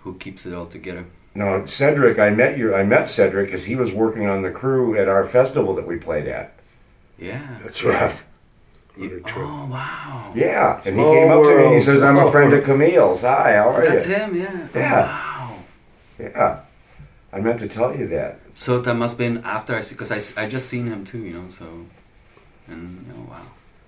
[0.03, 1.05] who keeps it all together.
[1.33, 2.75] No, Cedric, I met you.
[2.75, 5.97] I met Cedric because he was working on the crew at our festival that we
[5.97, 6.53] played at.
[7.17, 8.23] Yeah, That's right.
[8.97, 9.43] You- Very true.
[9.45, 12.53] oh wow, Yeah, and he came up to me and he says, "I'm a friend
[12.53, 12.63] of.
[12.63, 13.21] Camille's.
[13.23, 14.35] Hi, how are that's you?" him.
[14.35, 14.67] Yeah.
[14.73, 15.01] Oh, Yeah.
[15.07, 15.24] wow.
[16.19, 16.59] Yeah,
[17.33, 18.39] I meant to tell you that.
[18.53, 21.19] So that must have been after I see, because I, I just seen him too,
[21.19, 21.49] you know.
[21.49, 21.65] So,
[22.67, 23.41] and oh wow,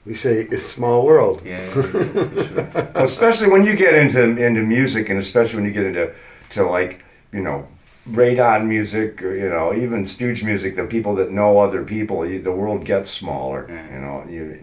[0.06, 1.42] We say it's small world.
[1.46, 2.92] yeah, yeah, yeah, for sure.
[2.96, 6.14] especially when you get into into music, and especially when you get into
[6.50, 7.02] to like
[7.32, 7.68] you know
[8.10, 10.76] radon music, or, you know even Stooge music.
[10.76, 13.66] The people that know other people, you, the world gets smaller.
[13.70, 13.94] Yeah.
[13.94, 14.60] You know you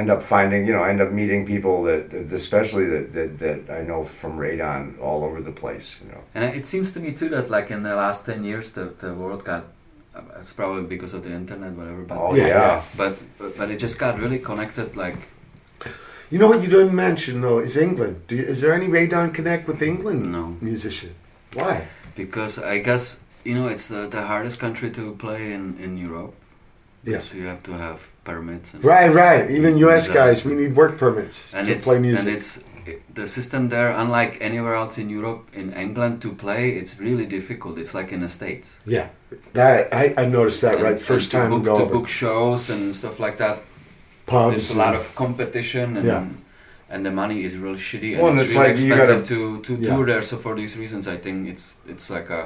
[0.00, 2.02] end up finding you know end up meeting people that
[2.32, 5.88] especially that that, that I know from radon all over the place.
[6.02, 6.22] You know.
[6.34, 9.12] And it seems to me too that like in the last ten years, the the
[9.22, 9.62] world got.
[10.18, 12.02] uh, It's probably because of the internet, whatever.
[12.08, 12.66] But Oh Yeah, yeah.
[12.66, 12.82] yeah.
[13.00, 14.88] but, but but it just got really connected.
[15.04, 15.16] Like
[16.30, 18.16] You know what you didn't mention though is England.
[18.28, 20.56] Do you, is there any Radon Connect with England No.
[20.60, 21.10] musician?
[21.54, 21.86] Why?
[22.16, 26.32] because I guess you know it's the, the hardest country to play in in Europe.
[27.04, 27.20] Yeah.
[27.20, 27.98] So you have to have
[28.30, 28.74] permits.
[28.74, 29.44] And, Right, right.
[29.58, 30.06] Even U.S.
[30.06, 30.20] Exactly.
[30.20, 32.20] guys, we need work permits and to it's play music.
[32.20, 32.50] and it's
[32.90, 37.26] it, the system there, unlike anywhere else in Europe, in England to play, it's really
[37.26, 37.72] difficult.
[37.82, 38.66] It's like in the states.
[38.96, 39.06] yeah,
[39.58, 41.92] that I, I noticed that And- right first time book, to to over.
[41.96, 43.56] book shows and stuff like that.
[44.26, 44.50] pubs.
[44.52, 46.24] There's a lot of competition and Yeah.
[46.92, 49.40] and the money is really shitty and Well, it's, it's really like expensive gotta- to
[49.66, 49.88] to Yeah.
[49.94, 50.22] tour there.
[50.30, 52.42] So for these reasons, I think it's it's like a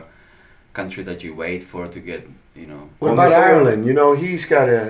[0.78, 2.20] country that you wait for to get
[2.60, 3.80] you know what about Ireland?
[3.88, 4.82] You know, he's got a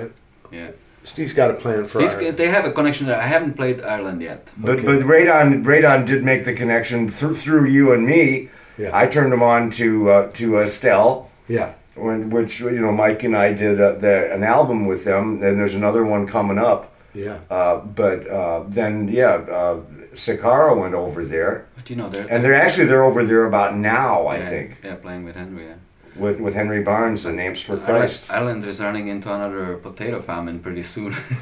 [0.57, 0.71] yeah.
[1.03, 2.37] Steve's got a plan for Steve, Ireland.
[2.37, 3.19] they have a connection there.
[3.19, 4.51] I haven't played Ireland yet.
[4.57, 4.85] But Okay.
[4.85, 8.49] but Radon Radon did make the connection through through you and me.
[8.77, 8.91] Yeah.
[8.93, 11.29] I turned him on to uh, to Estelle.
[11.47, 15.41] Yeah, when which you know Mike and I did uh, the, an album with them,
[15.43, 16.91] and there's another one coming up.
[17.13, 17.39] yeah.
[17.49, 19.81] Uh, but uh, then yeah, uh,
[20.13, 23.75] Sakara went over there, But you know they're and they're actually they're over there about
[23.75, 24.27] now.
[24.27, 25.65] I think yeah playing with Henry.
[25.65, 25.75] Yeah.
[26.21, 28.29] With with Henry Barnes, the Amps for Christ.
[28.29, 31.11] Ireland is running into another potato famine pretty soon.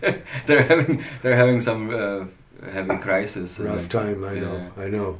[0.00, 2.24] they're, they're having they're having some uh,
[2.76, 3.58] heavy crisis.
[3.58, 4.24] and Rough like- time.
[4.24, 4.54] I know.
[4.76, 4.84] yeah.
[4.84, 5.18] I know.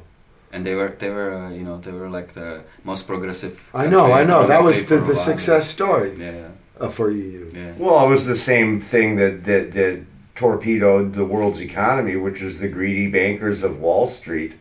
[0.53, 3.55] And they were they were uh, you know they were like the most progressive.
[3.73, 4.11] I know.
[4.11, 4.47] I know.
[4.47, 6.49] That was the, the success story Yeah, yeah,
[6.85, 7.49] uh, for EU.
[7.53, 7.73] yeah.
[7.77, 9.95] Well, it was the same thing that that that
[10.35, 14.53] torpedoed the world's economy, which is the greedy bankers of Wall Street,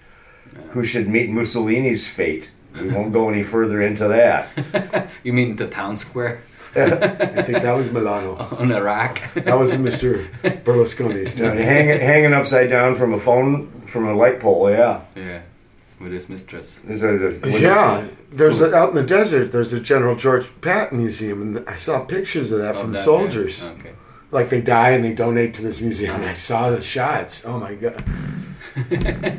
[0.53, 0.61] Yeah.
[0.75, 2.53] who should meet Mussolini's fate.
[2.81, 5.09] We won't go any further into that.
[5.25, 6.43] You mean the town square
[6.75, 8.37] I think that was Milano.
[8.59, 9.21] on Iraq.
[9.35, 10.29] That was Mr.
[10.63, 11.59] Berlusconi's And time.
[11.59, 15.01] hanging, hanging upside down from a phone, from a light pole, yeah.
[15.17, 15.43] yeah,
[16.01, 16.77] with his mistress.
[16.85, 19.51] There's a, there's- Yeah, there's a, out in the desert.
[19.51, 22.99] There's a General George Patton Museum, and I saw pictures of that Of from that,
[22.99, 23.05] yeah.
[23.05, 23.65] soldiers.
[23.67, 23.91] Okay.
[24.31, 26.21] Like they die and they donate to this museum.
[26.23, 27.45] I saw the shots.
[27.45, 28.05] Oh my god!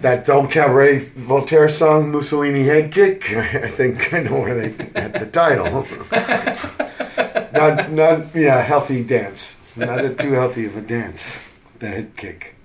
[0.01, 3.31] that Del Cabaret Voltaire song, Mussolini head kick.
[3.35, 5.87] I think I know where they had the title.
[7.53, 9.59] not, not yeah, healthy dance.
[9.75, 11.39] Not a too healthy of a dance.
[11.79, 12.55] The head kick.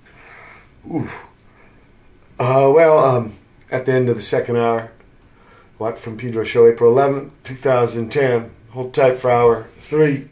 [0.89, 1.09] Ooh.
[2.39, 3.33] Uh, well, um,
[3.71, 4.91] at the end of the second hour,
[5.79, 8.51] Watt from Pedro show, April 11th, 2010.
[8.71, 10.29] Hold tight for hour three.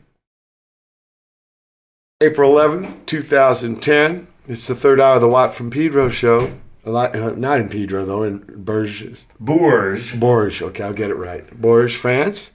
[2.21, 4.27] April 11th, 2010.
[4.47, 6.53] It's the third hour of the Watt from Pedro show.
[6.85, 9.25] A lot, uh, not in Pedro, though, in Bourges.
[9.39, 10.11] Bourges.
[10.11, 11.49] Bourges, okay, I'll get it right.
[11.59, 12.53] Bourges, France.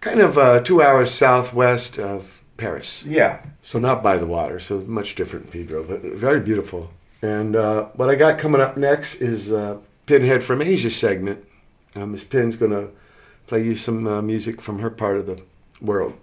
[0.00, 3.04] Kind of uh, two hours southwest of Paris.
[3.06, 3.44] Yeah.
[3.62, 6.90] So not by the water, so much different Pedro, but very beautiful.
[7.22, 11.44] And uh, what I got coming up next is uh, Pinhead from Asia segment.
[11.94, 12.90] Uh, Miss Pin's going to
[13.46, 15.44] play you some uh, music from her part of the
[15.80, 16.18] world.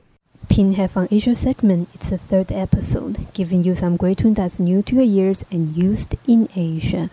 [0.50, 1.90] Pinhead Asia segment.
[1.94, 5.76] It's the third episode, giving you some great tune that's new to your ears and
[5.76, 7.10] used in Asia.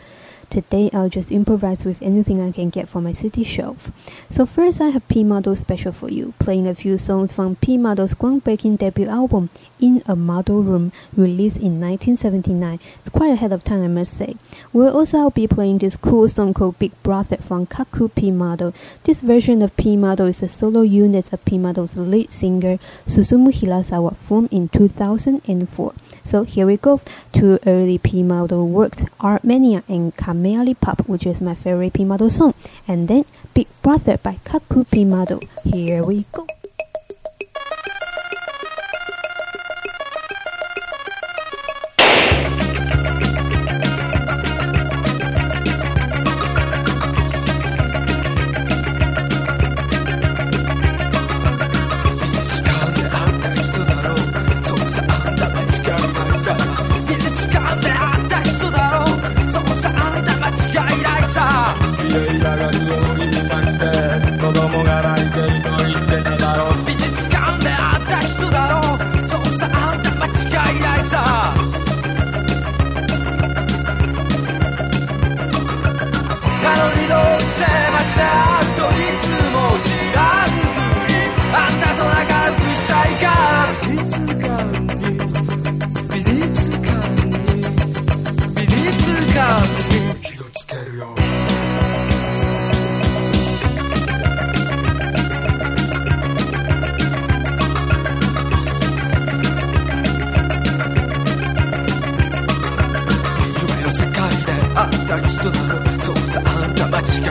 [0.50, 3.92] Today I'll just improvise with anything I can get from my city shelf.
[4.30, 7.76] So first I have P Model special for you, playing a few songs from P
[7.76, 12.80] Model's groundbreaking debut album, In a Model Room, released in 1979.
[13.00, 14.36] It's quite ahead of time I must say.
[14.72, 18.72] We'll also be playing this cool song called Big Brother from Kaku P Model.
[19.04, 23.52] This version of P Model is a solo unit of P Model's lead singer Susumu
[23.52, 25.94] Hirasawa formed in 2004.
[26.28, 27.00] So here we go.
[27.32, 32.04] Two early P model works, Art Mania and Kameari Pop, which is my favorite P
[32.04, 32.52] model song.
[32.86, 33.24] And then
[33.54, 35.40] Big Brother by Kaku P model.
[35.64, 36.46] Here we go.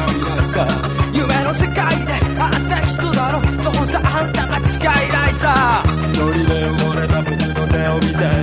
[0.06, 0.68] んた間違いないさ。
[1.14, 1.76] 夢の世界
[2.06, 3.42] で会った人だろ。
[3.62, 5.84] そうさあんたが近いないさ。
[5.86, 8.37] 一人で埋もれた僕の手を見て。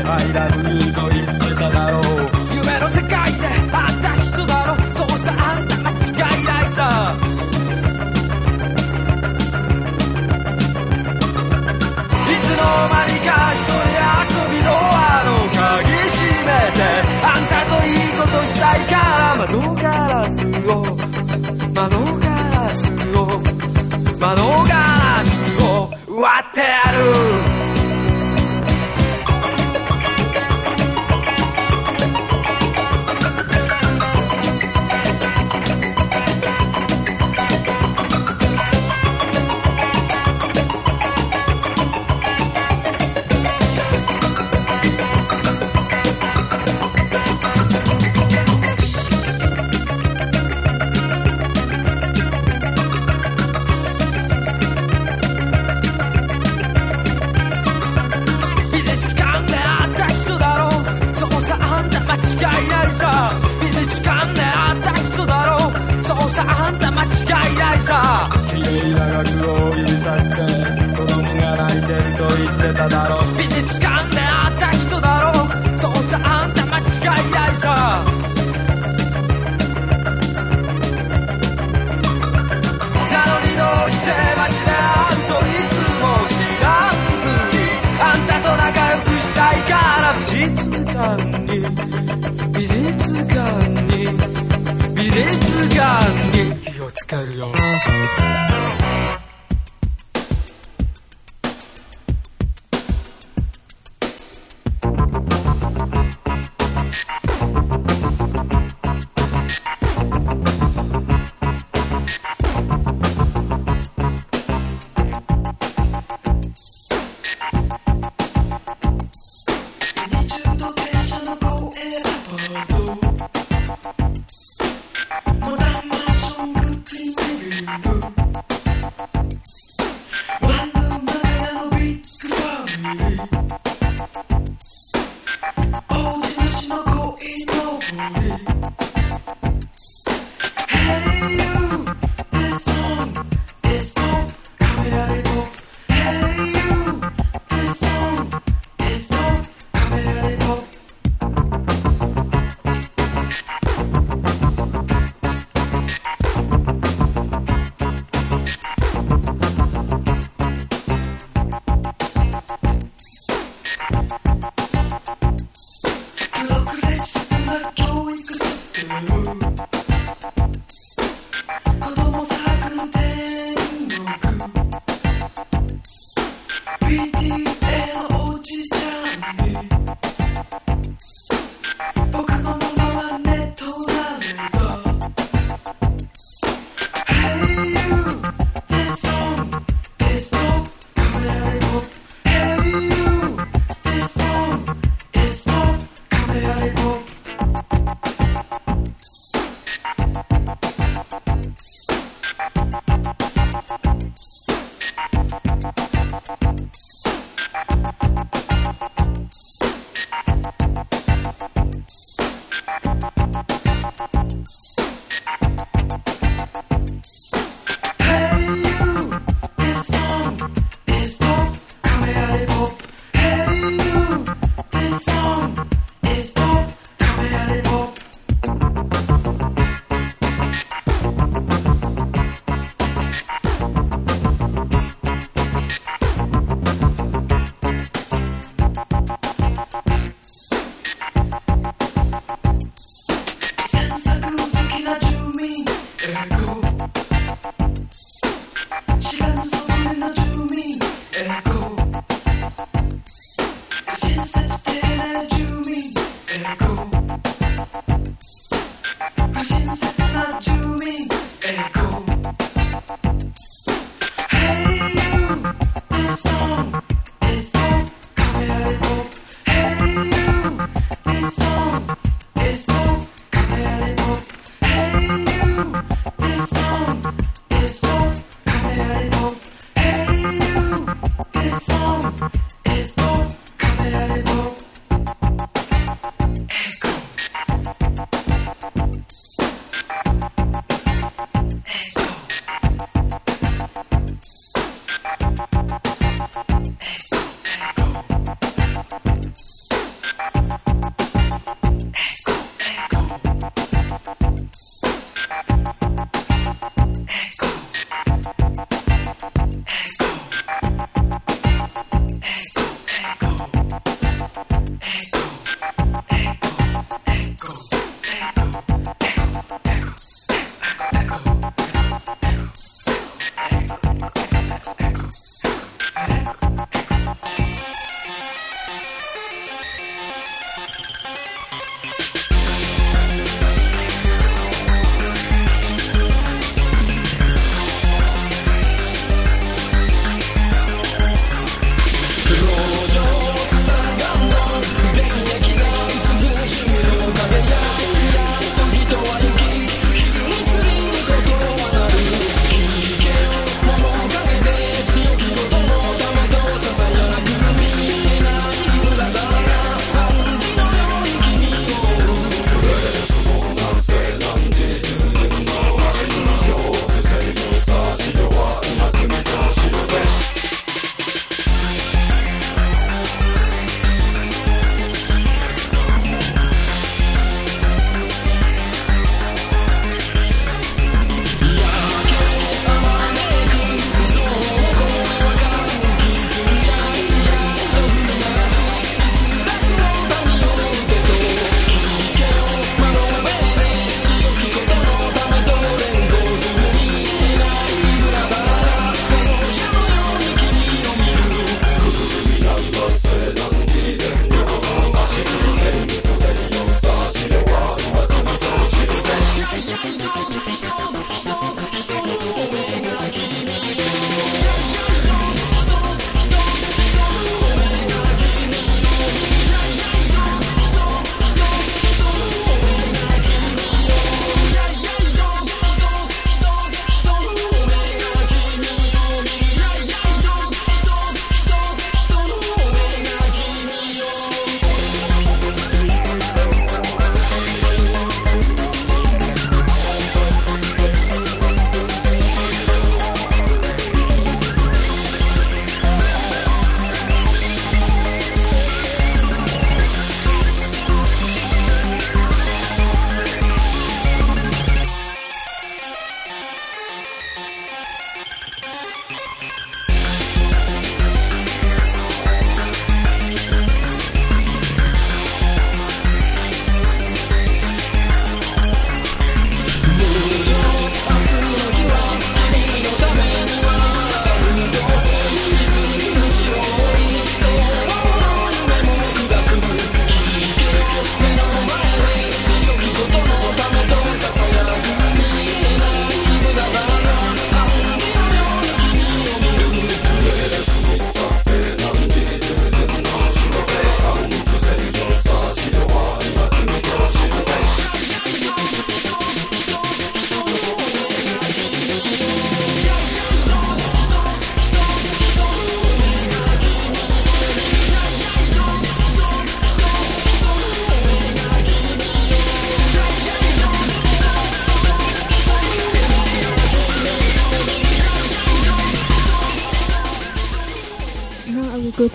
[24.24, 24.93] 窓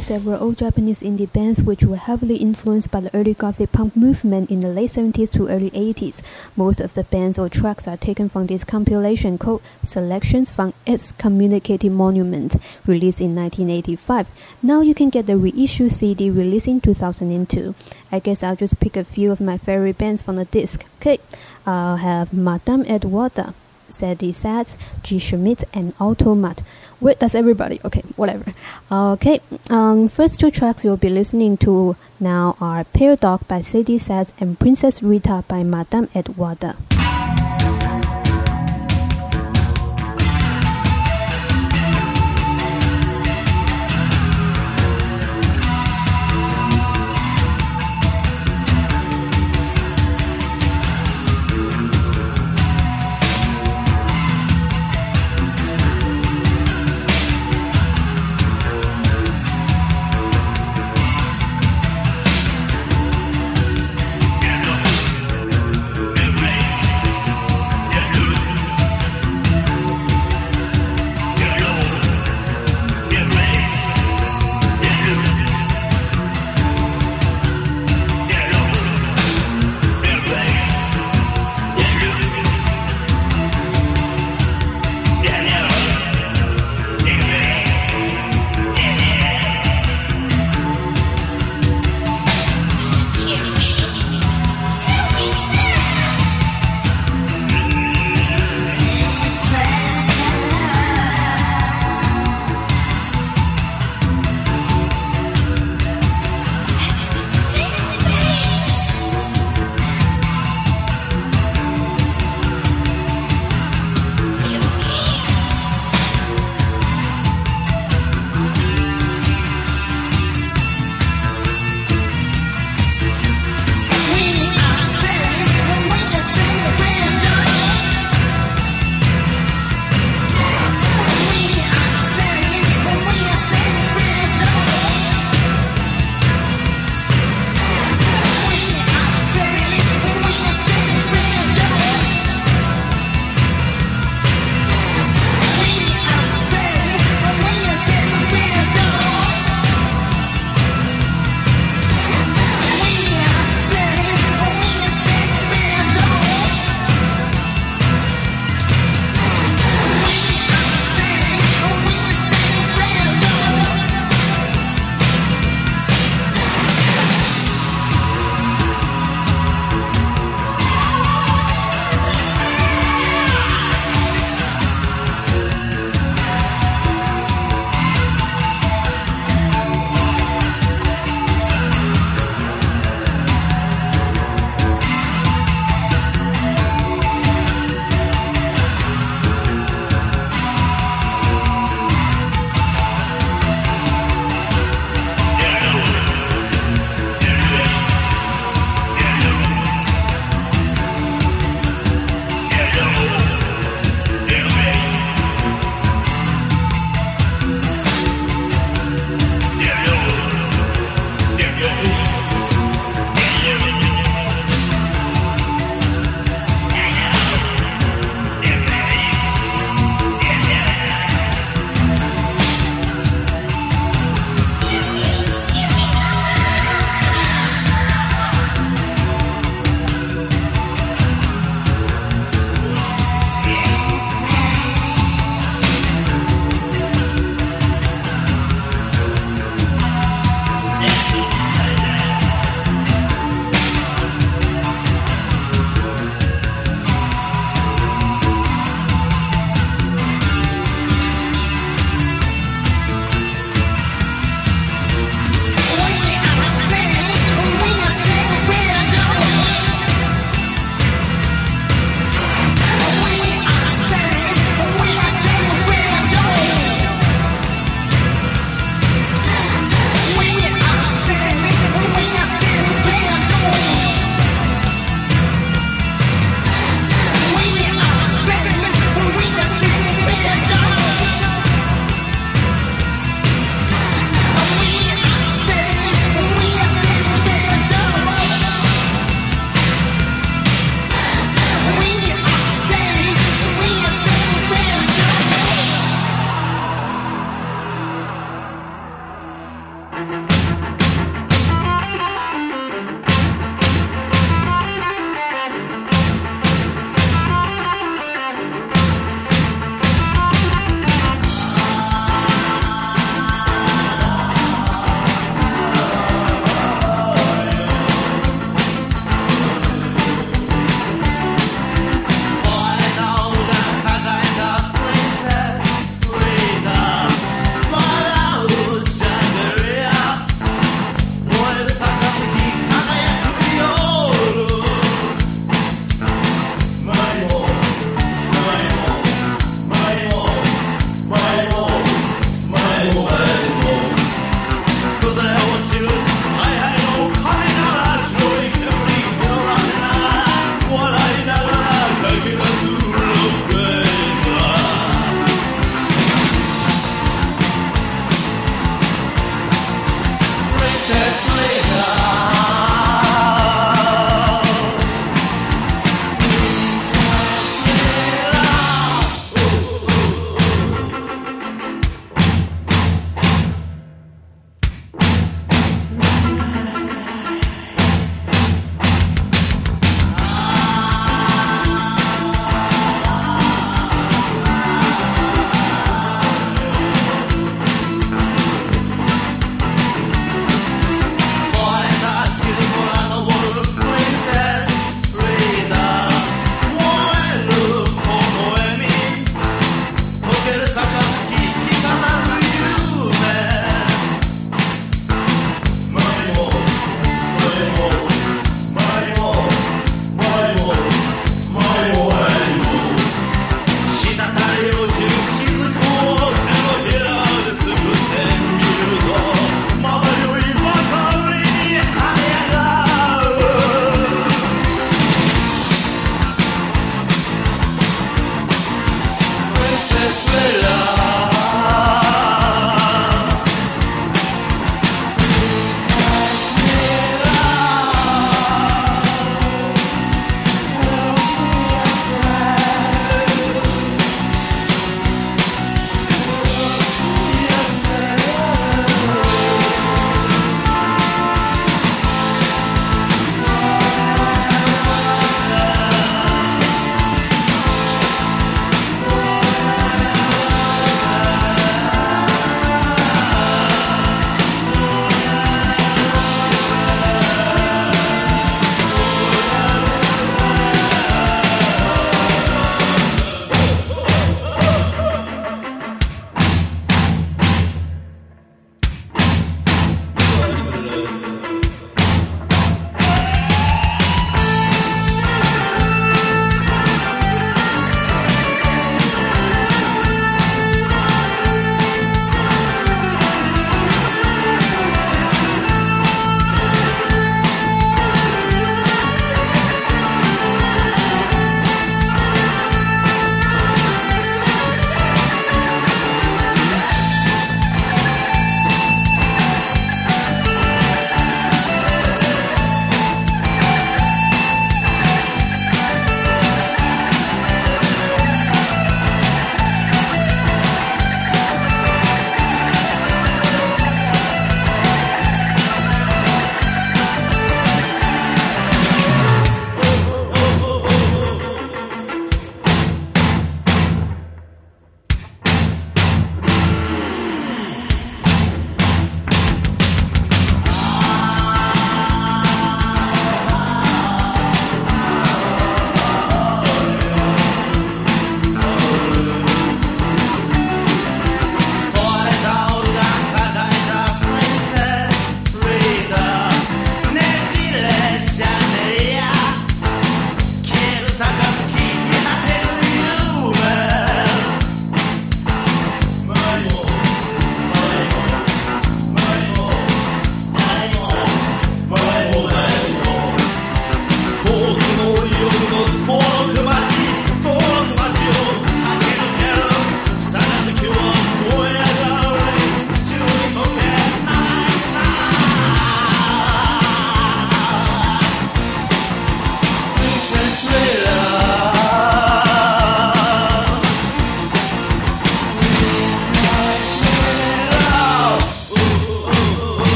[0.00, 3.94] through several old Japanese indie bands which were heavily influenced by the early gothic punk
[3.94, 6.22] movement in the late 70s to early 80s.
[6.56, 11.92] Most of the bands or tracks are taken from this compilation called Selections from Excommunicated
[11.92, 12.56] Monument,
[12.86, 14.28] released in 1985.
[14.62, 17.74] Now you can get the reissue CD released in 2002.
[18.10, 20.84] I guess I'll just pick a few of my favorite bands from the disc.
[21.00, 21.18] Okay,
[21.66, 23.52] I'll have Madame Edwarda,
[23.90, 25.18] Sadie Sads, G.
[25.18, 26.62] Schmidt, and Auto-Mod.
[27.00, 27.80] Wait, that's everybody.
[27.84, 28.52] Okay, whatever.
[28.92, 29.40] Okay,
[29.70, 34.32] um, first two tracks you'll be listening to now are Pale Dog by Sadie Sads
[34.38, 36.76] and Princess Rita by Madame Edwarda.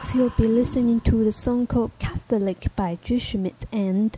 [0.00, 4.16] Next you'll be listening to the song called Catholic by G-Schmitt and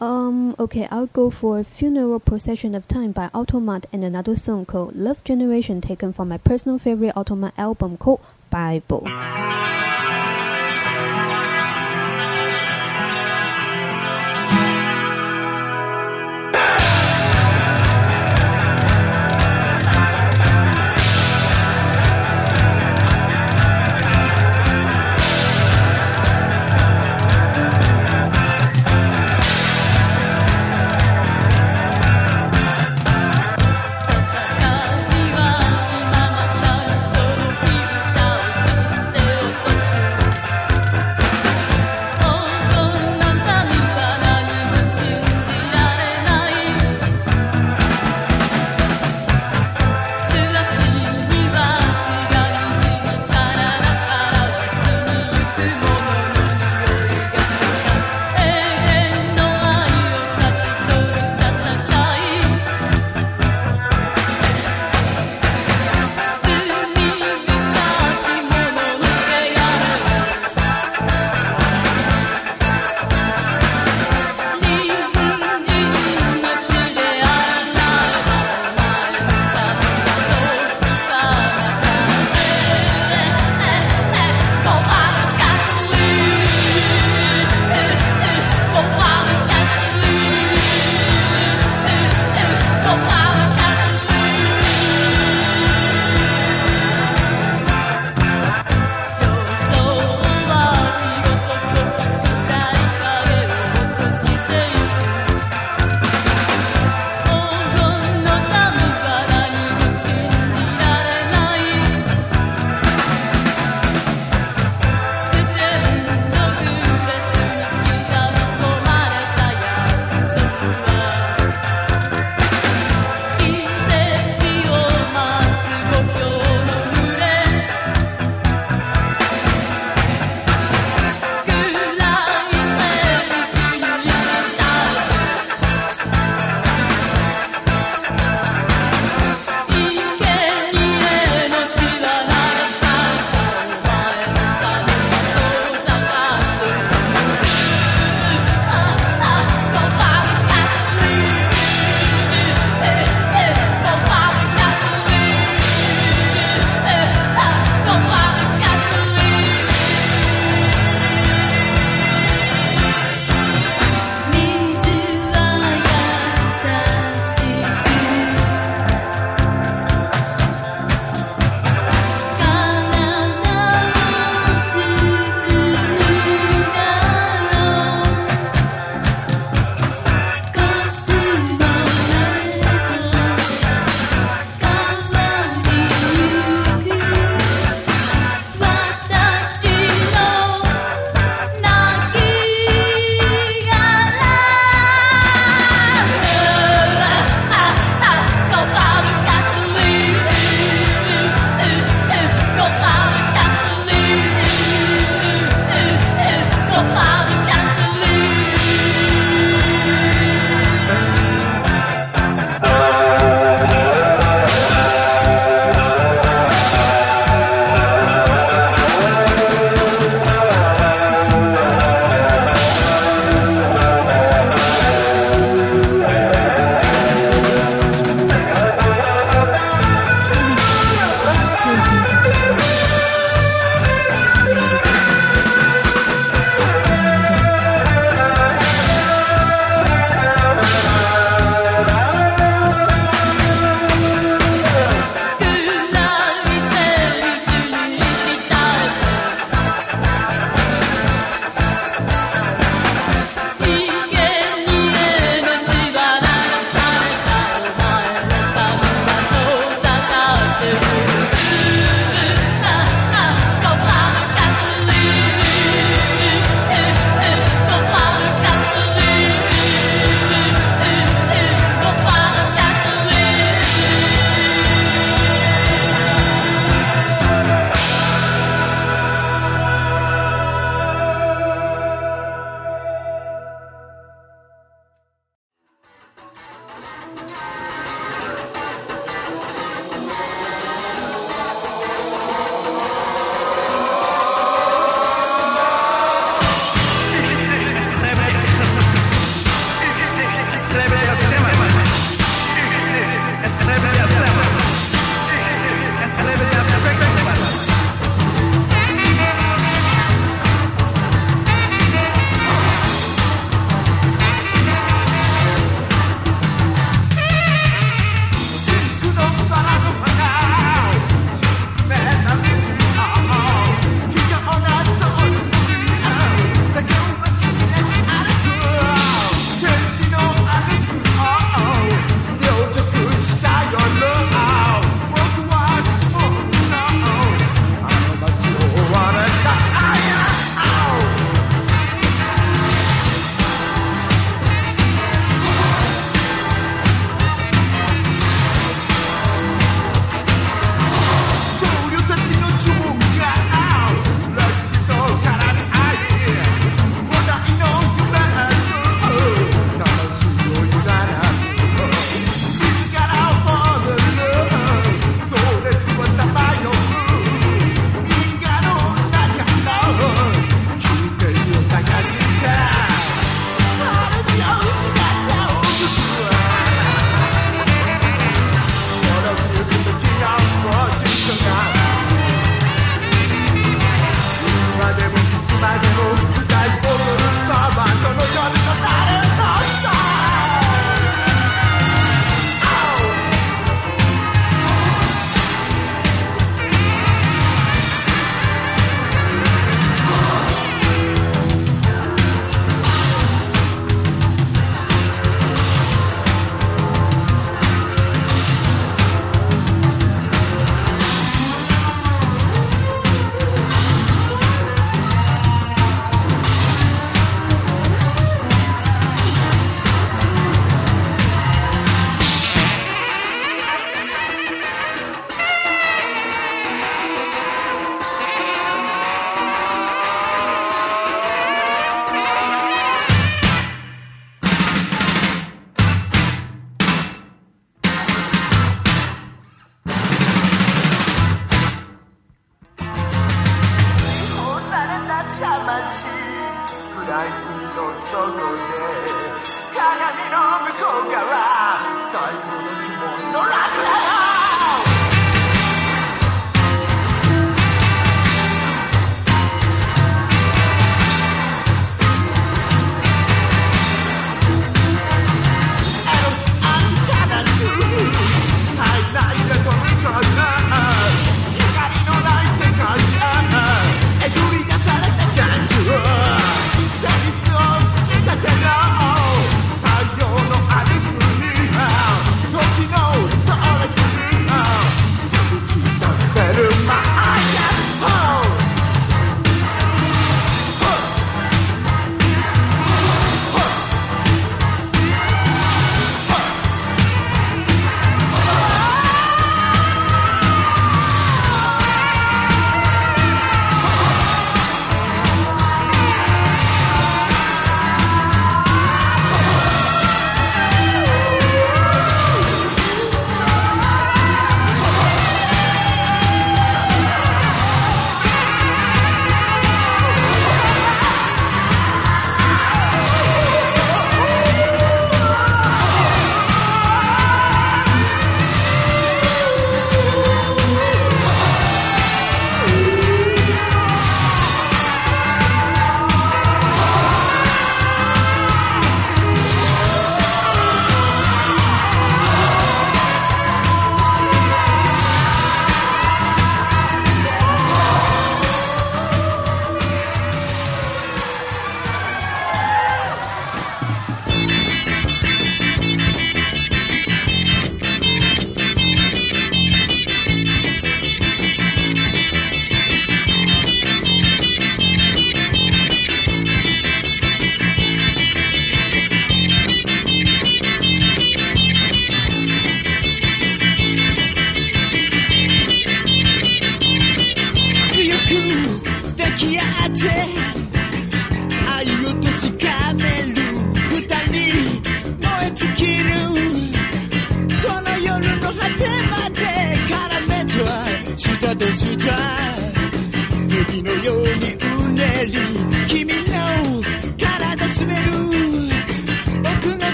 [0.00, 4.96] um okay, I'll go for Funeral Procession of Time by Auto-Mod and another song called
[4.96, 8.18] Love Generation taken from my personal favorite Auto-Mod album called
[8.50, 9.89] Bible.「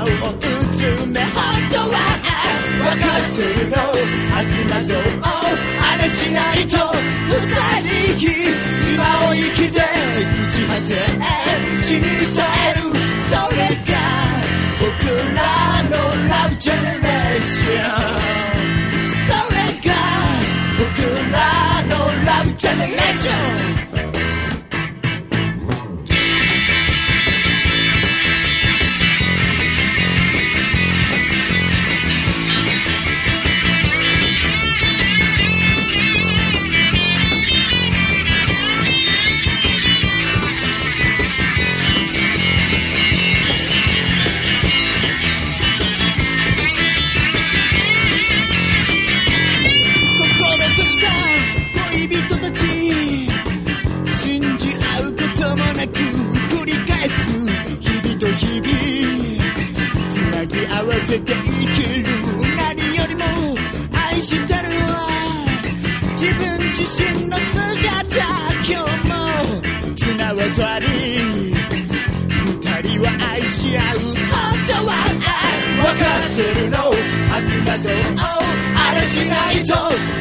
[0.00, 0.40] 顔をう
[0.72, 1.92] つめ本当は
[2.80, 5.00] 分かってるの明日などを
[5.82, 6.72] あれしないと
[7.28, 7.44] 二
[7.84, 8.24] 人き
[8.94, 10.90] 今を生きて朽ち果て
[11.82, 12.88] 死に絶える
[13.28, 14.00] それが
[14.80, 14.88] 僕
[15.36, 15.92] らの
[16.30, 17.74] ラブジェネレーション
[19.28, 19.92] それが
[20.78, 20.88] 僕
[21.30, 21.36] ら
[21.84, 21.92] の
[22.24, 23.89] ラブジェネレーション
[64.20, 64.88] してるわ。
[66.12, 67.64] 自分自身の姿
[68.60, 69.14] 今日も
[69.96, 70.86] 綱渡り
[72.28, 73.96] 二人は愛し合う。
[74.30, 75.32] 本当は愛
[75.76, 76.96] 分かってるの明
[77.48, 77.92] 日などを
[78.76, 79.72] あれしないと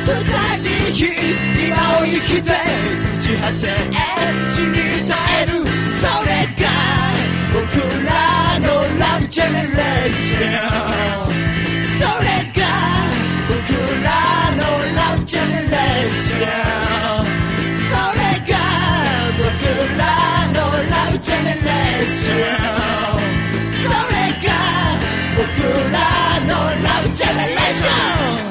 [0.07, 0.13] 二
[0.63, 1.03] 人
[1.67, 3.63] 今を生きて朽ち果て
[4.49, 5.13] 死に絶
[5.43, 5.51] える。
[5.99, 6.65] それが
[7.53, 7.67] 僕
[8.07, 8.09] ら
[8.59, 8.65] の
[8.97, 11.35] ラブジェネレーション
[11.99, 12.28] それ
[15.29, 16.39] generation
[17.85, 22.57] floregado curando love generation
[23.83, 28.48] floregado curando love generation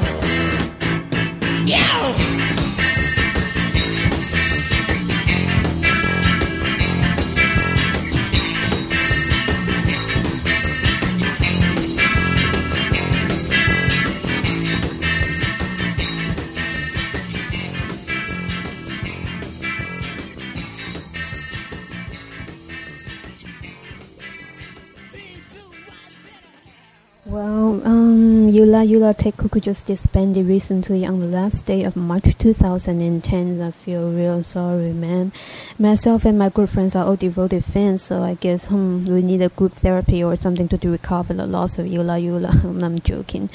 [28.82, 33.60] Yura Yura just disbanded recently on the last day of March 2010.
[33.60, 35.32] I feel real sorry, man.
[35.78, 39.42] Myself and my good friends are all devoted fans, so I guess hmm, we need
[39.42, 42.50] a group therapy or something to recover the loss of Yura Yura.
[42.64, 43.50] I'm joking.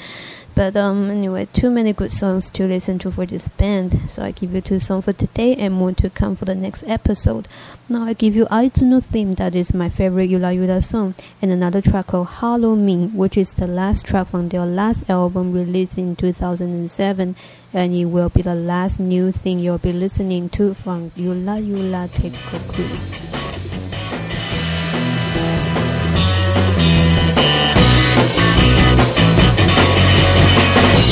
[0.54, 4.30] But um, anyway, too many good songs to listen to for this band, so I
[4.30, 7.48] give you two songs for today and more to come for the next episode.
[7.88, 11.50] Now I give you Aitsu no theme, that is my favorite Yura Yura song, and
[11.50, 15.98] another track called Hollow Me, which is the last track from their last album released
[15.98, 17.34] in 2007,
[17.72, 22.08] and it will be the last new thing you'll be listening to from Yura Yura
[22.14, 23.43] Take Teikoku.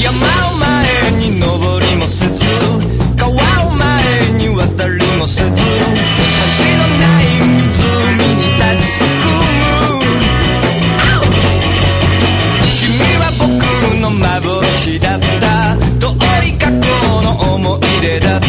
[0.01, 0.11] 山
[0.49, 2.45] を前に登りもせず
[3.17, 3.33] 川
[3.67, 5.59] を前に渡りもせず橋の
[6.99, 7.67] ない湖
[8.35, 9.61] に立ちすくむ。
[12.65, 12.81] 君
[13.19, 13.43] は僕
[14.01, 15.77] の幻だった。
[15.99, 16.13] 遠
[16.47, 16.77] い過去
[17.23, 18.42] の思い出だった。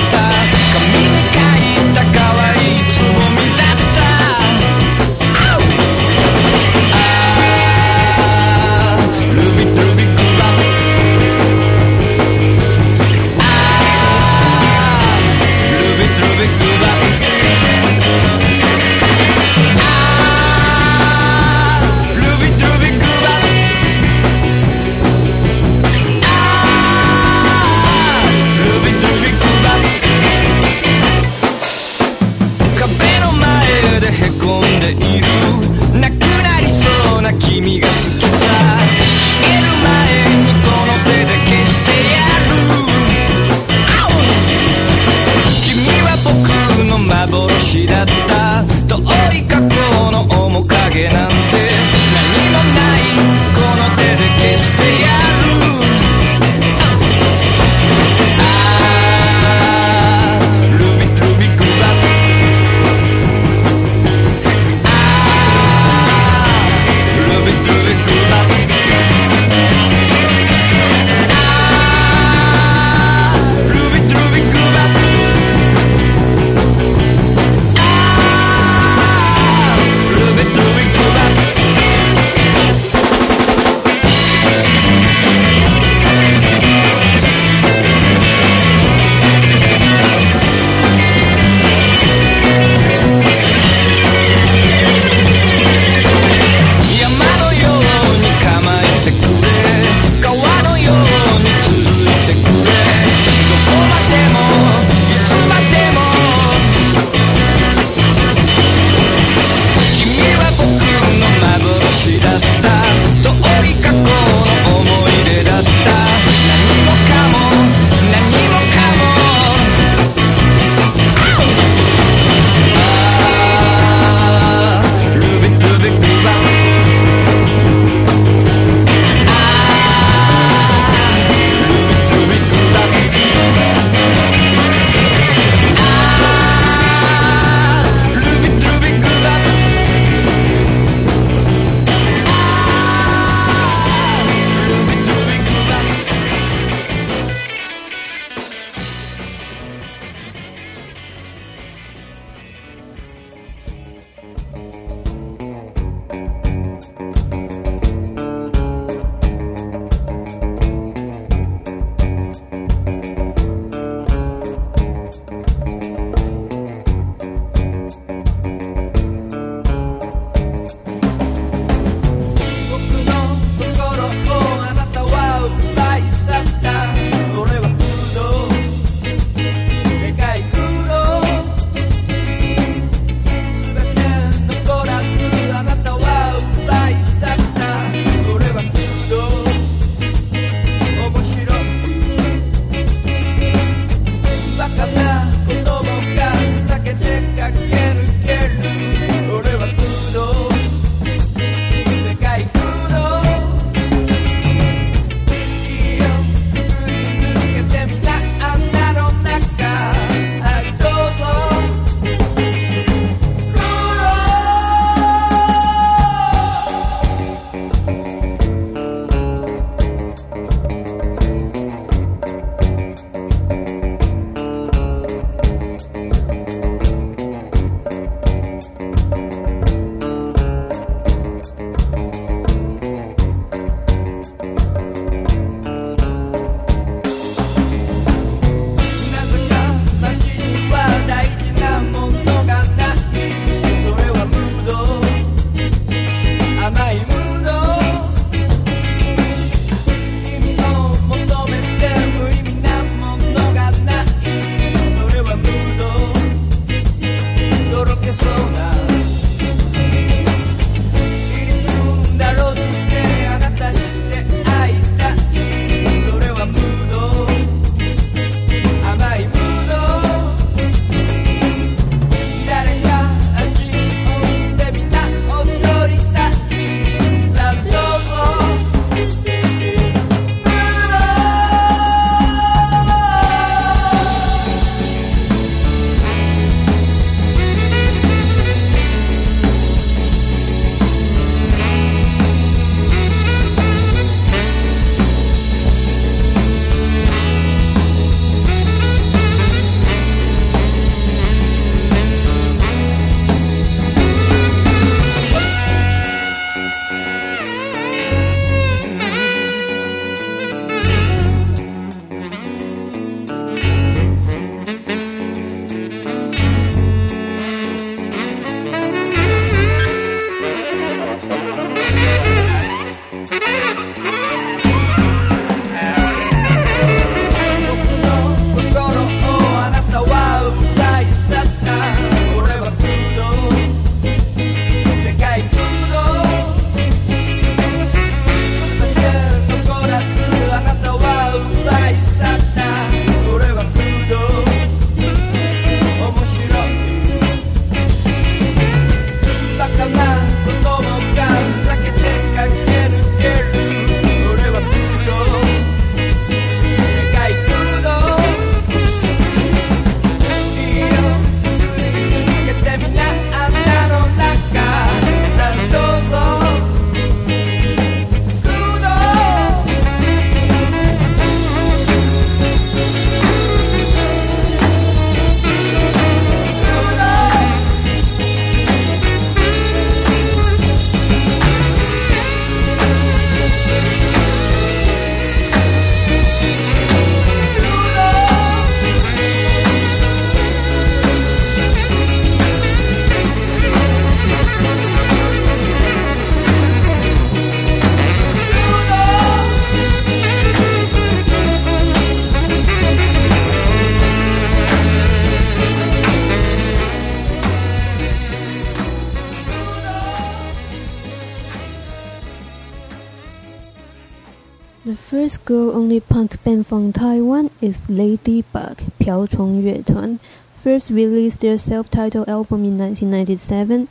[416.72, 420.18] from Taiwan is Ladybug, 瓢虫乐团.
[420.64, 423.86] First released their self-titled album in 1997.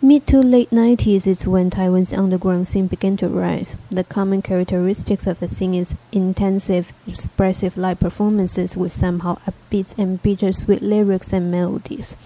[0.00, 3.76] Mid to late 90s is when Taiwan's underground scene began to rise.
[3.90, 10.22] The common characteristics of the scene is intensive, expressive live performances with somehow upbeat and
[10.22, 12.16] bittersweet lyrics and melodies.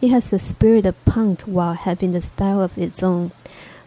[0.00, 3.30] It has the spirit of punk while having the style of its own.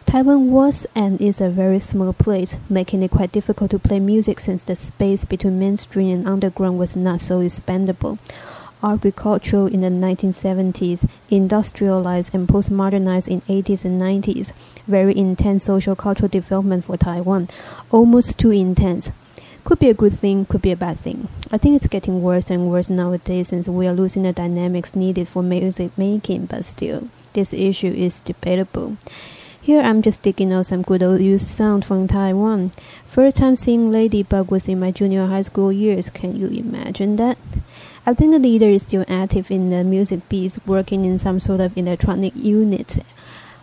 [0.05, 4.39] Taiwan was and is a very small place, making it quite difficult to play music
[4.39, 8.19] since the space between mainstream and underground was not so expandable.
[8.83, 14.51] Agricultural in the 1970s, industrialized and postmodernized in 80s and 90s,
[14.87, 17.49] very intense social cultural development for Taiwan,
[17.89, 19.11] almost too intense.
[19.63, 21.29] Could be a good thing, could be a bad thing.
[21.49, 25.27] I think it's getting worse and worse nowadays since we are losing the dynamics needed
[25.29, 28.97] for music making, but still, this issue is debatable.
[29.63, 32.73] Here I'm just digging out some good old used sound from Taiwan.
[33.07, 36.09] First time seeing Ladybug was in my junior high school years.
[36.09, 37.37] Can you imagine that?
[38.05, 41.61] I think the leader is still active in the music biz, working in some sort
[41.61, 43.05] of electronic unit.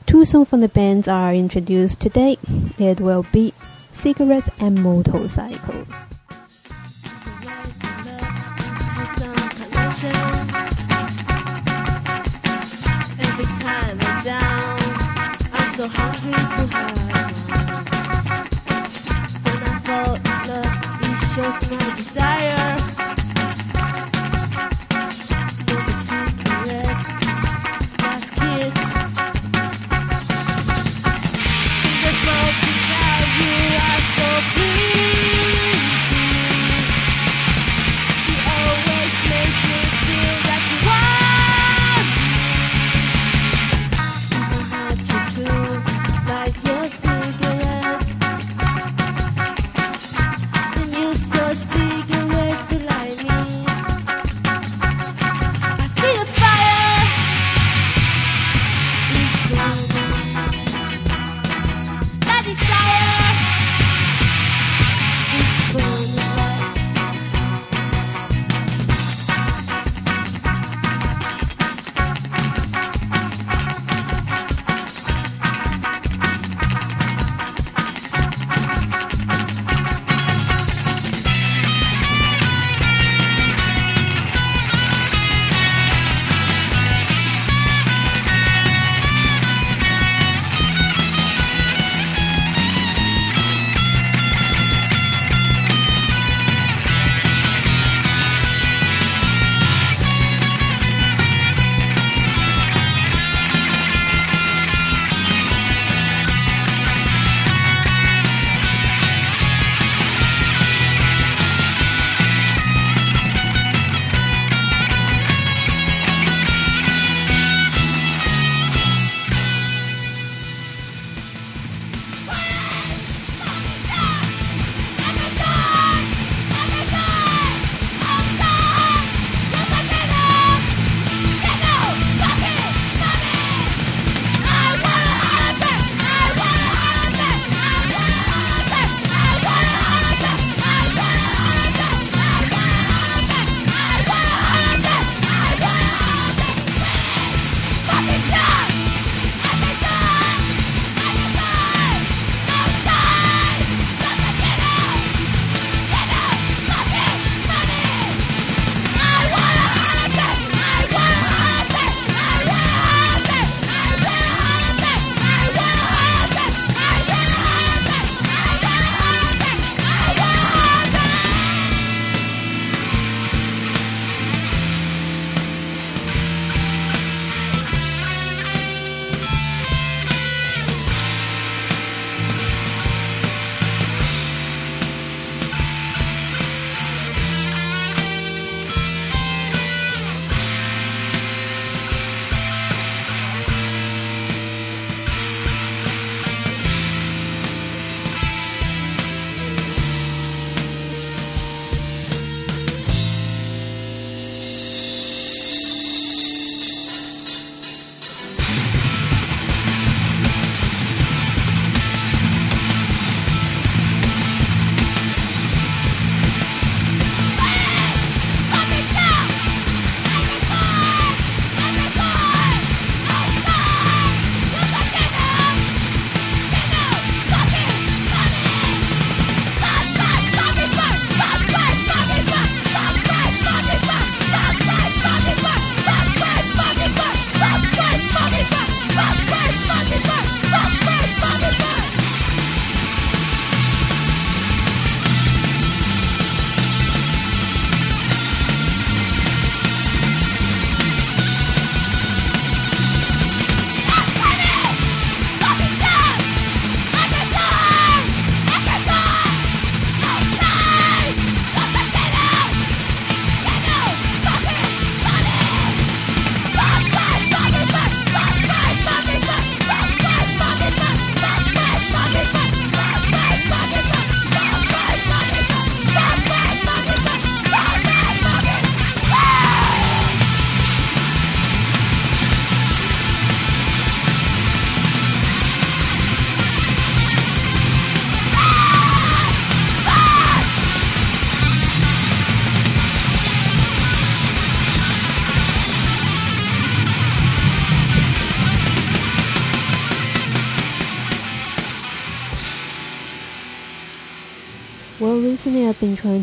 [0.06, 2.38] Two songs from the bands are introduced today.
[2.78, 3.52] It will be
[3.92, 5.86] Cigarettes and Motorcycles.
[15.80, 16.38] So hungry to
[16.76, 17.00] have.
[20.46, 22.59] Love, my desire.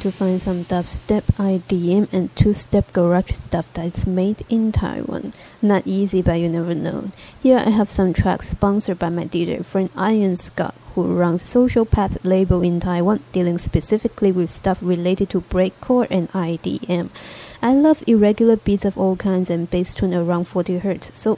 [0.08, 5.34] To find some dubstep, IDM, and two-step garage stuff that's made in Taiwan.
[5.61, 7.11] Not easy, but you never know.
[7.44, 12.24] Here I have some tracks sponsored by my DJ friend Ironska, who runs Social Path
[12.24, 17.10] label in Taiwan, dealing specifically with stuff related to breakcore and IDM.
[17.61, 21.38] I love irregular beats of all kinds and bass tune around 40 Hz, so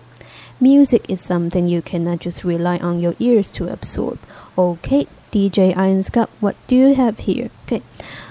[0.61, 4.19] music is something you cannot just rely on your ears to absorb.
[4.55, 7.49] Okay, DJ Ironska, what do you have here?
[7.65, 7.81] Okay.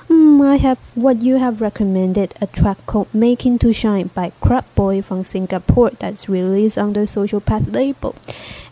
[0.09, 5.23] Mm, I have what you have recommended a track called Mackingtoshing by Crab Boy from
[5.23, 8.15] Singapore that's released under Social Path label,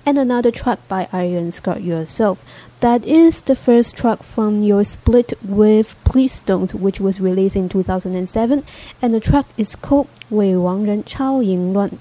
[0.06, 2.42] and another track by Ironska Yourself.
[2.80, 7.68] That is the first track from your split with Please Don't, which was released in
[7.68, 8.64] 2007,
[9.02, 11.98] and the track is called Wei Wan Ren Chaoyin Luan.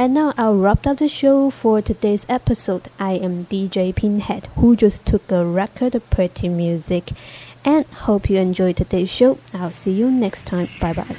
[0.00, 2.88] And now I'll wrap up the show for today's episode.
[3.00, 7.10] I am DJ Pinhead, who just took a record of pretty music.
[7.68, 9.36] And hope you enjoyed today's show.
[9.52, 10.68] I'll see you next time.
[10.80, 11.16] Bye bye.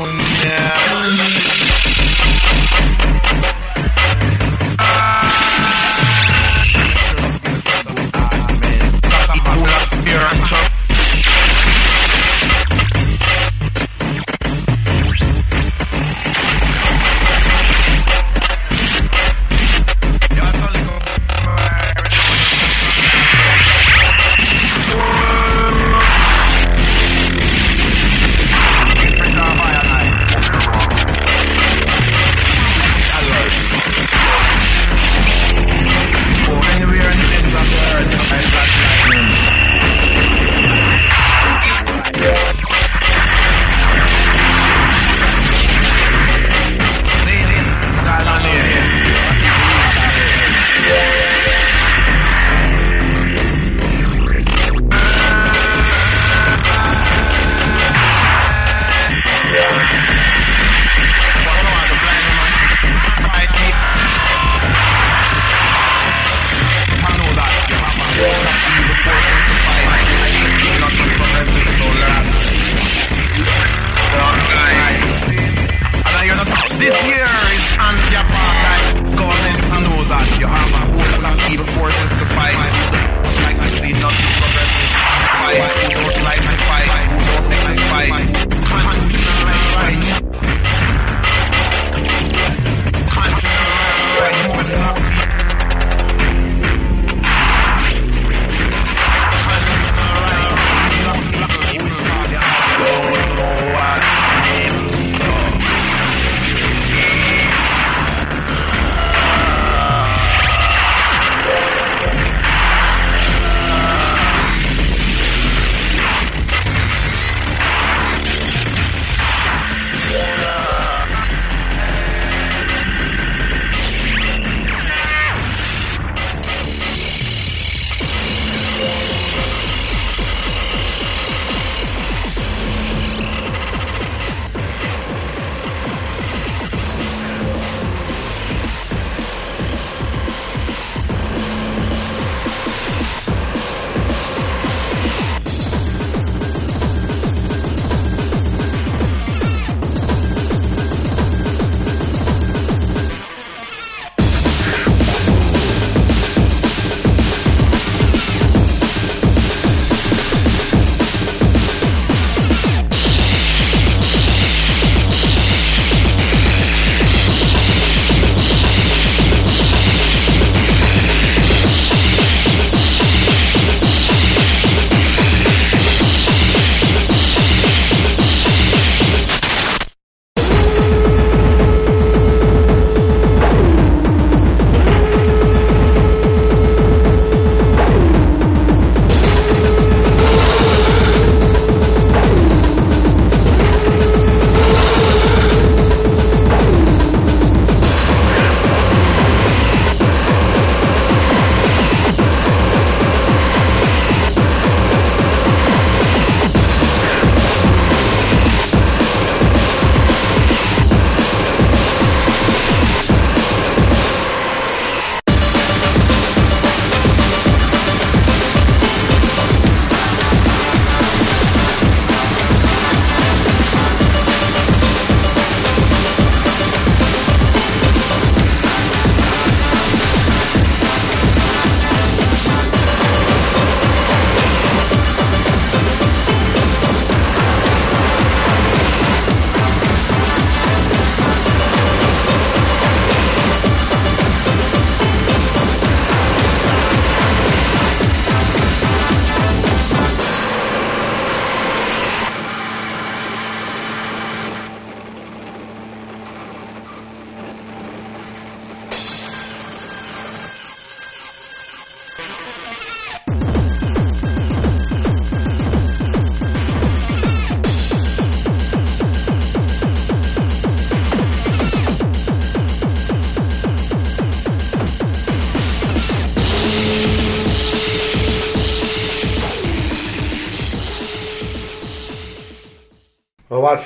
[0.00, 1.57] Oh, Yo,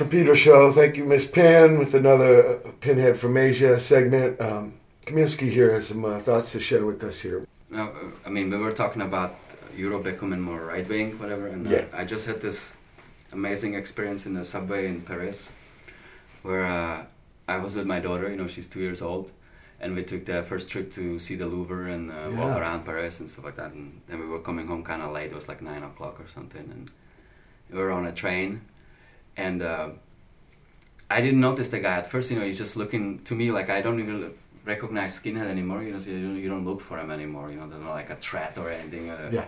[0.03, 0.73] from Pedro show.
[0.73, 4.41] Thank you, Miss Pin, with another uh, Pinhead from Asia segment.
[4.41, 4.75] Um,
[5.07, 7.47] Kaminsky here has some uh, thoughts to share with us here.
[7.71, 7.93] No, uh,
[8.27, 9.37] I mean, we were talking about
[9.77, 11.85] Euro becoming more right wing, whatever, and Yeah.
[11.93, 12.75] uh, I just had this
[13.33, 15.53] amazing experience in the subway in Paris
[16.43, 17.05] where uh,
[17.47, 19.31] I was with my daughter, you know, she's two years old,
[19.81, 23.21] and we took the first trip to see the Louvre and uh, walk around Paris
[23.21, 23.71] and stuff like that.
[23.73, 26.27] And then we were coming home kind of late, it was like nine o'clock or
[26.27, 26.91] something, and
[27.71, 28.63] we were on a train,
[29.37, 29.89] and uh,
[31.11, 33.71] I didn't notice the guy at first, you know, he's just looking to me like
[33.71, 34.33] I don't even
[34.65, 37.57] recognize skinhead anymore, you know, so you don't, you don't look for him anymore, you
[37.57, 39.11] know, they're not like a threat or anything.
[39.11, 39.47] Uh, Yeah.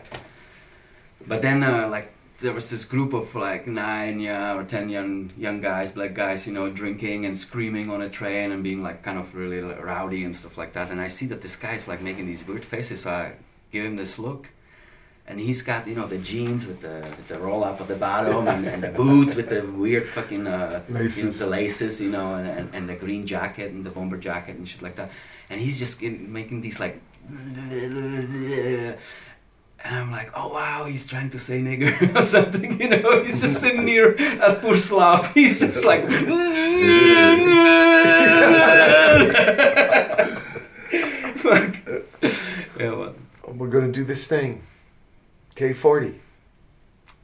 [1.26, 5.30] but then, uh, like, there was this group of like nine, yeah, or ten young
[5.38, 9.02] young guys, black guys, you know, drinking and screaming on a train and being like
[9.04, 10.90] kind of really like, rowdy and stuff like that.
[10.90, 13.02] And I see that this guy is like making these weird faces.
[13.02, 13.32] So I
[13.70, 14.48] give him this look,
[15.26, 17.94] and he's got you know the jeans with the with the roll up at the
[17.96, 21.38] bottom and, and the boots with the weird fucking uh, You know, Laces.
[21.38, 24.68] the laces, you know, and, and, and the green jacket and the bomber jacket and
[24.68, 25.10] shit like that.
[25.50, 27.00] And he's just getting, making these like
[29.86, 33.22] and I'm like, oh wow, he's trying to say nigger or something, you know.
[33.22, 35.32] He's just sitting near that poor Slav.
[35.34, 36.04] He's just like,
[41.36, 41.76] Fuck.
[42.78, 43.14] yeah, well,
[43.48, 44.62] We're going to do this thing.
[45.56, 46.18] K40.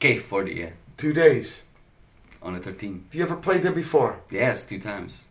[0.00, 1.64] K40, yeah, Two days.
[2.42, 3.04] on the 13th.
[3.06, 4.20] Have you ever played there before?
[4.30, 5.26] Yes, two times.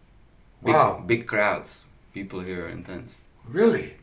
[0.63, 1.03] Big, Wow.
[1.05, 1.85] Big crowds.
[2.13, 3.19] People here are intense.
[3.47, 3.95] Really?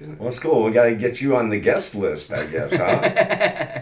[0.00, 0.64] Well, that's cool.
[0.64, 3.00] We got to get you on the guest list, I guess, huh?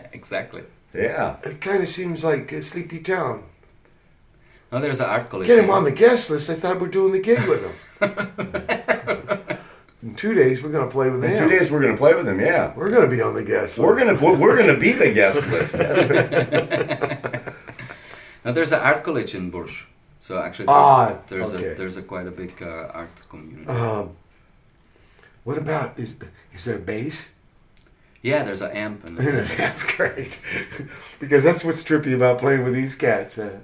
[0.13, 0.63] exactly.
[0.95, 1.37] yeah.
[1.43, 3.45] It kind of seems like a sleepy town.
[4.71, 5.47] No, there's an art college.
[5.49, 6.49] Get him on the guest list.
[6.49, 7.75] I thought we're doing the gig with him.
[10.13, 11.31] In two days, we're going to play with them.
[11.33, 12.39] In two days, we're gonna play with them.
[12.39, 12.75] Yeah.
[12.77, 14.05] We're going to be on the guest We're list.
[14.21, 15.75] gonna we're, we're gonna be the guest list.
[18.45, 19.87] Now there's an art college in Bourges.
[20.21, 21.73] So actually, Ah, there's, there's okay.
[21.73, 23.69] a there's a quite a big uh, art community.
[23.71, 24.11] Um,
[25.45, 26.17] what about is
[26.53, 27.33] is there a bass?
[28.21, 29.17] yeah, there's an amp and
[29.63, 30.43] That's great,
[31.21, 33.39] because that's what's trippy about playing with these cats.
[33.39, 33.61] Uh,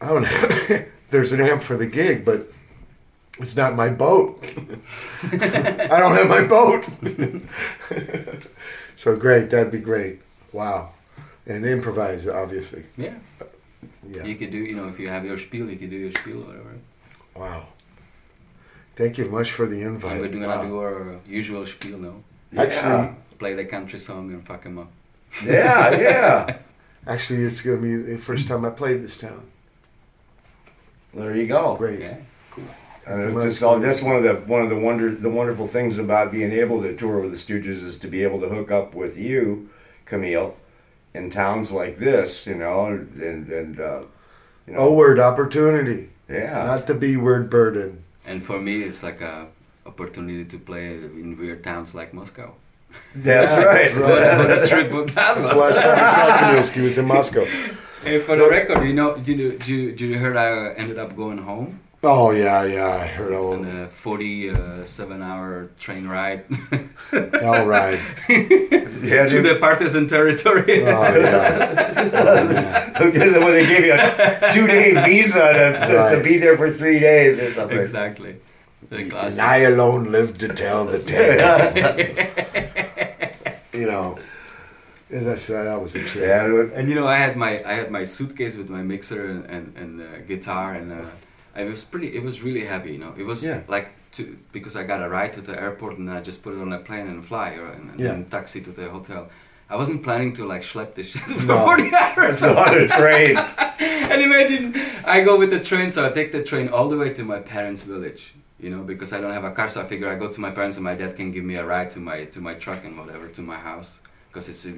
[0.00, 0.84] I don't know.
[1.10, 2.40] There's an amp for the gig, but
[3.40, 4.38] it's not my boat.
[5.32, 6.84] I don't have my boat.
[8.96, 10.20] so great, that'd be great.
[10.52, 10.90] Wow,
[11.46, 12.84] and improvise, obviously.
[12.96, 13.14] yeah.
[14.10, 14.24] Yeah.
[14.24, 16.42] You could do, you know, if you have your spiel, you could do your spiel
[16.42, 16.74] or whatever.
[17.36, 17.66] Wow.
[18.96, 20.12] Thank you much for the invite.
[20.12, 20.62] And we're gonna Wow.
[20.64, 22.16] do our usual spiel now.
[22.56, 24.90] Actually, Play the country song and fuck him up.
[25.46, 26.58] yeah, yeah.
[27.06, 29.46] actually, it's going to be the first time I played this town.
[31.14, 31.76] There you go.
[31.76, 32.00] Great.
[32.00, 32.16] Yeah.
[33.10, 35.98] And it's just all, that's one of the one of the wonder the wonderful things
[35.98, 38.94] about being able to tour with the Stooges is to be able to hook up
[38.94, 39.68] with you,
[40.06, 40.56] Camille,
[41.12, 43.20] in towns like this, you know, and
[43.52, 44.02] and uh,
[44.66, 48.04] you know, O word opportunity, yeah, not the B word burden.
[48.26, 49.48] And for me, it's like a
[49.86, 52.52] opportunity to play in weird towns like Moscow.
[53.14, 53.94] that's Yeah, right.
[53.94, 55.76] that's what a trip would that That's last was.
[55.76, 57.46] time I saw Kamilski was in Moscow.
[58.02, 60.98] Hey, for the record, you know, did you, did you, did you heard I ended
[60.98, 63.52] up going home Oh yeah, yeah, I heard all.
[63.52, 66.44] on a 47 hour train ride
[67.12, 68.00] All right.
[68.28, 70.82] Yeah, to the partisan territory.
[70.82, 72.88] Oh yeah.
[72.98, 76.70] because when they gave you a two day visa to, to, to be there for
[76.70, 77.78] three days or something.
[77.78, 78.36] exactly.
[78.88, 79.38] The And.
[79.40, 81.36] I alone live to tell the tale.
[83.74, 84.18] you know,
[85.10, 86.24] yeah, that's uh, that was a trip.
[86.24, 89.44] Yeah, And you know, I had my I had my suitcase with my mixer and
[89.46, 91.04] and, and uh, guitar, and uh,
[91.66, 92.08] it was pretty.
[92.18, 92.92] It was really heavy.
[92.92, 93.62] You know, it was Yeah.
[93.68, 94.22] like to
[94.52, 96.78] because I got a ride to the airport and I just put it on a
[96.78, 98.08] plane and fly, or, and, and Yeah.
[98.12, 99.28] then taxi to the hotel.
[99.72, 101.64] I wasn't planning to like schlep this shit for No.
[101.64, 102.42] 40 hours.
[102.42, 103.36] on a train.
[104.12, 104.74] and imagine
[105.06, 107.38] I go with the train, so I take the train all the way to my
[107.38, 108.34] parents' village.
[108.58, 110.50] You know, because I don't have a car, so I figure I go to my
[110.50, 112.94] parents and my dad can give me a ride to my to my truck and
[112.98, 114.72] whatever to my house because it's a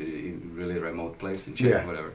[0.60, 1.84] really remote place in shit, Yeah.
[1.86, 2.12] whatever.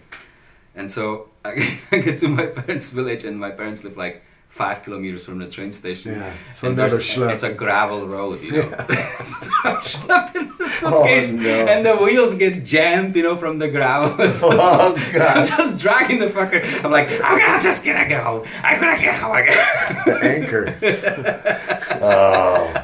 [0.76, 1.52] And so I,
[1.92, 5.48] I get to my parents' village, and my parents live like five kilometers from the
[5.48, 6.14] train station.
[6.14, 7.32] Yeah, so and another schlep.
[7.34, 8.61] It's a gravel road, you know.
[8.61, 11.67] so I'm schlepping the suitcase, Oh, no.
[11.67, 14.53] and the wheels get jammed, you know, from the gravel and stuff.
[14.58, 16.59] Oh, So I'm just dragging the fucker.
[16.84, 18.43] I'm like, I'm gonna just gonna get home.
[18.64, 19.45] I'm gonna get home.
[20.06, 20.76] The anchor.
[22.00, 22.84] Oh.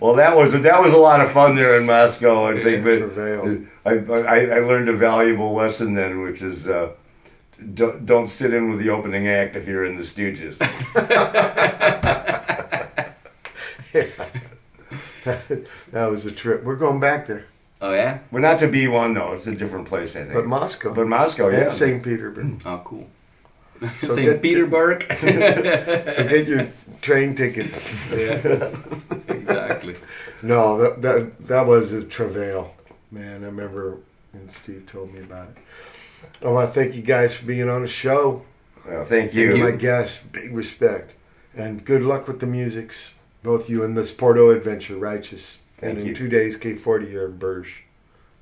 [0.00, 2.46] well, that was that was a lot of fun there in Moscow.
[2.46, 3.18] I think, but
[3.84, 6.90] I, I I learned a valuable lesson then, which is uh,
[7.74, 10.58] don't don't sit in with the opening act if you're in the Stooges.
[15.24, 16.64] that was a trip.
[16.64, 17.46] We're going back there.
[17.82, 18.18] Oh yeah.
[18.30, 19.32] we're not to be one though.
[19.32, 20.34] It's a different place, I think.
[20.34, 20.92] But Moscow.
[20.92, 21.62] But Moscow, yeah.
[21.62, 22.02] And St.
[22.02, 22.60] Petersburg.
[22.66, 23.08] Oh, cool.
[23.80, 24.26] So St.
[24.32, 25.10] get- Petersburg.
[25.18, 26.68] So get your
[27.00, 27.70] train ticket.
[28.12, 28.76] yeah,
[29.28, 29.96] exactly.
[30.42, 32.74] No, that that that was a travail,
[33.10, 33.42] man.
[33.42, 33.98] I remember
[34.32, 35.56] when Steve told me about it.
[36.44, 38.42] I want to thank you guys for being on the show.
[38.86, 39.62] Well, thank You're you.
[39.64, 40.22] my guests.
[40.32, 41.14] Big respect,
[41.54, 43.14] and good luck with the musics.
[43.42, 45.58] Both you and this Porto adventure, righteous.
[45.78, 47.84] Thank and in two days, K forty here in Burj.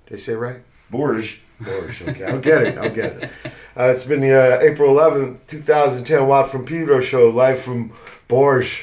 [0.07, 0.61] Did I say it right?
[0.91, 1.43] Bourge.
[1.61, 2.03] Burj.
[2.03, 2.79] Okay, I'll get it.
[2.79, 3.31] I'll get it.
[3.77, 7.61] Uh, it's been the uh, April eleventh, two thousand ten Watt from Pedro show live
[7.61, 7.93] from
[8.27, 8.83] Borges.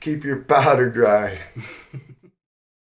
[0.00, 1.38] Keep your powder dry.